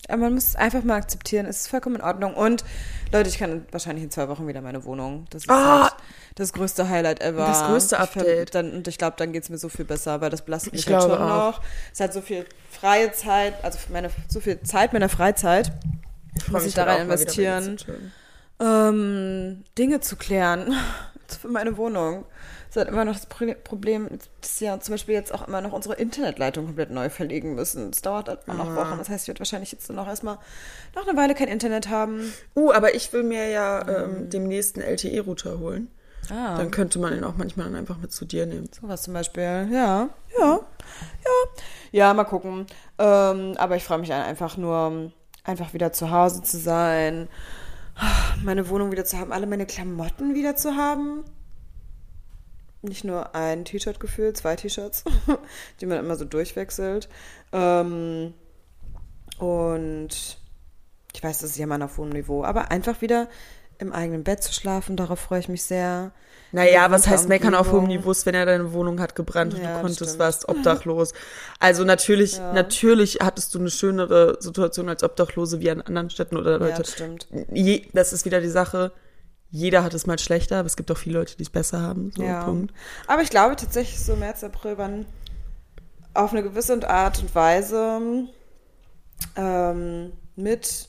Aber 0.09 0.19
man 0.23 0.35
muss 0.35 0.49
es 0.49 0.57
einfach 0.57 0.85
mal 0.85 0.97
akzeptieren. 0.97 1.47
Es 1.47 1.61
ist 1.63 1.69
vollkommen 1.69 1.97
in 1.97 2.03
Ordnung. 2.03 2.35
Und 2.35 2.65
Leute, 3.13 3.29
ich 3.29 3.39
kann 3.39 3.67
wahrscheinlich 3.73 4.05
in 4.05 4.11
zwei 4.11 4.29
Wochen 4.29 4.47
wieder 4.47 4.61
meine 4.61 4.85
Wohnung. 4.85 5.27
Das 5.31 5.43
ist 5.43 5.51
Ah! 5.51 5.83
halt 5.85 5.95
das 6.37 6.53
größte 6.53 6.89
Highlight 6.89 7.21
ever. 7.23 7.45
Das 7.47 7.65
größte 7.65 7.97
Ich 7.97 8.01
Update. 8.01 8.55
Dann, 8.55 8.73
und 8.73 8.89
ich 8.89 8.97
glaube, 8.99 9.17
dann 9.19 9.33
geht 9.33 9.43
es 9.43 9.51
mir 9.51 9.59
so 9.59 9.69
viel 9.69 9.85
besser, 9.85 10.21
weil 10.21 10.31
das 10.31 10.43
belastet 10.43 10.73
mich 10.75 10.87
Ich 10.87 10.93
halt 10.93 11.03
schon 11.03 11.13
auch. 11.13 11.53
noch. 11.57 11.63
Es 11.93 11.99
hat 12.01 12.13
so 12.13 12.21
viel 12.21 12.47
freie 12.71 13.11
Zeit, 13.13 13.55
also 13.65 13.79
meine, 13.91 14.11
so 14.29 14.39
viel 14.41 14.61
Zeit 14.63 14.93
meiner 14.93 15.09
Freizeit, 15.09 15.73
freu 16.45 16.53
muss 16.53 16.67
ich 16.67 16.75
da 16.75 16.85
rein 16.85 16.95
wieder 16.95 17.03
investieren, 17.05 17.77
chillen. 17.79 18.13
ähm, 18.61 19.65
Dinge 19.79 20.01
zu 20.01 20.17
klären 20.17 20.75
für 21.41 21.49
meine 21.49 21.77
Wohnung. 21.77 22.25
Es 22.69 22.77
hat 22.77 22.89
immer 22.89 23.07
noch 23.07 23.15
das 23.15 23.25
Pro- 23.27 23.55
Problem, 23.65 24.09
dass 24.43 24.61
wir 24.61 24.79
zum 24.81 24.93
Beispiel 24.95 25.15
jetzt 25.15 25.33
auch 25.33 25.49
immer 25.49 25.63
noch 25.63 25.73
unsere 25.73 25.95
Internetleitung 25.95 26.67
komplett 26.67 26.91
neu 26.91 27.09
verlegen 27.09 27.55
müssen. 27.55 27.89
Es 27.91 28.03
dauert 28.03 28.29
halt 28.29 28.41
immer 28.47 28.57
noch 28.57 28.69
Ah. 28.71 28.77
Wochen. 28.77 28.99
Das 28.99 29.09
heißt, 29.09 29.25
ich 29.25 29.29
werde 29.29 29.41
wahrscheinlich 29.41 29.73
jetzt 29.73 29.89
noch 29.91 30.07
erstmal 30.07 30.37
noch 30.95 31.09
eine 31.09 31.17
Weile 31.17 31.35
kein 31.35 31.49
Internet 31.49 31.89
haben. 31.89 32.31
Uh, 32.55 32.73
aber 32.73 32.95
ich 32.95 33.11
will 33.15 33.23
mir 33.23 33.49
ja 33.49 33.87
ähm, 33.89 34.29
demnächst 34.29 34.77
einen 34.77 34.87
LTE-Router 34.87 35.59
holen. 35.59 35.89
Ah, 36.31 36.57
Dann 36.57 36.71
könnte 36.71 36.99
man 36.99 37.17
ihn 37.17 37.25
auch 37.25 37.37
manchmal 37.37 37.67
dann 37.67 37.77
einfach 37.77 37.99
mit 37.99 38.13
zu 38.13 38.25
dir 38.25 38.47
nehmen. 38.47 38.69
sowas 38.73 39.03
zum 39.03 39.15
Beispiel. 39.15 39.43
Ja, 39.43 39.65
ja, 39.67 40.09
ja. 40.39 40.61
Ja, 41.93 42.15
mal 42.15 42.25
gucken. 42.25 42.67
Ähm, 42.99 43.55
aber 43.57 43.77
ich 43.77 43.85
freue 43.85 43.99
mich 43.99 44.13
einfach 44.13 44.57
nur, 44.57 45.13
einfach 45.45 45.73
wieder 45.75 45.93
zu 45.93 46.11
Hause 46.11 46.43
zu 46.43 46.59
sein, 46.59 47.29
meine 48.43 48.69
Wohnung 48.69 48.93
wieder 48.93 49.05
zu 49.05 49.19
haben, 49.19 49.33
alle 49.33 49.47
meine 49.47 49.67
Klamotten 49.67 50.35
wieder 50.35 50.57
zu 50.57 50.77
haben. 50.77 51.25
Nicht 52.83 53.05
nur 53.05 53.35
ein 53.35 53.65
T-Shirt 53.65 53.99
gefühlt, 54.01 54.37
zwei 54.37 54.55
T-Shirts, 54.57 55.05
die 55.81 55.87
man 55.87 55.99
immer 55.99 56.17
so 56.17 56.25
durchwechselt. 56.25 57.09
Ähm, 57.53 58.35
und 59.39 60.39
ich 61.13 61.23
weiß, 61.23 61.41
das 61.41 61.51
ist 61.51 61.57
ja 61.59 61.67
mal 61.67 61.81
auf 61.83 61.97
hohem 61.97 62.11
Niveau, 62.11 62.45
aber 62.45 62.71
einfach 62.71 63.01
wieder 63.01 63.29
im 63.79 63.93
eigenen 63.93 64.25
Bett 64.25 64.43
zu 64.43 64.53
schlafen, 64.53 64.97
darauf 64.97 65.21
freue 65.21 65.41
ich 65.41 65.49
mich 65.49 65.63
sehr. 65.63 66.13
Naja, 66.53 66.91
was 66.91 67.07
heißt 67.09 67.29
meckern 67.29 67.55
auf 67.55 67.73
hohem. 67.73 67.87
Niveau, 67.89 68.13
wenn 68.25 68.35
er 68.35 68.47
deine 68.47 68.73
Wohnung 68.73 69.01
hat 69.01 69.15
gebrannt 69.15 69.53
und 69.55 69.61
Ja, 69.63 69.75
du 69.75 69.81
konntest, 69.81 70.01
stimmt. 70.05 70.19
warst 70.19 70.49
obdachlos. 70.49 71.13
Also 71.59 71.85
natürlich, 71.85 72.37
Ja. 72.39 72.53
natürlich 72.53 73.19
hattest 73.21 73.55
du 73.55 73.59
eine 73.59 73.71
schönere 73.71 74.37
Situation 74.41 74.89
als 74.89 75.03
Obdachlose 75.03 75.61
wie 75.61 75.71
an 75.71 75.81
anderen 75.83 76.09
Städten 76.11 76.37
oder 76.37 76.53
Ja, 76.53 76.57
Leute. 76.59 76.83
das 76.83 76.93
stimmt. 76.93 77.27
Je, 77.53 77.87
das 77.93 78.13
ist 78.13 78.25
wieder 78.25 78.41
die 78.41 78.49
Sache. 78.49 78.93
Jeder 79.51 79.85
hat 79.85 79.93
es 79.95 80.07
mal 80.07 80.19
schlechter, 80.19 80.59
aber 80.59 80.67
es 80.67 80.77
gibt 80.77 80.91
auch 80.91 80.97
viele 80.99 81.19
Leute, 81.19 81.37
die 81.37 81.43
es 81.43 81.51
besser 81.51 81.81
haben. 81.83 82.11
So, 82.17 82.23
Ja. 82.23 82.45
Punkt. 82.45 82.73
Aber 83.07 83.23
ich 83.23 83.31
glaube 83.31 83.57
tatsächlich, 83.57 84.01
so 84.01 84.17
März, 84.17 84.43
April 84.45 84.79
waren 84.79 85.07
auf 86.15 86.33
eine 86.33 86.43
gewisse 86.43 86.89
Art 86.89 87.19
und 87.19 87.35
Weise 87.35 88.01
ähm, 89.37 90.13
mit 90.37 90.89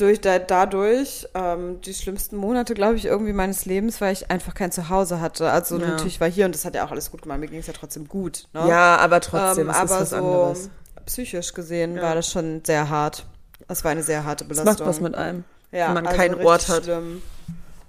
durch 0.00 0.20
da, 0.20 0.38
dadurch 0.38 1.26
ähm, 1.34 1.80
die 1.82 1.92
schlimmsten 1.94 2.36
Monate, 2.36 2.74
glaube 2.74 2.96
ich, 2.96 3.04
irgendwie 3.06 3.32
meines 3.32 3.66
Lebens, 3.66 4.00
weil 4.00 4.12
ich 4.12 4.30
einfach 4.30 4.54
kein 4.54 4.72
Zuhause 4.72 5.20
hatte. 5.20 5.50
Also 5.50 5.78
Ja. 5.78 5.88
natürlich 5.88 6.20
war 6.20 6.28
hier 6.30 6.46
und 6.46 6.54
das 6.54 6.64
hat 6.64 6.74
ja 6.74 6.84
auch 6.86 6.90
alles 6.90 7.10
gut 7.10 7.22
gemacht. 7.22 7.38
Mir 7.40 7.48
ging 7.48 7.60
es 7.60 7.66
ja 7.66 7.72
trotzdem 7.72 8.08
gut. 8.08 8.48
Ne? 8.54 8.66
Ja, 8.68 8.96
aber 8.96 9.20
trotzdem, 9.20 9.64
ähm, 9.66 9.70
es 9.70 9.76
aber 9.76 9.84
ist 9.94 10.00
was 10.00 10.10
so 10.10 10.16
anderes. 10.16 10.70
psychisch 11.06 11.52
gesehen 11.54 11.96
Ja. 11.96 12.02
war 12.02 12.14
das 12.14 12.30
schon 12.30 12.62
sehr 12.64 12.88
hart. 12.88 13.26
Das 13.66 13.84
war 13.84 13.90
eine 13.90 14.02
sehr 14.02 14.24
harte 14.24 14.44
Es 14.44 14.48
Belastung. 14.48 14.72
macht 14.72 14.80
was 14.86 15.00
mit 15.00 15.14
einem. 15.14 15.44
Ja, 15.72 15.88
wenn 15.88 15.94
man 15.94 16.06
also 16.06 16.18
keinen 16.18 16.34
Ort 16.46 16.68
hat. 16.68 16.84
Schlimm. 16.84 17.20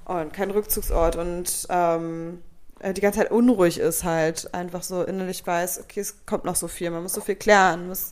Und 0.06 0.34
kein 0.34 0.50
Rückzugsort 0.52 1.15
und 1.17 1.67
ähm, 1.69 2.41
äh, 2.80 2.93
die 2.93 3.02
ganze 3.02 3.19
Zeit 3.19 3.32
unruhig 3.32 3.78
ist 3.78 4.04
halt. 4.04 4.54
Einfach 4.54 4.82
so 4.84 5.04
innerlich 5.04 5.45
weiß, 5.45 5.80
okay, 5.82 6.00
es 6.00 6.26
kommt 6.26 6.45
noch 6.45 6.56
so 6.56 6.67
viel, 6.67 6.89
man 6.89 7.04
muss 7.04 7.13
so 7.13 7.22
viel 7.22 7.36
klären, 7.36 7.88
muss, 7.88 8.12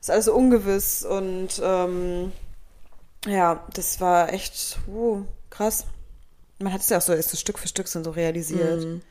ist 0.00 0.10
alles 0.10 0.24
so 0.24 0.34
ungewiss 0.34 1.04
und 1.04 1.60
ähm, 1.62 2.32
ja, 3.26 3.64
das 3.74 4.00
war 4.00 4.32
echt 4.32 4.78
uh, 4.88 5.24
krass. 5.50 5.86
Man 6.58 6.72
hat 6.72 6.80
es 6.80 6.88
ja 6.88 6.98
auch 6.98 7.02
so, 7.02 7.12
ist 7.12 7.30
so 7.30 7.36
Stück 7.36 7.58
für 7.58 7.68
Stück 7.68 7.88
so 7.88 8.00
realisiert. 8.10 8.84
Mhm. 8.84 9.02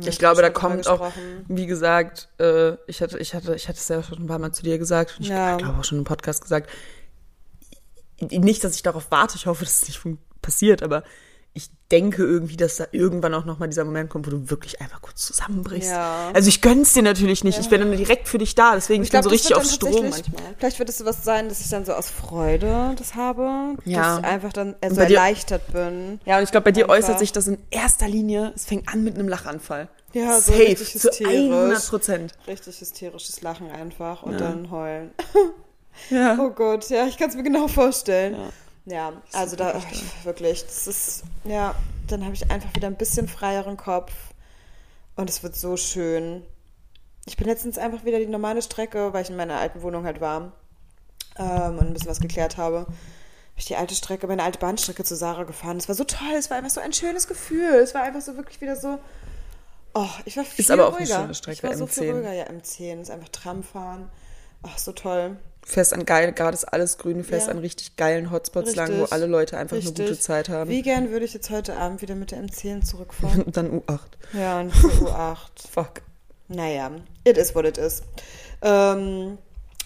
Ich 0.00 0.18
glaube, 0.18 0.42
da 0.42 0.50
kommt 0.50 0.88
auch, 0.88 1.12
wie 1.46 1.66
gesagt, 1.66 2.28
äh, 2.38 2.72
ich 2.88 3.00
hatte, 3.02 3.18
ich 3.18 3.34
hatte, 3.34 3.54
ich 3.54 3.68
hatte 3.68 3.78
es 3.78 3.86
ja 3.88 4.02
schon 4.02 4.18
ein 4.18 4.26
paar 4.26 4.40
Mal 4.40 4.50
zu 4.52 4.64
dir 4.64 4.78
gesagt 4.78 5.14
und 5.16 5.24
ich 5.24 5.28
Ja. 5.28 5.56
glaube 5.56 5.78
auch 5.78 5.84
schon 5.84 5.98
im 5.98 6.04
Podcast 6.04 6.42
gesagt. 6.42 6.68
Nicht, 8.20 8.64
dass 8.64 8.74
ich 8.74 8.82
darauf 8.82 9.10
warte, 9.10 9.36
ich 9.36 9.46
hoffe, 9.46 9.64
dass 9.64 9.82
es 9.82 9.88
nicht 9.88 10.18
passiert, 10.42 10.82
aber 10.82 11.04
denke 11.92 12.24
irgendwie, 12.24 12.56
dass 12.56 12.76
da 12.76 12.86
irgendwann 12.90 13.32
auch 13.34 13.44
nochmal 13.44 13.68
dieser 13.68 13.84
Moment 13.84 14.10
kommt, 14.10 14.26
wo 14.26 14.30
du 14.30 14.50
wirklich 14.50 14.80
einfach 14.80 15.00
kurz 15.02 15.24
zusammenbrichst. 15.26 15.90
Ja. 15.90 16.30
Also 16.34 16.48
ich 16.48 16.60
gönn's 16.60 16.92
dir 16.94 17.02
natürlich 17.02 17.44
nicht. 17.44 17.58
Ich 17.60 17.68
bin 17.68 17.80
dann 17.80 17.96
direkt 17.96 18.26
für 18.26 18.38
dich 18.38 18.54
da, 18.56 18.74
deswegen 18.74 19.04
ich, 19.04 19.10
bin 19.10 19.22
so 19.22 19.28
richtig 19.28 19.54
auf 19.54 19.64
Strom 19.64 20.08
manchmal. 20.10 20.42
Vielleicht 20.58 20.78
wird 20.80 20.88
es 20.88 20.98
sowas 20.98 21.22
sein, 21.22 21.48
dass 21.48 21.60
ich 21.60 21.68
dann 21.68 21.84
so 21.84 21.92
aus 21.92 22.10
Freude 22.10 22.94
das 22.98 23.14
habe, 23.14 23.76
Ja. 23.84 24.16
dass 24.16 24.18
ich 24.18 24.24
einfach 24.24 24.52
dann 24.52 24.74
so 24.88 24.94
dir- 24.96 25.02
erleichtert 25.02 25.72
bin. 25.72 26.20
Ja, 26.24 26.38
und 26.38 26.42
ich 26.44 26.50
glaube, 26.50 26.64
bei 26.64 26.72
dir 26.72 26.84
Einfach. 26.90 26.96
äußert 26.96 27.18
sich 27.20 27.30
das 27.32 27.46
in 27.46 27.58
erster 27.70 28.08
Linie, 28.08 28.52
es 28.56 28.64
fängt 28.64 28.88
an 28.88 29.04
mit 29.04 29.14
einem 29.16 29.28
Lachanfall. 29.28 29.88
Ja, 30.12 30.40
so 30.40 30.52
Safe, 30.52 30.62
richtig 30.64 30.88
zu 30.98 31.08
hysterisch. 31.10 31.34
100 31.52 31.88
Prozent. 31.88 32.32
Richtig 32.48 32.80
hysterisches 32.80 33.42
Lachen 33.42 33.70
einfach 33.70 34.22
und 34.24 34.32
Ja. 34.32 34.38
dann 34.38 34.70
heulen. 34.72 35.10
Ja. 36.10 36.36
Oh 36.40 36.50
Gott, 36.50 36.88
ja, 36.90 37.06
ich 37.06 37.16
kann 37.16 37.30
es 37.30 37.36
mir 37.36 37.42
genau 37.42 37.68
vorstellen. 37.68 38.34
Ja. 38.34 38.48
Ja, 38.86 39.12
also 39.32 39.56
da 39.56 39.74
wirklich 39.74 40.04
ach, 40.20 40.24
wirklich, 40.24 40.64
das 40.64 40.86
ist, 40.86 41.24
ja, 41.44 41.74
dann 42.06 42.24
habe 42.24 42.34
ich 42.34 42.50
einfach 42.50 42.72
wieder 42.74 42.86
ein 42.86 42.94
bisschen 42.96 43.26
freieren 43.26 43.76
Kopf 43.76 44.12
und 45.16 45.28
es 45.28 45.42
wird 45.42 45.56
so 45.56 45.76
schön. 45.76 46.42
Ich 47.26 47.36
bin 47.36 47.48
letztens 47.48 47.78
einfach 47.78 48.04
wieder 48.04 48.20
die 48.20 48.26
normale 48.26 48.62
Strecke, 48.62 49.12
weil 49.12 49.22
ich 49.24 49.30
in 49.30 49.36
meiner 49.36 49.58
alten 49.58 49.82
Wohnung 49.82 50.04
halt 50.04 50.20
war 50.20 50.52
ähm, 51.36 51.78
und 51.78 51.88
ein 51.88 51.92
bisschen 51.92 52.08
was 52.10 52.20
geklärt 52.20 52.56
habe. 52.56 52.84
Bin 52.84 52.94
ich 53.56 53.64
die 53.64 53.74
alte 53.74 53.96
Strecke, 53.96 54.28
meine 54.28 54.44
alte 54.44 54.60
Bahnstrecke 54.60 55.02
zu 55.02 55.16
Sarah 55.16 55.42
gefahren. 55.42 55.78
Es 55.78 55.88
war 55.88 55.96
so 55.96 56.04
toll, 56.04 56.34
es 56.38 56.50
war 56.50 56.58
einfach 56.58 56.70
so 56.70 56.80
ein 56.80 56.92
schönes 56.92 57.26
Gefühl. 57.26 57.74
Es 57.74 57.92
war 57.92 58.02
einfach 58.02 58.20
so 58.20 58.36
wirklich 58.36 58.60
wieder 58.60 58.76
so. 58.76 59.00
Oh, 59.94 60.08
ich 60.26 60.36
war 60.36 60.44
viel 60.44 60.62
Ist 60.62 60.70
aber 60.70 60.84
auch 60.86 60.94
eine 60.94 60.98
ruhiger. 61.06 61.20
schöne 61.22 61.34
Strecke, 61.34 61.56
ich 61.56 61.62
war 61.64 61.76
so 61.76 61.86
viel 61.88 62.04
M10. 62.04 62.12
ruhiger, 62.12 62.32
ja, 62.34 62.44
M10 62.44 63.00
ist 63.00 63.10
einfach 63.10 63.30
Tramfahren. 63.30 64.10
Ach, 64.62 64.78
so 64.78 64.92
toll. 64.92 65.38
Fährst 65.68 65.92
an 65.92 66.06
geil, 66.06 66.32
gerade 66.32 66.54
ist 66.54 66.64
alles 66.64 66.96
grün, 66.96 67.18
du 67.18 67.24
fährst 67.24 67.48
Ja. 67.48 67.52
an 67.52 67.58
richtig 67.58 67.96
geilen 67.96 68.30
Hotspots 68.30 68.76
lang, 68.76 68.88
wo 68.90 68.92
Richtig. 69.00 69.12
alle 69.12 69.26
Leute 69.26 69.58
einfach 69.58 69.76
eine 69.76 69.84
Richtig. 69.84 70.06
gute 70.06 70.18
Zeit 70.20 70.48
haben. 70.48 70.70
Wie 70.70 70.80
gern 70.82 71.10
würde 71.10 71.24
ich 71.24 71.34
jetzt 71.34 71.50
heute 71.50 71.76
Abend 71.76 72.02
wieder 72.02 72.14
mit 72.14 72.30
der 72.30 72.40
M10 72.40 72.84
zurückfahren? 72.84 73.42
Und 73.42 73.56
dann 73.56 73.80
U8. 73.80 73.98
ja, 74.32 74.60
und 74.60 74.70
für 74.72 74.86
U8. 75.08 75.36
Fuck. 75.68 76.02
Naja, 76.46 76.92
it 77.24 77.36
is 77.36 77.52
what 77.56 77.64
it 77.64 77.78
is. 77.78 78.04
Ähm, 78.62 79.38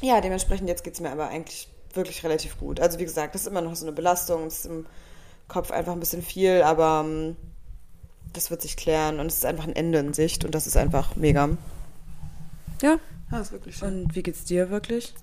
ja, 0.02 0.20
dementsprechend 0.20 0.68
jetzt 0.68 0.84
geht 0.84 0.92
es 0.94 1.00
mir 1.00 1.10
aber 1.10 1.28
eigentlich 1.28 1.68
wirklich 1.94 2.22
relativ 2.24 2.58
gut. 2.58 2.78
Also 2.78 2.98
wie 2.98 3.04
gesagt, 3.04 3.34
das 3.34 3.42
ist 3.42 3.46
immer 3.48 3.62
noch 3.62 3.74
so 3.74 3.86
eine 3.86 3.92
Belastung, 3.94 4.46
es 4.48 4.58
ist 4.58 4.66
im 4.66 4.84
Kopf 5.48 5.70
einfach 5.70 5.92
ein 5.94 6.00
bisschen 6.00 6.20
viel, 6.22 6.60
aber 6.62 7.02
ähm, 7.06 7.36
das 8.34 8.50
wird 8.50 8.60
sich 8.60 8.76
klären 8.76 9.18
und 9.18 9.26
es 9.28 9.36
ist 9.38 9.46
einfach 9.46 9.64
ein 9.66 9.74
Ende 9.74 9.98
in 9.98 10.12
Sicht 10.12 10.44
und 10.44 10.54
das 10.54 10.66
ist 10.66 10.76
einfach 10.76 11.16
mega. 11.16 11.48
Ja, 12.82 12.98
Das 13.30 13.46
ist 13.46 13.52
wirklich 13.52 13.76
schön. 13.78 14.02
und 14.04 14.14
wie 14.14 14.22
geht's 14.22 14.44
dir 14.44 14.68
wirklich? 14.68 15.14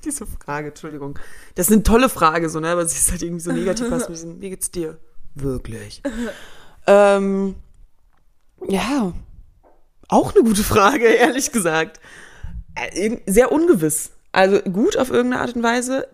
Diese 0.04 0.26
Frage, 0.26 0.68
Entschuldigung. 0.68 1.18
Das 1.54 1.68
ist 1.68 1.72
eine 1.72 1.82
tolle 1.82 2.08
Frage, 2.08 2.48
so, 2.48 2.60
ne? 2.60 2.68
Aber 2.70 2.86
sie 2.86 2.96
ist 2.96 3.10
halt 3.10 3.22
irgendwie 3.22 3.42
so 3.42 3.52
negativ 3.52 4.06
diesem, 4.06 4.40
wie 4.40 4.50
geht's 4.50 4.70
dir? 4.70 4.98
Wirklich. 5.34 6.02
ähm, 6.86 7.54
ja. 8.68 9.12
Auch 10.08 10.34
eine 10.34 10.44
gute 10.44 10.64
Frage, 10.64 11.04
ehrlich 11.14 11.52
gesagt. 11.52 12.00
Äh, 12.74 13.18
Sehr 13.26 13.52
ungewiss. 13.52 14.12
Also 14.32 14.60
gut 14.60 14.96
auf 14.96 15.10
irgendeine 15.10 15.42
Art 15.42 15.56
und 15.56 15.62
Weise. 15.62 16.08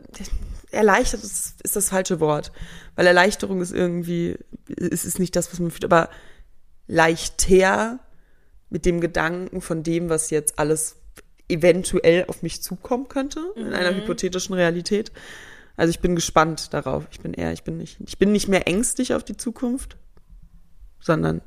Erleichtert 0.71 1.23
ist, 1.23 1.61
ist 1.63 1.77
das 1.77 1.91
falsche 1.91 2.21
Wort. 2.21 2.53
Weil 2.95 3.07
Erleichterung 3.07 3.61
ist 3.61 3.73
irgendwie, 3.73 4.37
es 4.69 5.05
ist 5.05 5.19
nicht 5.19 5.37
das, 5.37 5.53
was 5.53 5.61
man 5.61 5.71
fühlt, 5.71 5.85
aber 5.85 6.09
leichter 6.87 8.01
mit 8.71 8.85
dem 8.85 9.01
Gedanken 9.01 9.61
von 9.61 9.83
dem, 9.83 10.09
was 10.09 10.31
jetzt 10.31 10.59
alles 10.59 10.97
eventuell 11.49 12.25
auf 12.29 12.43
mich 12.43 12.63
zukommen 12.63 13.09
könnte, 13.09 13.41
in 13.57 13.73
einer 13.73 13.97
hypothetischen 13.97 14.55
Realität. 14.55 15.13
Also 15.77 15.91
ich 15.91 16.01
bin 16.01 16.15
gespannt 16.15 16.73
darauf. 16.73 17.07
Ich 17.11 17.21
bin 17.21 17.35
eher, 17.35 17.53
ich 17.53 17.63
bin 17.63 17.77
nicht, 17.77 17.99
ich 18.05 18.19
bin 18.19 18.33
nicht 18.33 18.49
mehr 18.49 18.67
ängstlich 18.67 19.15
auf 19.15 19.23
die 19.25 19.37
Zukunft, 19.37 19.97
sondern 21.01 21.43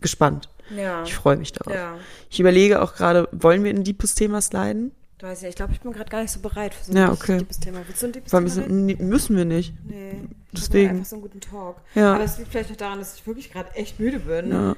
gespannt. 0.00 0.48
Ja. 0.74 1.02
Ich 1.04 1.14
freue 1.14 1.36
mich 1.36 1.52
darauf. 1.52 1.74
Ja. 1.74 1.98
Ich 2.30 2.40
überlege 2.40 2.82
auch 2.82 2.94
gerade, 2.94 3.28
wollen 3.32 3.64
wir 3.64 3.70
in 3.70 3.78
ein 3.78 3.84
deepes 3.84 4.14
Thema 4.14 4.40
sliden? 4.40 4.92
Du 5.18 5.26
weißt 5.26 5.42
ja, 5.42 5.48
ich 5.48 5.54
glaube, 5.54 5.72
ich 5.72 5.80
bin 5.80 5.92
gerade 5.92 6.10
gar 6.10 6.22
nicht 6.22 6.32
so 6.32 6.40
bereit 6.40 6.74
für 6.74 6.84
so 6.84 6.92
ein 6.92 6.96
Ja, 6.96 7.12
okay. 7.12 7.38
deepes 7.38 7.60
Thema. 7.60 7.82
Willst 7.86 8.02
du 8.02 8.06
ein 8.06 8.12
deepes 8.12 8.34
allem 8.34 8.46
Thema 8.48 8.68
müssen, 8.68 9.08
müssen 9.08 9.36
wir 9.36 9.44
nicht. 9.44 9.74
Nee. 9.84 10.22
Deswegen. 10.52 10.90
Einfach 10.90 11.04
so 11.04 11.16
einen 11.16 11.22
guten 11.22 11.40
Talk. 11.40 11.76
Ja. 11.94 12.14
Aber 12.14 12.24
es 12.24 12.38
liegt 12.38 12.50
vielleicht 12.50 12.70
noch 12.70 12.76
daran, 12.76 12.98
dass 12.98 13.14
ich 13.14 13.26
wirklich 13.26 13.52
gerade 13.52 13.74
echt 13.74 14.00
müde 14.00 14.18
bin. 14.20 14.50
Ja. 14.50 14.76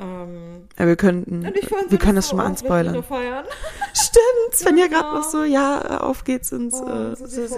Ähm, 0.00 0.68
ja 0.78 0.86
wir 0.86 0.96
könnten, 0.96 1.44
wir 1.44 1.98
können 1.98 2.16
das 2.16 2.28
schon 2.28 2.38
mal 2.38 2.46
anspoilern. 2.46 2.94
Stimmt, 3.94 4.52
Svenja 4.54 4.86
gerade 4.86 5.14
noch 5.16 5.24
so, 5.28 5.44
ja, 5.44 6.00
auf 6.00 6.24
geht's 6.24 6.50
ins 6.52 6.74
Oh, 6.74 6.88
äh, 6.88 7.16
Sissi. 7.16 7.56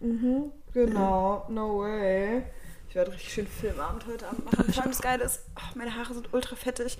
Mhm, 0.00 0.50
genau, 0.72 1.46
no 1.48 1.80
way. 1.80 2.42
Ich 2.88 2.96
werde 2.96 3.12
richtig 3.12 3.32
schön 3.32 3.46
Filmabend 3.46 4.04
heute 4.08 4.26
Abend 4.26 4.44
machen. 4.46 4.72
Vor 4.72 4.82
allem 4.82 4.90
das 4.90 5.00
Geile 5.00 5.22
ist, 5.22 5.42
oh, 5.54 5.60
meine 5.76 5.94
Haare 5.94 6.12
sind 6.12 6.34
ultra 6.34 6.56
fettig. 6.56 6.98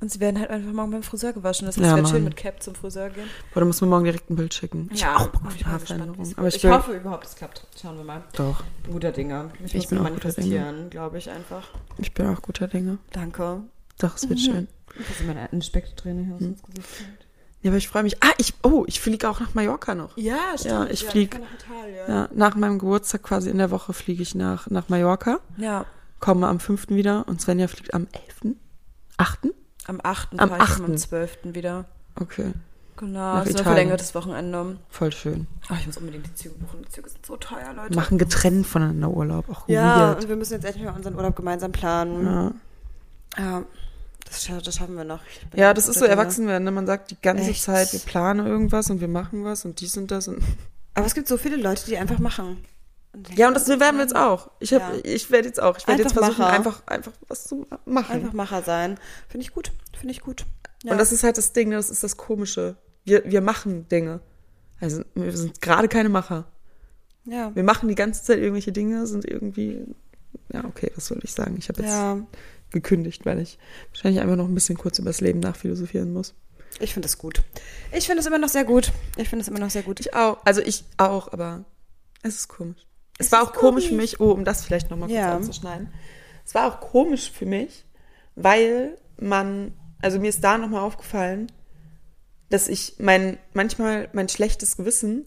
Und 0.00 0.12
sie 0.12 0.20
werden 0.20 0.38
halt 0.38 0.48
einfach 0.50 0.72
morgen 0.72 0.92
beim 0.92 1.02
Friseur 1.02 1.32
gewaschen. 1.32 1.66
Das 1.66 1.76
heißt, 1.76 1.84
Ja, 1.84 1.90
ich 1.90 1.96
werde 1.96 2.08
schön 2.08 2.22
mit 2.22 2.36
Cap 2.36 2.62
zum 2.62 2.76
Friseur 2.76 3.10
gehen. 3.10 3.28
Boah, 3.52 3.58
du 3.58 3.66
musst 3.66 3.82
mir 3.82 3.88
morgen 3.88 4.04
direkt 4.04 4.30
ein 4.30 4.36
Bild 4.36 4.54
schicken. 4.54 4.88
Ich 4.92 5.04
hab 5.04 5.16
auch 5.34 5.48
ich 5.48 5.54
gespannt, 5.56 5.66
Haarveränderung. 5.72 6.18
wie's 6.24 6.38
Aber 6.38 6.46
ich, 6.46 6.54
ich 6.62 6.66
hoffe 6.70 6.92
überhaupt, 6.92 7.26
es 7.26 7.34
klappt. 7.34 7.66
Schauen 7.80 7.96
wir 7.96 8.04
mal. 8.04 8.22
Doch, 8.34 8.62
Guter 8.88 9.10
Dinge. 9.10 9.50
Ich, 9.64 9.74
Ich 9.74 9.88
bin 9.88 9.98
auch 9.98 10.08
guter 10.08 10.30
Dinge. 10.30 10.86
glaube 10.90 11.18
ich 11.18 11.28
einfach. 11.28 11.66
ich 11.98 12.14
bin 12.14 12.28
auch 12.28 12.40
guter 12.40 12.68
Dinge. 12.68 12.98
Danke. 13.10 13.62
Doch, 13.98 14.16
es 14.16 14.28
wird 14.28 14.38
Mhm. 14.40 14.44
schön. 14.44 14.68
Das 14.98 15.20
ist 15.20 15.26
meine 15.26 15.48
Inspekttrainer 15.48 16.22
hier 16.22 16.34
aus 16.34 16.40
ins 16.40 16.62
Gesicht 16.62 16.88
kommt. 16.98 17.26
Ja, 17.62 17.70
aber 17.70 17.78
ich 17.78 17.88
freue 17.88 18.02
mich. 18.02 18.22
Ah, 18.22 18.32
ich, 18.38 18.52
oh, 18.62 18.84
ich 18.86 19.00
fliege 19.00 19.28
auch 19.28 19.40
nach 19.40 19.54
Mallorca 19.54 19.94
noch. 19.94 20.16
Ja, 20.18 20.36
stimmt. 20.56 20.72
Ja, 20.72 20.84
ich 20.86 21.04
flieg. 21.04 21.34
fahre 21.34 21.44
nach 21.44 21.54
Italien. 21.54 22.04
Ja, 22.08 22.28
nach 22.34 22.54
meinem 22.56 22.78
Geburtstag 22.78 23.22
quasi 23.22 23.48
in 23.50 23.58
der 23.58 23.70
Woche 23.70 23.92
fliege 23.94 24.22
ich 24.22 24.34
nach, 24.34 24.68
nach 24.68 24.88
Mallorca, 24.90 25.40
ja. 25.56 25.86
komme 26.20 26.46
am 26.48 26.60
5. 26.60 26.90
wieder 26.90 27.26
und 27.26 27.40
Svenja 27.40 27.66
fliegt 27.68 27.94
am 27.94 28.06
11. 28.12 28.54
8. 29.16 29.38
Am 29.86 30.00
8. 30.02 30.28
Am 30.38 30.48
fahre 30.50 30.62
ich 30.62 30.68
dann 30.70 30.84
8.. 30.84 30.84
am 30.90 30.96
12. 30.96 31.38
wieder. 31.54 31.84
Okay, 32.20 32.52
Genau, 32.96 33.18
Nach 33.18 33.40
das 33.40 33.48
ist 33.50 33.58
ein 33.58 33.64
verlängertes 33.64 34.14
Wochenende. 34.14 34.76
voll 34.88 35.10
schön. 35.10 35.48
Oh, 35.68 35.74
ich 35.80 35.86
muss 35.86 35.96
unbedingt 35.96 36.26
die 36.28 36.34
Züge 36.34 36.54
buchen. 36.54 36.82
Die 36.82 36.88
Züge 36.90 37.08
sind 37.08 37.26
so 37.26 37.36
teuer, 37.36 37.72
Leute. 37.74 37.96
Machen 37.96 38.18
getrennt 38.18 38.66
voneinander 38.68 39.10
Urlaub, 39.10 39.48
auch 39.50 39.68
ja, 39.68 40.10
weird. 40.10 40.22
und 40.22 40.28
wir 40.28 40.36
müssen 40.36 40.52
jetzt 40.52 40.64
endlich 40.64 40.84
mal 40.84 40.94
unseren 40.94 41.16
Urlaub 41.16 41.34
gemeinsam 41.34 41.72
planen. 41.72 42.24
Ja. 42.24 42.52
Ja, 43.36 43.62
das, 44.24 44.48
das 44.64 44.76
schaffen 44.76 44.96
wir 44.96 45.04
noch. 45.04 45.20
Ja, 45.54 45.74
das 45.74 45.86
ist 45.88 45.94
so 45.98 46.06
Dinge. 46.06 46.12
Erwachsenwerden. 46.12 46.64
Ne? 46.64 46.70
Man 46.70 46.86
sagt 46.86 47.10
die 47.10 47.20
ganze 47.20 47.50
Echt? 47.50 47.62
Zeit, 47.62 47.92
wir 47.92 48.00
planen 48.00 48.46
irgendwas 48.46 48.90
und 48.90 49.00
wir 49.00 49.08
machen 49.08 49.44
was 49.44 49.64
und 49.64 49.80
dies 49.80 49.96
und 49.96 50.10
das. 50.10 50.28
Und 50.28 50.42
Aber 50.94 51.06
es 51.06 51.14
gibt 51.14 51.28
so 51.28 51.36
viele 51.36 51.56
Leute, 51.56 51.84
die 51.86 51.96
einfach 51.98 52.18
machen. 52.18 52.64
ja, 53.36 53.48
und 53.48 53.54
das 53.54 53.68
werden 53.68 53.96
wir 53.96 54.02
jetzt 54.02 54.16
auch. 54.16 54.50
Ich, 54.60 54.72
hab, 54.72 54.80
Ja. 54.94 55.00
ich 55.04 55.30
werde 55.30 55.48
jetzt 55.48 55.60
auch. 55.62 55.76
Ich 55.78 55.86
werde 55.86 56.02
jetzt 56.02 56.12
versuchen, 56.12 56.38
Macher. 56.38 56.52
einfach, 56.52 56.82
einfach 56.86 57.12
was 57.28 57.44
zu 57.44 57.66
machen. 57.84 58.12
Einfach 58.12 58.32
Macher 58.32 58.62
sein. 58.62 58.98
Finde 59.28 59.44
ich 59.44 59.52
gut. 59.52 59.72
Finde 59.98 60.12
ich 60.12 60.20
gut. 60.20 60.44
Ja. 60.82 60.92
Und 60.92 60.98
das 60.98 61.12
ist 61.12 61.22
halt 61.22 61.38
das 61.38 61.52
Ding, 61.52 61.68
ne? 61.70 61.76
das 61.76 61.90
ist 61.90 62.02
das 62.02 62.16
Komische. 62.16 62.76
Wir, 63.04 63.24
wir 63.24 63.40
machen 63.40 63.88
Dinge. 63.88 64.20
Also 64.80 65.02
wir 65.14 65.34
sind 65.36 65.60
gerade 65.60 65.88
keine 65.88 66.08
Macher. 66.08 66.44
ja. 67.24 67.54
Wir 67.54 67.62
machen 67.62 67.88
die 67.88 67.94
ganze 67.94 68.22
Zeit 68.22 68.38
irgendwelche 68.38 68.72
Dinge, 68.72 69.06
sind 69.06 69.24
irgendwie. 69.24 69.84
Ja, 70.52 70.64
okay, 70.64 70.90
was 70.94 71.06
soll 71.06 71.20
ich 71.22 71.32
sagen? 71.32 71.56
Ich 71.58 71.68
habe 71.68 71.82
jetzt 71.82 71.90
ja, 71.92 72.18
gekündigt, 72.74 73.24
weil 73.24 73.38
ich 73.40 73.58
wahrscheinlich 73.90 74.20
einfach 74.20 74.36
noch 74.36 74.46
ein 74.46 74.54
bisschen 74.54 74.76
kurz 74.76 74.98
über 74.98 75.08
das 75.08 75.22
Leben 75.22 75.40
nachphilosophieren 75.40 76.12
muss. 76.12 76.34
ich 76.80 76.92
finde 76.92 77.06
es 77.06 77.16
gut. 77.16 77.42
Ich 77.92 78.04
finde 78.06 78.20
es 78.20 78.26
immer 78.26 78.38
noch 78.38 78.50
sehr 78.50 78.64
gut. 78.64 78.92
Ich 79.16 79.28
finde 79.30 79.42
es 79.42 79.48
immer 79.48 79.60
noch 79.60 79.70
sehr 79.70 79.82
gut. 79.82 80.00
Ich 80.00 80.12
auch. 80.14 80.38
Also 80.44 80.60
ich 80.60 80.84
auch, 80.98 81.32
aber 81.32 81.64
es 82.22 82.34
ist 82.36 82.48
komisch. 82.48 82.86
Es, 83.18 83.26
Es 83.26 83.32
war 83.32 83.42
auch 83.42 83.52
komisch 83.52 83.84
komisch. 83.84 83.88
für 83.88 83.94
mich, 83.94 84.20
oh, 84.20 84.32
um 84.32 84.44
das 84.44 84.64
vielleicht 84.64 84.90
nochmal 84.90 85.08
kurz 85.08 85.18
Ja. 85.18 85.34
anzuschneiden. 85.36 85.88
Es 86.44 86.54
war 86.54 86.66
auch 86.70 86.80
komisch 86.80 87.30
für 87.30 87.46
mich, 87.46 87.86
weil 88.34 88.98
man, 89.18 89.72
also 90.02 90.18
mir 90.18 90.28
ist 90.28 90.42
da 90.44 90.58
nochmal 90.58 90.82
aufgefallen, 90.82 91.50
dass 92.50 92.68
ich 92.68 92.96
mein, 92.98 93.38
manchmal 93.54 94.08
mein 94.12 94.28
schlechtes 94.28 94.76
Gewissen 94.76 95.26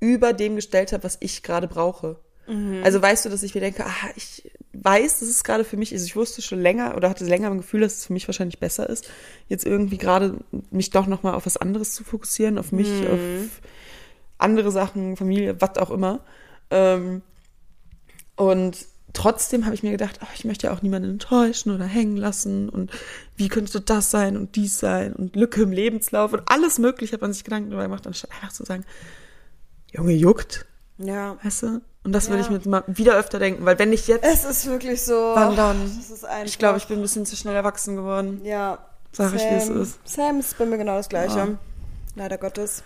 über 0.00 0.32
dem 0.32 0.54
gestellt 0.56 0.92
habe, 0.92 1.02
was 1.04 1.16
ich 1.20 1.42
gerade 1.42 1.66
brauche. 1.66 2.20
Also 2.82 3.00
weißt 3.00 3.24
du, 3.24 3.30
dass 3.30 3.42
ich 3.42 3.54
mir 3.54 3.62
denke, 3.62 3.86
ah, 3.86 4.10
ich 4.16 4.50
weiß, 4.82 5.20
dass 5.20 5.28
es 5.28 5.44
gerade 5.44 5.64
für 5.64 5.76
mich 5.76 5.92
ist. 5.92 6.04
Ich 6.04 6.16
wusste 6.16 6.42
schon 6.42 6.60
länger 6.60 6.96
oder 6.96 7.10
hatte 7.10 7.24
länger 7.24 7.50
ein 7.50 7.58
Gefühl, 7.58 7.80
dass 7.80 7.98
es 7.98 8.06
für 8.06 8.12
mich 8.12 8.26
wahrscheinlich 8.28 8.58
besser 8.58 8.88
ist, 8.88 9.08
jetzt 9.48 9.64
irgendwie 9.66 9.98
gerade 9.98 10.38
mich 10.70 10.90
doch 10.90 11.06
nochmal 11.06 11.34
auf 11.34 11.46
was 11.46 11.56
anderes 11.56 11.92
zu 11.92 12.04
fokussieren, 12.04 12.58
auf 12.58 12.72
mich, 12.72 13.06
auf 13.08 13.20
andere 14.38 14.70
Sachen, 14.72 15.16
Familie, 15.16 15.60
was 15.60 15.76
auch 15.78 15.90
immer. 15.90 16.20
Ähm, 16.70 17.22
und 18.36 18.86
trotzdem 19.12 19.64
habe 19.64 19.74
ich 19.74 19.82
mir 19.82 19.92
gedacht, 19.92 20.18
ach, 20.22 20.34
ich 20.34 20.44
möchte 20.44 20.66
ja 20.66 20.72
auch 20.72 20.82
niemanden 20.82 21.10
enttäuschen 21.10 21.72
oder 21.72 21.84
hängen 21.84 22.16
lassen 22.16 22.68
und 22.68 22.90
wie 23.36 23.48
könnte 23.48 23.80
das 23.80 24.10
sein 24.10 24.36
und 24.36 24.56
dies 24.56 24.78
sein 24.78 25.12
und 25.12 25.36
Lücke 25.36 25.62
im 25.62 25.72
Lebenslauf 25.72 26.32
und 26.32 26.42
alles 26.46 26.78
mögliche 26.78 27.12
hat 27.12 27.20
man 27.20 27.32
sich 27.32 27.44
Gedanken 27.44 27.70
darüber 27.70 27.84
gemacht, 27.84 28.06
anstatt 28.06 28.32
einfach 28.32 28.52
zu 28.52 28.64
sagen, 28.64 28.84
Junge, 29.92 30.12
juckt, 30.12 30.66
Ja. 30.98 31.38
weißt 31.44 31.62
du? 31.62 31.80
Und 32.04 32.12
das 32.12 32.28
will 32.28 32.36
Ja. 32.36 32.42
ich 32.42 32.50
mir 32.50 32.60
mal 32.68 32.84
wieder 32.86 33.16
öfter 33.16 33.38
denken, 33.38 33.64
weil 33.64 33.78
wenn 33.78 33.92
ich 33.92 34.06
jetzt, 34.06 34.24
Es 34.24 34.44
ist 34.44 34.66
wirklich 34.66 35.02
so. 35.02 35.32
Wann 35.34 35.56
dann? 35.56 35.90
Ich 36.44 36.58
glaube, 36.58 36.76
ich 36.78 36.86
bin 36.86 36.98
ein 36.98 37.02
bisschen 37.02 37.24
zu 37.26 37.34
schnell 37.36 37.54
erwachsen 37.54 37.96
geworden. 37.96 38.40
Ja. 38.44 38.78
Sag 39.12 39.32
ich, 39.34 39.40
wie 39.42 39.46
es 39.46 39.66
Sam. 39.66 39.82
ist. 39.82 39.98
Sam 40.04 40.40
ist 40.40 40.58
bei 40.58 40.66
mir 40.66 40.76
genau 40.76 40.96
das 40.96 41.08
Gleiche. 41.08 41.36
Ja. 41.38 41.48
Leider 42.16 42.36
Gottes. 42.38 42.82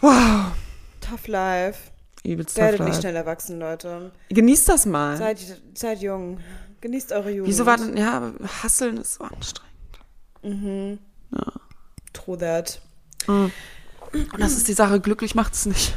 Wow, 0.00 0.52
Tough 1.00 1.26
life. 1.28 1.78
übelst 2.24 2.56
Werdet 2.56 2.80
nicht 2.80 3.00
schnell 3.00 3.14
erwachsen, 3.16 3.58
Leute. 3.58 4.10
Genießt 4.30 4.68
das 4.68 4.86
mal. 4.86 5.16
Seid, 5.16 5.38
seid 5.74 6.00
jung. 6.00 6.38
Genießt 6.80 7.12
eure 7.12 7.30
Jugend. 7.30 7.48
Wieso 7.48 7.66
war 7.66 7.76
denn, 7.76 7.96
ja, 7.96 8.32
Hasseln 8.62 8.96
ist 8.96 9.14
so 9.14 9.24
anstrengend. 9.24 9.72
Mhm. 10.42 10.98
True 12.12 12.38
that. 12.38 12.80
Und 13.28 13.52
das 14.38 14.52
ist 14.52 14.66
die 14.68 14.72
Sache, 14.72 14.98
glücklich 15.00 15.34
macht 15.34 15.54
es 15.54 15.66
nicht. 15.66 15.96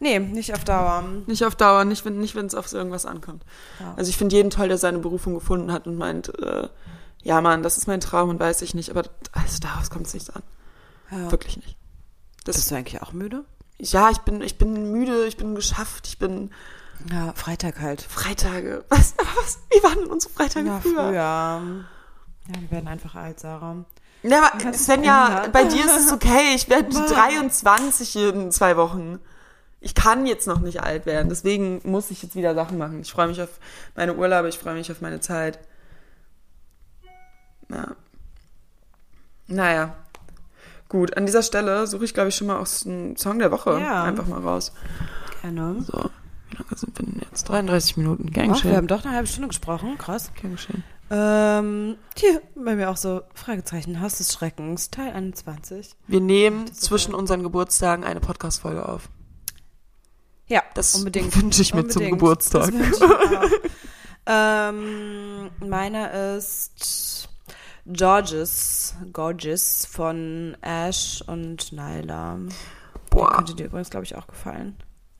Nee, 0.00 0.18
nicht 0.18 0.52
auf 0.54 0.64
Dauer. 0.64 1.04
Nicht 1.26 1.44
auf 1.44 1.54
Dauer, 1.56 1.84
nicht 1.84 2.04
wenn 2.04 2.18
nicht 2.18 2.34
wenn 2.34 2.46
es 2.46 2.54
auf 2.54 2.72
irgendwas 2.72 3.06
ankommt. 3.06 3.44
Ja. 3.80 3.94
Also 3.96 4.08
ich 4.10 4.16
finde 4.16 4.36
jeden 4.36 4.50
toll, 4.50 4.68
der 4.68 4.78
seine 4.78 4.98
Berufung 4.98 5.34
gefunden 5.34 5.72
hat 5.72 5.86
und 5.86 5.96
meint, 5.96 6.38
äh, 6.40 6.68
ja 7.22 7.40
Mann, 7.40 7.62
das 7.62 7.76
ist 7.76 7.86
mein 7.86 8.00
Traum 8.00 8.28
und 8.30 8.38
weiß 8.40 8.62
ich 8.62 8.74
nicht, 8.74 8.90
aber 8.90 9.02
also 9.32 9.58
daraus 9.60 9.90
kommt 9.90 10.06
es 10.06 10.14
nicht 10.14 10.34
an. 10.34 10.42
Ja. 11.10 11.30
Wirklich 11.30 11.56
nicht. 11.56 11.76
Das, 12.44 12.56
Bist 12.56 12.70
du 12.70 12.76
eigentlich 12.76 13.02
auch 13.02 13.12
müde? 13.12 13.44
ja, 13.78 14.10
ich 14.10 14.18
bin, 14.18 14.40
ich 14.40 14.56
bin 14.58 14.90
müde, 14.92 15.26
ich 15.26 15.36
bin 15.36 15.54
geschafft, 15.54 16.06
ich 16.06 16.18
bin 16.18 16.50
Ja, 17.10 17.32
Freitag 17.34 17.80
halt. 17.80 18.00
Freitage. 18.02 18.84
Was, 18.88 19.14
was, 19.18 19.58
wie 19.70 19.82
waren 19.82 19.98
denn 19.98 20.06
unsere 20.10 20.32
Freitage 20.32 20.66
Ja, 20.66 20.80
früher? 20.80 20.94
früher. 20.94 21.12
Ja, 21.12 21.62
wir 22.60 22.70
werden 22.70 22.88
einfach 22.88 23.14
alt, 23.16 23.40
Sarah. 23.40 23.84
Ja, 24.22 24.50
aber 24.52 24.72
Svenja, 24.72 25.48
bei 25.52 25.64
dir 25.64 25.84
ist 25.84 26.06
es 26.06 26.12
okay. 26.12 26.54
Ich 26.54 26.68
werde 26.68 26.90
23 27.08 28.16
in 28.16 28.50
zwei 28.52 28.76
Wochen. 28.76 29.18
Ich 29.86 29.94
kann 29.94 30.26
jetzt 30.26 30.48
noch 30.48 30.58
nicht 30.58 30.82
alt 30.82 31.06
werden. 31.06 31.28
Deswegen 31.28 31.80
muss 31.84 32.10
ich 32.10 32.20
jetzt 32.20 32.34
wieder 32.34 32.56
Sachen 32.56 32.76
machen. 32.76 33.02
Ich 33.02 33.12
freue 33.12 33.28
mich 33.28 33.40
auf 33.40 33.60
meine 33.94 34.14
Urlaube, 34.16 34.48
ich 34.48 34.58
freue 34.58 34.74
mich 34.74 34.90
auf 34.90 35.00
meine 35.00 35.20
Zeit. 35.20 35.60
Ja. 37.68 37.94
Naja. 39.46 39.94
Gut, 40.88 41.16
an 41.16 41.24
dieser 41.24 41.44
Stelle 41.44 41.86
suche 41.86 42.04
ich, 42.04 42.14
glaube 42.14 42.30
ich, 42.30 42.34
schon 42.34 42.48
mal 42.48 42.58
auch 42.58 42.66
einen 42.84 43.16
Song 43.16 43.38
der 43.38 43.52
Woche 43.52 43.78
Ja. 43.80 44.02
einfach 44.02 44.26
mal 44.26 44.40
raus. 44.40 44.72
Gerne. 45.42 45.80
So, 45.82 46.10
wie 46.50 46.56
lange 46.56 46.76
sind 46.76 46.98
wir 46.98 47.06
denn 47.06 47.22
jetzt? 47.30 47.48
33 47.48 47.96
Minuten. 47.96 48.32
Gern 48.32 48.50
Ach, 48.52 48.64
wir 48.64 48.76
haben 48.76 48.88
doch 48.88 49.04
eine 49.04 49.14
halbe 49.14 49.28
Stunde 49.28 49.46
gesprochen. 49.48 49.96
Krass. 49.98 50.32
Gern 50.40 50.50
geschehen. 50.52 50.82
Ähm, 51.10 51.94
hier, 52.16 52.42
bei 52.56 52.74
mir 52.74 52.90
auch 52.90 52.96
so 52.96 53.22
Fragezeichen, 53.34 54.00
Haus 54.00 54.18
des 54.18 54.32
Schreckens, 54.32 54.90
Teil 54.90 55.12
21. 55.12 55.94
Wir 56.08 56.20
nehmen 56.20 56.72
zwischen 56.74 57.14
unseren 57.14 57.44
Geburtstagen 57.44 58.02
eine 58.02 58.18
Podcast-Folge 58.18 58.88
auf. 58.88 59.08
Ja, 60.48 60.62
Das 60.74 60.94
unbedingt. 60.94 61.34
wünsche 61.40 61.62
ich 61.62 61.74
mir 61.74 61.82
zum 61.88 62.02
Unbedingt. 62.02 62.18
Geburtstag. 62.20 62.72
Mir 62.72 62.92
auch. 62.92 63.50
ähm, 64.26 65.50
meiner 65.60 66.36
ist 66.36 67.28
Georges, 67.86 68.94
Gorgeous 69.12 69.86
von 69.90 70.56
Ash 70.60 71.22
und 71.26 71.72
Nyla. 71.72 72.36
Der 72.38 72.48
Boah, 73.10 73.32
könnte 73.36 73.54
dir 73.54 73.66
übrigens, 73.66 73.90
glaube 73.90 74.04
ich, 74.04 74.16
auch 74.16 74.26
gefallen. 74.26 74.76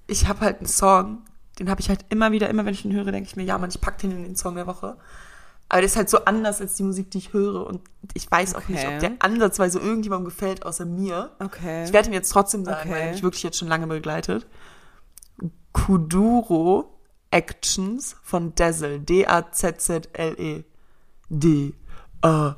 ich 0.08 0.26
habe 0.28 0.40
halt 0.40 0.58
einen 0.58 0.66
Song, 0.66 1.22
den 1.58 1.70
habe 1.70 1.80
ich 1.80 1.88
halt 1.88 2.04
immer 2.10 2.32
wieder, 2.32 2.48
immer 2.50 2.64
wenn 2.64 2.74
ich 2.74 2.84
ihn 2.84 2.92
höre, 2.92 3.10
denke 3.10 3.28
ich 3.28 3.36
mir, 3.36 3.44
ja, 3.44 3.56
man, 3.58 3.70
ich 3.70 3.80
pack 3.80 3.98
den 3.98 4.10
in 4.10 4.22
den 4.24 4.36
Song 4.36 4.54
der 4.56 4.66
Woche. 4.66 4.96
Aber 5.68 5.80
der 5.80 5.86
ist 5.86 5.96
halt 5.96 6.08
so 6.08 6.24
anders 6.24 6.60
als 6.60 6.74
die 6.74 6.84
Musik, 6.84 7.10
die 7.10 7.18
ich 7.18 7.32
höre. 7.32 7.66
Und 7.66 7.80
ich 8.14 8.30
weiß 8.30 8.54
auch 8.54 8.68
nicht, 8.68 8.84
Okay. 8.84 8.94
ob 8.94 9.00
der 9.00 9.12
ansatzweise 9.18 9.80
irgendjemandem 9.80 10.26
gefällt, 10.26 10.64
außer 10.64 10.84
mir. 10.84 11.30
Okay. 11.40 11.84
Ich 11.84 11.92
werde 11.92 12.08
ihn 12.08 12.12
jetzt 12.12 12.30
trotzdem 12.30 12.64
sagen, 12.64 12.80
Okay. 12.82 12.90
weil 12.90 13.00
er 13.02 13.12
mich 13.12 13.22
wirklich 13.24 13.42
jetzt 13.42 13.58
schon 13.58 13.66
lange 13.68 13.86
begleitet. 13.88 14.46
Kuduro 15.76 16.98
Actions 17.30 18.16
von 18.22 18.54
Dazzle. 18.54 18.98
D-A-Z-Z-L-E. 19.00 20.64
D-A-Z-Z-L-E. 21.28 22.56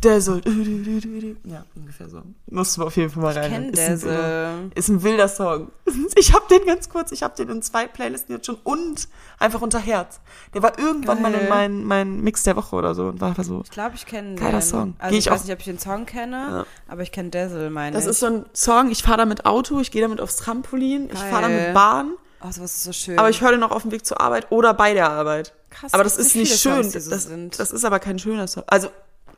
Dazzle. 0.00 0.40
Ja, 1.44 1.64
ungefähr 1.74 2.08
so. 2.08 2.22
Musst 2.50 2.76
du 2.76 2.82
auf 2.84 2.96
jeden 2.96 3.10
Fall 3.10 3.22
mal 3.22 3.32
rein. 3.36 3.50
kenn 3.50 3.70
Ist 3.70 4.06
ein. 4.06 4.72
Ist 4.74 4.88
ein 4.88 5.02
wilder 5.02 5.28
Song. 5.28 5.70
Ich 6.16 6.32
habe 6.34 6.44
den 6.50 6.66
ganz 6.66 6.88
kurz, 6.88 7.12
ich 7.12 7.22
habe 7.22 7.34
den 7.36 7.48
in 7.48 7.62
zwei 7.62 7.86
Playlisten 7.86 8.34
jetzt 8.34 8.46
schon 8.46 8.56
und 8.64 9.08
einfach 9.38 9.60
unter 9.62 9.78
Herz. 9.78 10.20
Der 10.54 10.62
war 10.62 10.78
irgendwann 10.78 11.22
mal 11.22 11.32
in 11.32 11.48
Geil. 11.48 11.68
mein, 11.70 12.20
Mix 12.20 12.42
der 12.42 12.56
Woche 12.56 12.74
oder 12.76 12.94
so 12.94 13.06
und 13.08 13.20
war 13.20 13.28
einfach 13.28 13.44
so. 13.44 13.62
Ich 13.64 13.70
glaube, 13.70 13.94
ich 13.96 14.04
kenne 14.06 14.30
den. 14.34 14.36
Geiler 14.36 14.60
Song. 14.60 14.94
Also 14.98 15.12
Geh 15.12 15.18
ich, 15.18 15.26
ich 15.26 15.32
weiß 15.32 15.40
auch- 15.40 15.44
nicht, 15.44 15.52
ob 15.52 15.58
ich 15.60 15.64
den 15.66 15.78
Song 15.78 16.06
kenne, 16.06 16.36
Ja. 16.36 16.66
aber 16.88 17.02
ich 17.02 17.12
kenne 17.12 17.30
Dazzle, 17.30 17.70
meine 17.70 17.94
Das 17.94 18.04
ich. 18.04 18.10
ist 18.10 18.20
so 18.20 18.26
ein 18.26 18.44
Song, 18.52 18.90
ich 18.90 19.02
fahre 19.02 19.18
damit 19.18 19.46
Auto, 19.46 19.80
ich 19.80 19.90
gehe 19.90 20.02
damit 20.02 20.20
aufs 20.20 20.36
Trampolin, 20.36 21.06
ich 21.12 21.20
Geil. 21.20 21.30
fahre 21.30 21.42
damit 21.42 21.74
Bahn, 21.74 22.12
Oh, 22.40 22.50
sowas 22.50 22.74
ist 22.76 22.84
so 22.84 22.92
schön. 22.92 23.18
aber 23.18 23.30
ich 23.30 23.40
höre 23.40 23.52
den 23.52 23.62
auch 23.62 23.70
auf 23.72 23.82
dem 23.82 23.90
Weg 23.90 24.06
zur 24.06 24.20
Arbeit 24.20 24.50
oder 24.50 24.72
bei 24.74 24.94
der 24.94 25.10
Arbeit. 25.10 25.52
Krass, 25.70 25.92
aber 25.92 26.04
das 26.04 26.16
ist 26.16 26.36
nicht 26.36 26.56
schön. 26.58 26.82
Songs 26.84 27.04
so 27.04 27.10
das, 27.10 27.24
sind. 27.24 27.58
das 27.58 27.72
ist 27.72 27.84
aber 27.84 27.98
kein 27.98 28.18
schöner 28.18 28.46
Song. 28.46 28.62
Also 28.66 28.90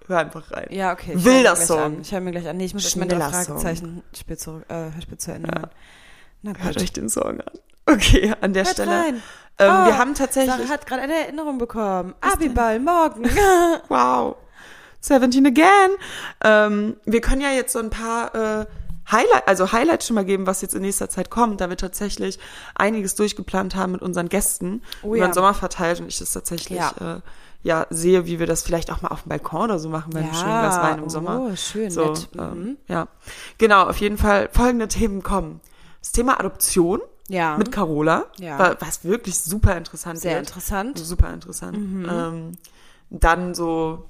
hör 0.07 0.19
einfach 0.19 0.51
rein. 0.53 0.67
Ja, 0.71 0.93
okay. 0.93 1.15
ich 1.17 1.25
mir 1.25 1.41
gleich 1.41 1.59
Song. 1.59 1.79
An. 1.81 2.01
Ich 2.03 2.13
höre 2.13 2.21
mir 2.21 2.33
gleich 2.33 2.49
an. 2.49 2.57
Nee, 2.57 2.67
ich 2.67 2.75
muss 2.75 2.85
erst 2.85 2.97
mal 2.97 3.07
den. 3.09 3.21
Fragezeichen 3.21 4.03
Spiel 4.17 4.37
zu, 4.37 4.63
äh, 4.69 4.93
Hörspiel 4.95 5.19
zu 5.19 5.33
Ende 5.33 5.49
hören. 5.49 5.71
Na 6.43 6.53
Hört 6.59 6.75
gut. 6.75 6.83
euch 6.83 6.93
den 6.93 7.09
Song 7.09 7.41
an. 7.41 7.43
Okay, 7.87 8.33
an 8.41 8.53
der 8.53 8.65
Hört 8.65 8.75
Stelle. 8.75 8.91
rein. 8.91 9.23
Ähm, 9.59 9.71
Oh, 9.73 9.87
wir 9.87 9.99
haben 9.99 10.15
tatsächlich. 10.15 10.55
Sarah 10.55 10.69
hat 10.69 10.87
gerade 10.87 11.03
eine 11.03 11.15
Erinnerung 11.15 11.59
bekommen. 11.59 12.15
Abiball 12.21 12.79
morgen. 12.79 13.29
Wow. 13.89 14.37
17 15.01 15.47
again. 15.47 15.91
Ähm, 16.45 16.97
wir 17.05 17.21
können 17.21 17.41
ja 17.41 17.51
jetzt 17.51 17.73
so 17.73 17.79
ein 17.79 17.91
paar 17.91 18.35
äh, 18.35 18.67
Highlight, 19.13 19.47
also 19.49 19.73
Highlights 19.73 20.07
schon 20.07 20.15
mal 20.15 20.25
geben, 20.25 20.47
was 20.47 20.63
jetzt 20.63 20.75
in 20.75 20.83
nächster 20.83 21.09
Zeit 21.09 21.31
kommt, 21.31 21.61
da 21.61 21.69
wir 21.69 21.77
tatsächlich 21.77 22.39
einiges 22.75 23.15
durchgeplant 23.15 23.75
haben 23.75 23.93
mit 23.93 24.03
unseren 24.03 24.29
Gästen 24.29 24.83
Oh 25.03 25.09
über 25.09 25.19
ja. 25.19 25.27
den 25.29 25.35
Sommer 25.35 25.55
verteilt 25.55 26.01
und 26.01 26.09
ich 26.09 26.19
das 26.19 26.33
tatsächlich 26.33 26.79
Ja. 26.79 27.17
äh, 27.17 27.21
ja 27.63 27.87
sehe, 27.91 28.25
wie 28.27 28.39
wir 28.39 28.47
das 28.47 28.63
vielleicht 28.63 28.91
auch 28.91 29.03
mal 29.03 29.09
auf 29.09 29.23
dem 29.23 29.29
Balkon 29.29 29.65
oder 29.65 29.79
so 29.79 29.89
machen, 29.91 30.13
bei 30.15 30.21
einem 30.21 30.33
schönen 30.35 30.61
Glas 30.61 30.77
Wein 30.81 30.99
im 31.03 31.09
Sommer. 31.11 31.41
Oh, 31.51 31.57
schön. 31.57 31.91
So, 31.91 32.07
nett. 32.13 32.29
Mhm. 32.35 32.41
ähm, 32.41 32.77
ja. 32.89 33.09
Genau, 33.59 33.83
auf 33.89 33.99
jeden 33.99 34.17
Fall 34.17 34.49
folgende 34.53 34.89
Themen 34.89 35.23
kommen. 35.23 35.61
Das 36.01 36.13
Thema 36.13 36.41
Adoption 36.41 37.01
Ja. 37.29 37.59
mit 37.59 37.71
Carola, 37.71 38.25
Ja. 38.39 38.59
wa- 38.59 38.77
was 38.81 39.05
wirklich 39.05 39.39
super 39.39 39.77
interessant 39.77 40.19
Sehr 40.21 40.37
wird. 40.37 40.49
interessant. 40.49 40.99
Super 40.99 41.35
interessant. 41.35 41.77
Ähm, 41.77 42.53
dann 43.11 43.55
so, 43.55 44.07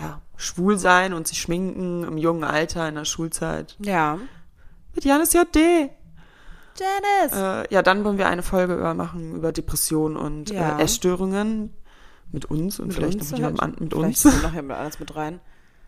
ja, 0.00 0.20
schwul 0.36 0.78
sein 0.78 1.12
und 1.14 1.26
sich 1.28 1.40
schminken 1.40 2.04
im 2.04 2.16
jungen 2.18 2.44
Alter 2.44 2.88
in 2.88 2.94
der 2.96 3.04
Schulzeit. 3.04 3.76
Ja. 3.80 4.18
Mit 4.94 5.04
Janis 5.04 5.32
JD. 5.32 5.90
Janice. 6.78 7.36
Äh, 7.68 7.72
ja, 7.74 7.82
dann 7.82 8.02
wollen 8.04 8.18
wir 8.18 8.28
eine 8.28 8.42
Folge 8.42 8.74
über 8.74 8.94
machen 8.94 9.34
über 9.36 9.52
Depressionen 9.52 10.16
und 10.16 10.50
Ja. 10.50 10.78
äh, 10.78 10.82
Essstörungen 10.82 11.74
mit 12.30 12.46
uns 12.46 12.80
und 12.80 12.92
vielleicht 12.94 13.20
uns 13.20 13.30
noch 13.30 13.38
mit 13.38 13.46
jemandem 13.46 13.60
halt. 13.60 13.80
mit 13.80 13.92
Vielleicht 13.92 14.24
uns. 14.24 14.34
kommt 14.34 14.42
noch 14.42 14.54
jemand 14.54 14.78
anders 14.80 14.98
mit 15.00 15.14
rein. 15.14 15.40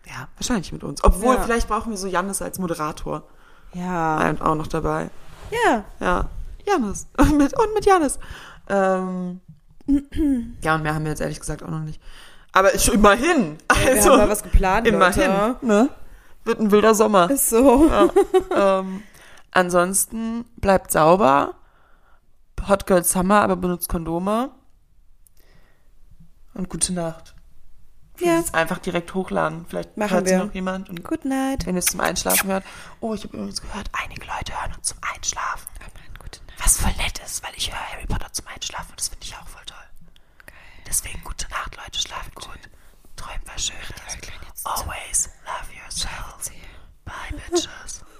Ja, 0.06 0.28
wahrscheinlich 0.36 0.72
mit 0.72 0.84
uns. 0.84 1.02
Obwohl, 1.02 1.36
Ja. 1.36 1.42
vielleicht 1.42 1.68
brauchen 1.68 1.90
wir 1.90 1.96
so 1.96 2.06
Janis 2.06 2.42
als 2.42 2.58
Moderator. 2.58 3.26
Ja. 3.72 4.28
Und 4.28 4.42
auch 4.42 4.54
noch 4.54 4.66
dabei. 4.66 5.08
Ja. 5.66 5.84
Ja, 6.00 6.28
Janis. 6.66 7.06
Und 7.18 7.36
mit, 7.38 7.58
und 7.58 7.74
mit 7.74 7.86
Janis. 7.86 8.18
Ähm, 8.68 9.40
ja, 10.62 10.74
und 10.74 10.82
mehr 10.82 10.94
haben 10.94 11.04
wir 11.04 11.10
jetzt 11.10 11.20
ehrlich 11.20 11.40
gesagt 11.40 11.62
auch 11.62 11.68
noch 11.68 11.80
nicht. 11.80 12.00
Aber 12.54 12.74
ich, 12.74 12.90
immerhin. 12.92 13.58
Wir 13.82 13.92
Also, 13.96 14.12
haben 14.12 14.18
mal 14.18 14.28
was 14.30 14.42
geplant, 14.42 14.86
immerhin. 14.86 15.30
Leute. 15.30 15.56
Ne? 15.66 15.88
Wird 16.44 16.60
ein 16.60 16.70
wilder 16.70 16.94
Sommer. 16.94 17.30
Ist 17.30 17.50
so. 17.50 17.90
ähm, 18.56 19.02
ansonsten 19.50 20.44
bleibt 20.56 20.90
sauber. 20.92 21.54
Hot 22.68 22.86
Girl 22.86 23.04
Summer, 23.04 23.42
aber 23.42 23.56
benutzt 23.56 23.88
Kondome. 23.90 24.50
Und 26.54 26.68
gute 26.70 26.92
Nacht. 26.94 27.34
Ja. 28.20 28.36
Jetzt 28.38 28.54
einfach 28.54 28.78
direkt 28.78 29.12
hochladen. 29.14 29.66
Vielleicht 29.68 29.96
Machen 29.96 30.12
hört 30.14 30.26
wir. 30.26 30.38
noch 30.44 30.54
jemand. 30.54 30.88
Und 30.88 31.02
Good 31.02 31.24
night. 31.24 31.66
wenn 31.66 31.74
ihr 31.74 31.80
es 31.80 31.86
zum 31.86 32.00
Einschlafen 32.00 32.48
hört. 32.48 32.64
Oh, 33.00 33.12
ich 33.14 33.24
habe 33.24 33.36
übrigens 33.36 33.60
gehört, 33.60 33.90
einige 33.92 34.24
Leute 34.26 34.52
hören 34.58 34.72
uns 34.76 34.86
zum 34.88 34.98
Einschlafen. 35.14 35.68
Oh 35.80 35.82
Mann, 35.82 36.14
gute 36.20 36.38
Nacht. 36.46 36.62
Was 36.62 36.78
voll 36.78 36.92
nett 36.98 37.18
ist, 37.26 37.42
weil 37.42 37.50
ich 37.56 37.72
höre 37.72 37.80
Harry 37.92 38.06
Potter 38.06 38.32
zum 38.32 38.46
Einschlafen 38.46 38.90
und 38.90 39.00
das 39.00 39.08
finde 39.08 39.24
ich 39.26 39.34
auch 39.36 39.48
voll. 39.48 39.60
Deswegen 40.86 41.22
gute 41.24 41.48
Nacht, 41.50 41.76
Leute, 41.76 41.98
schlaft 42.00 42.34
gut. 42.34 42.58
Träumt 43.16 43.46
was 43.46 43.66
Schönes. 43.66 44.18
Always 44.64 45.30
love 45.46 45.72
yourself. 45.74 46.50
Bye, 47.04 47.36
bitches. 47.50 48.04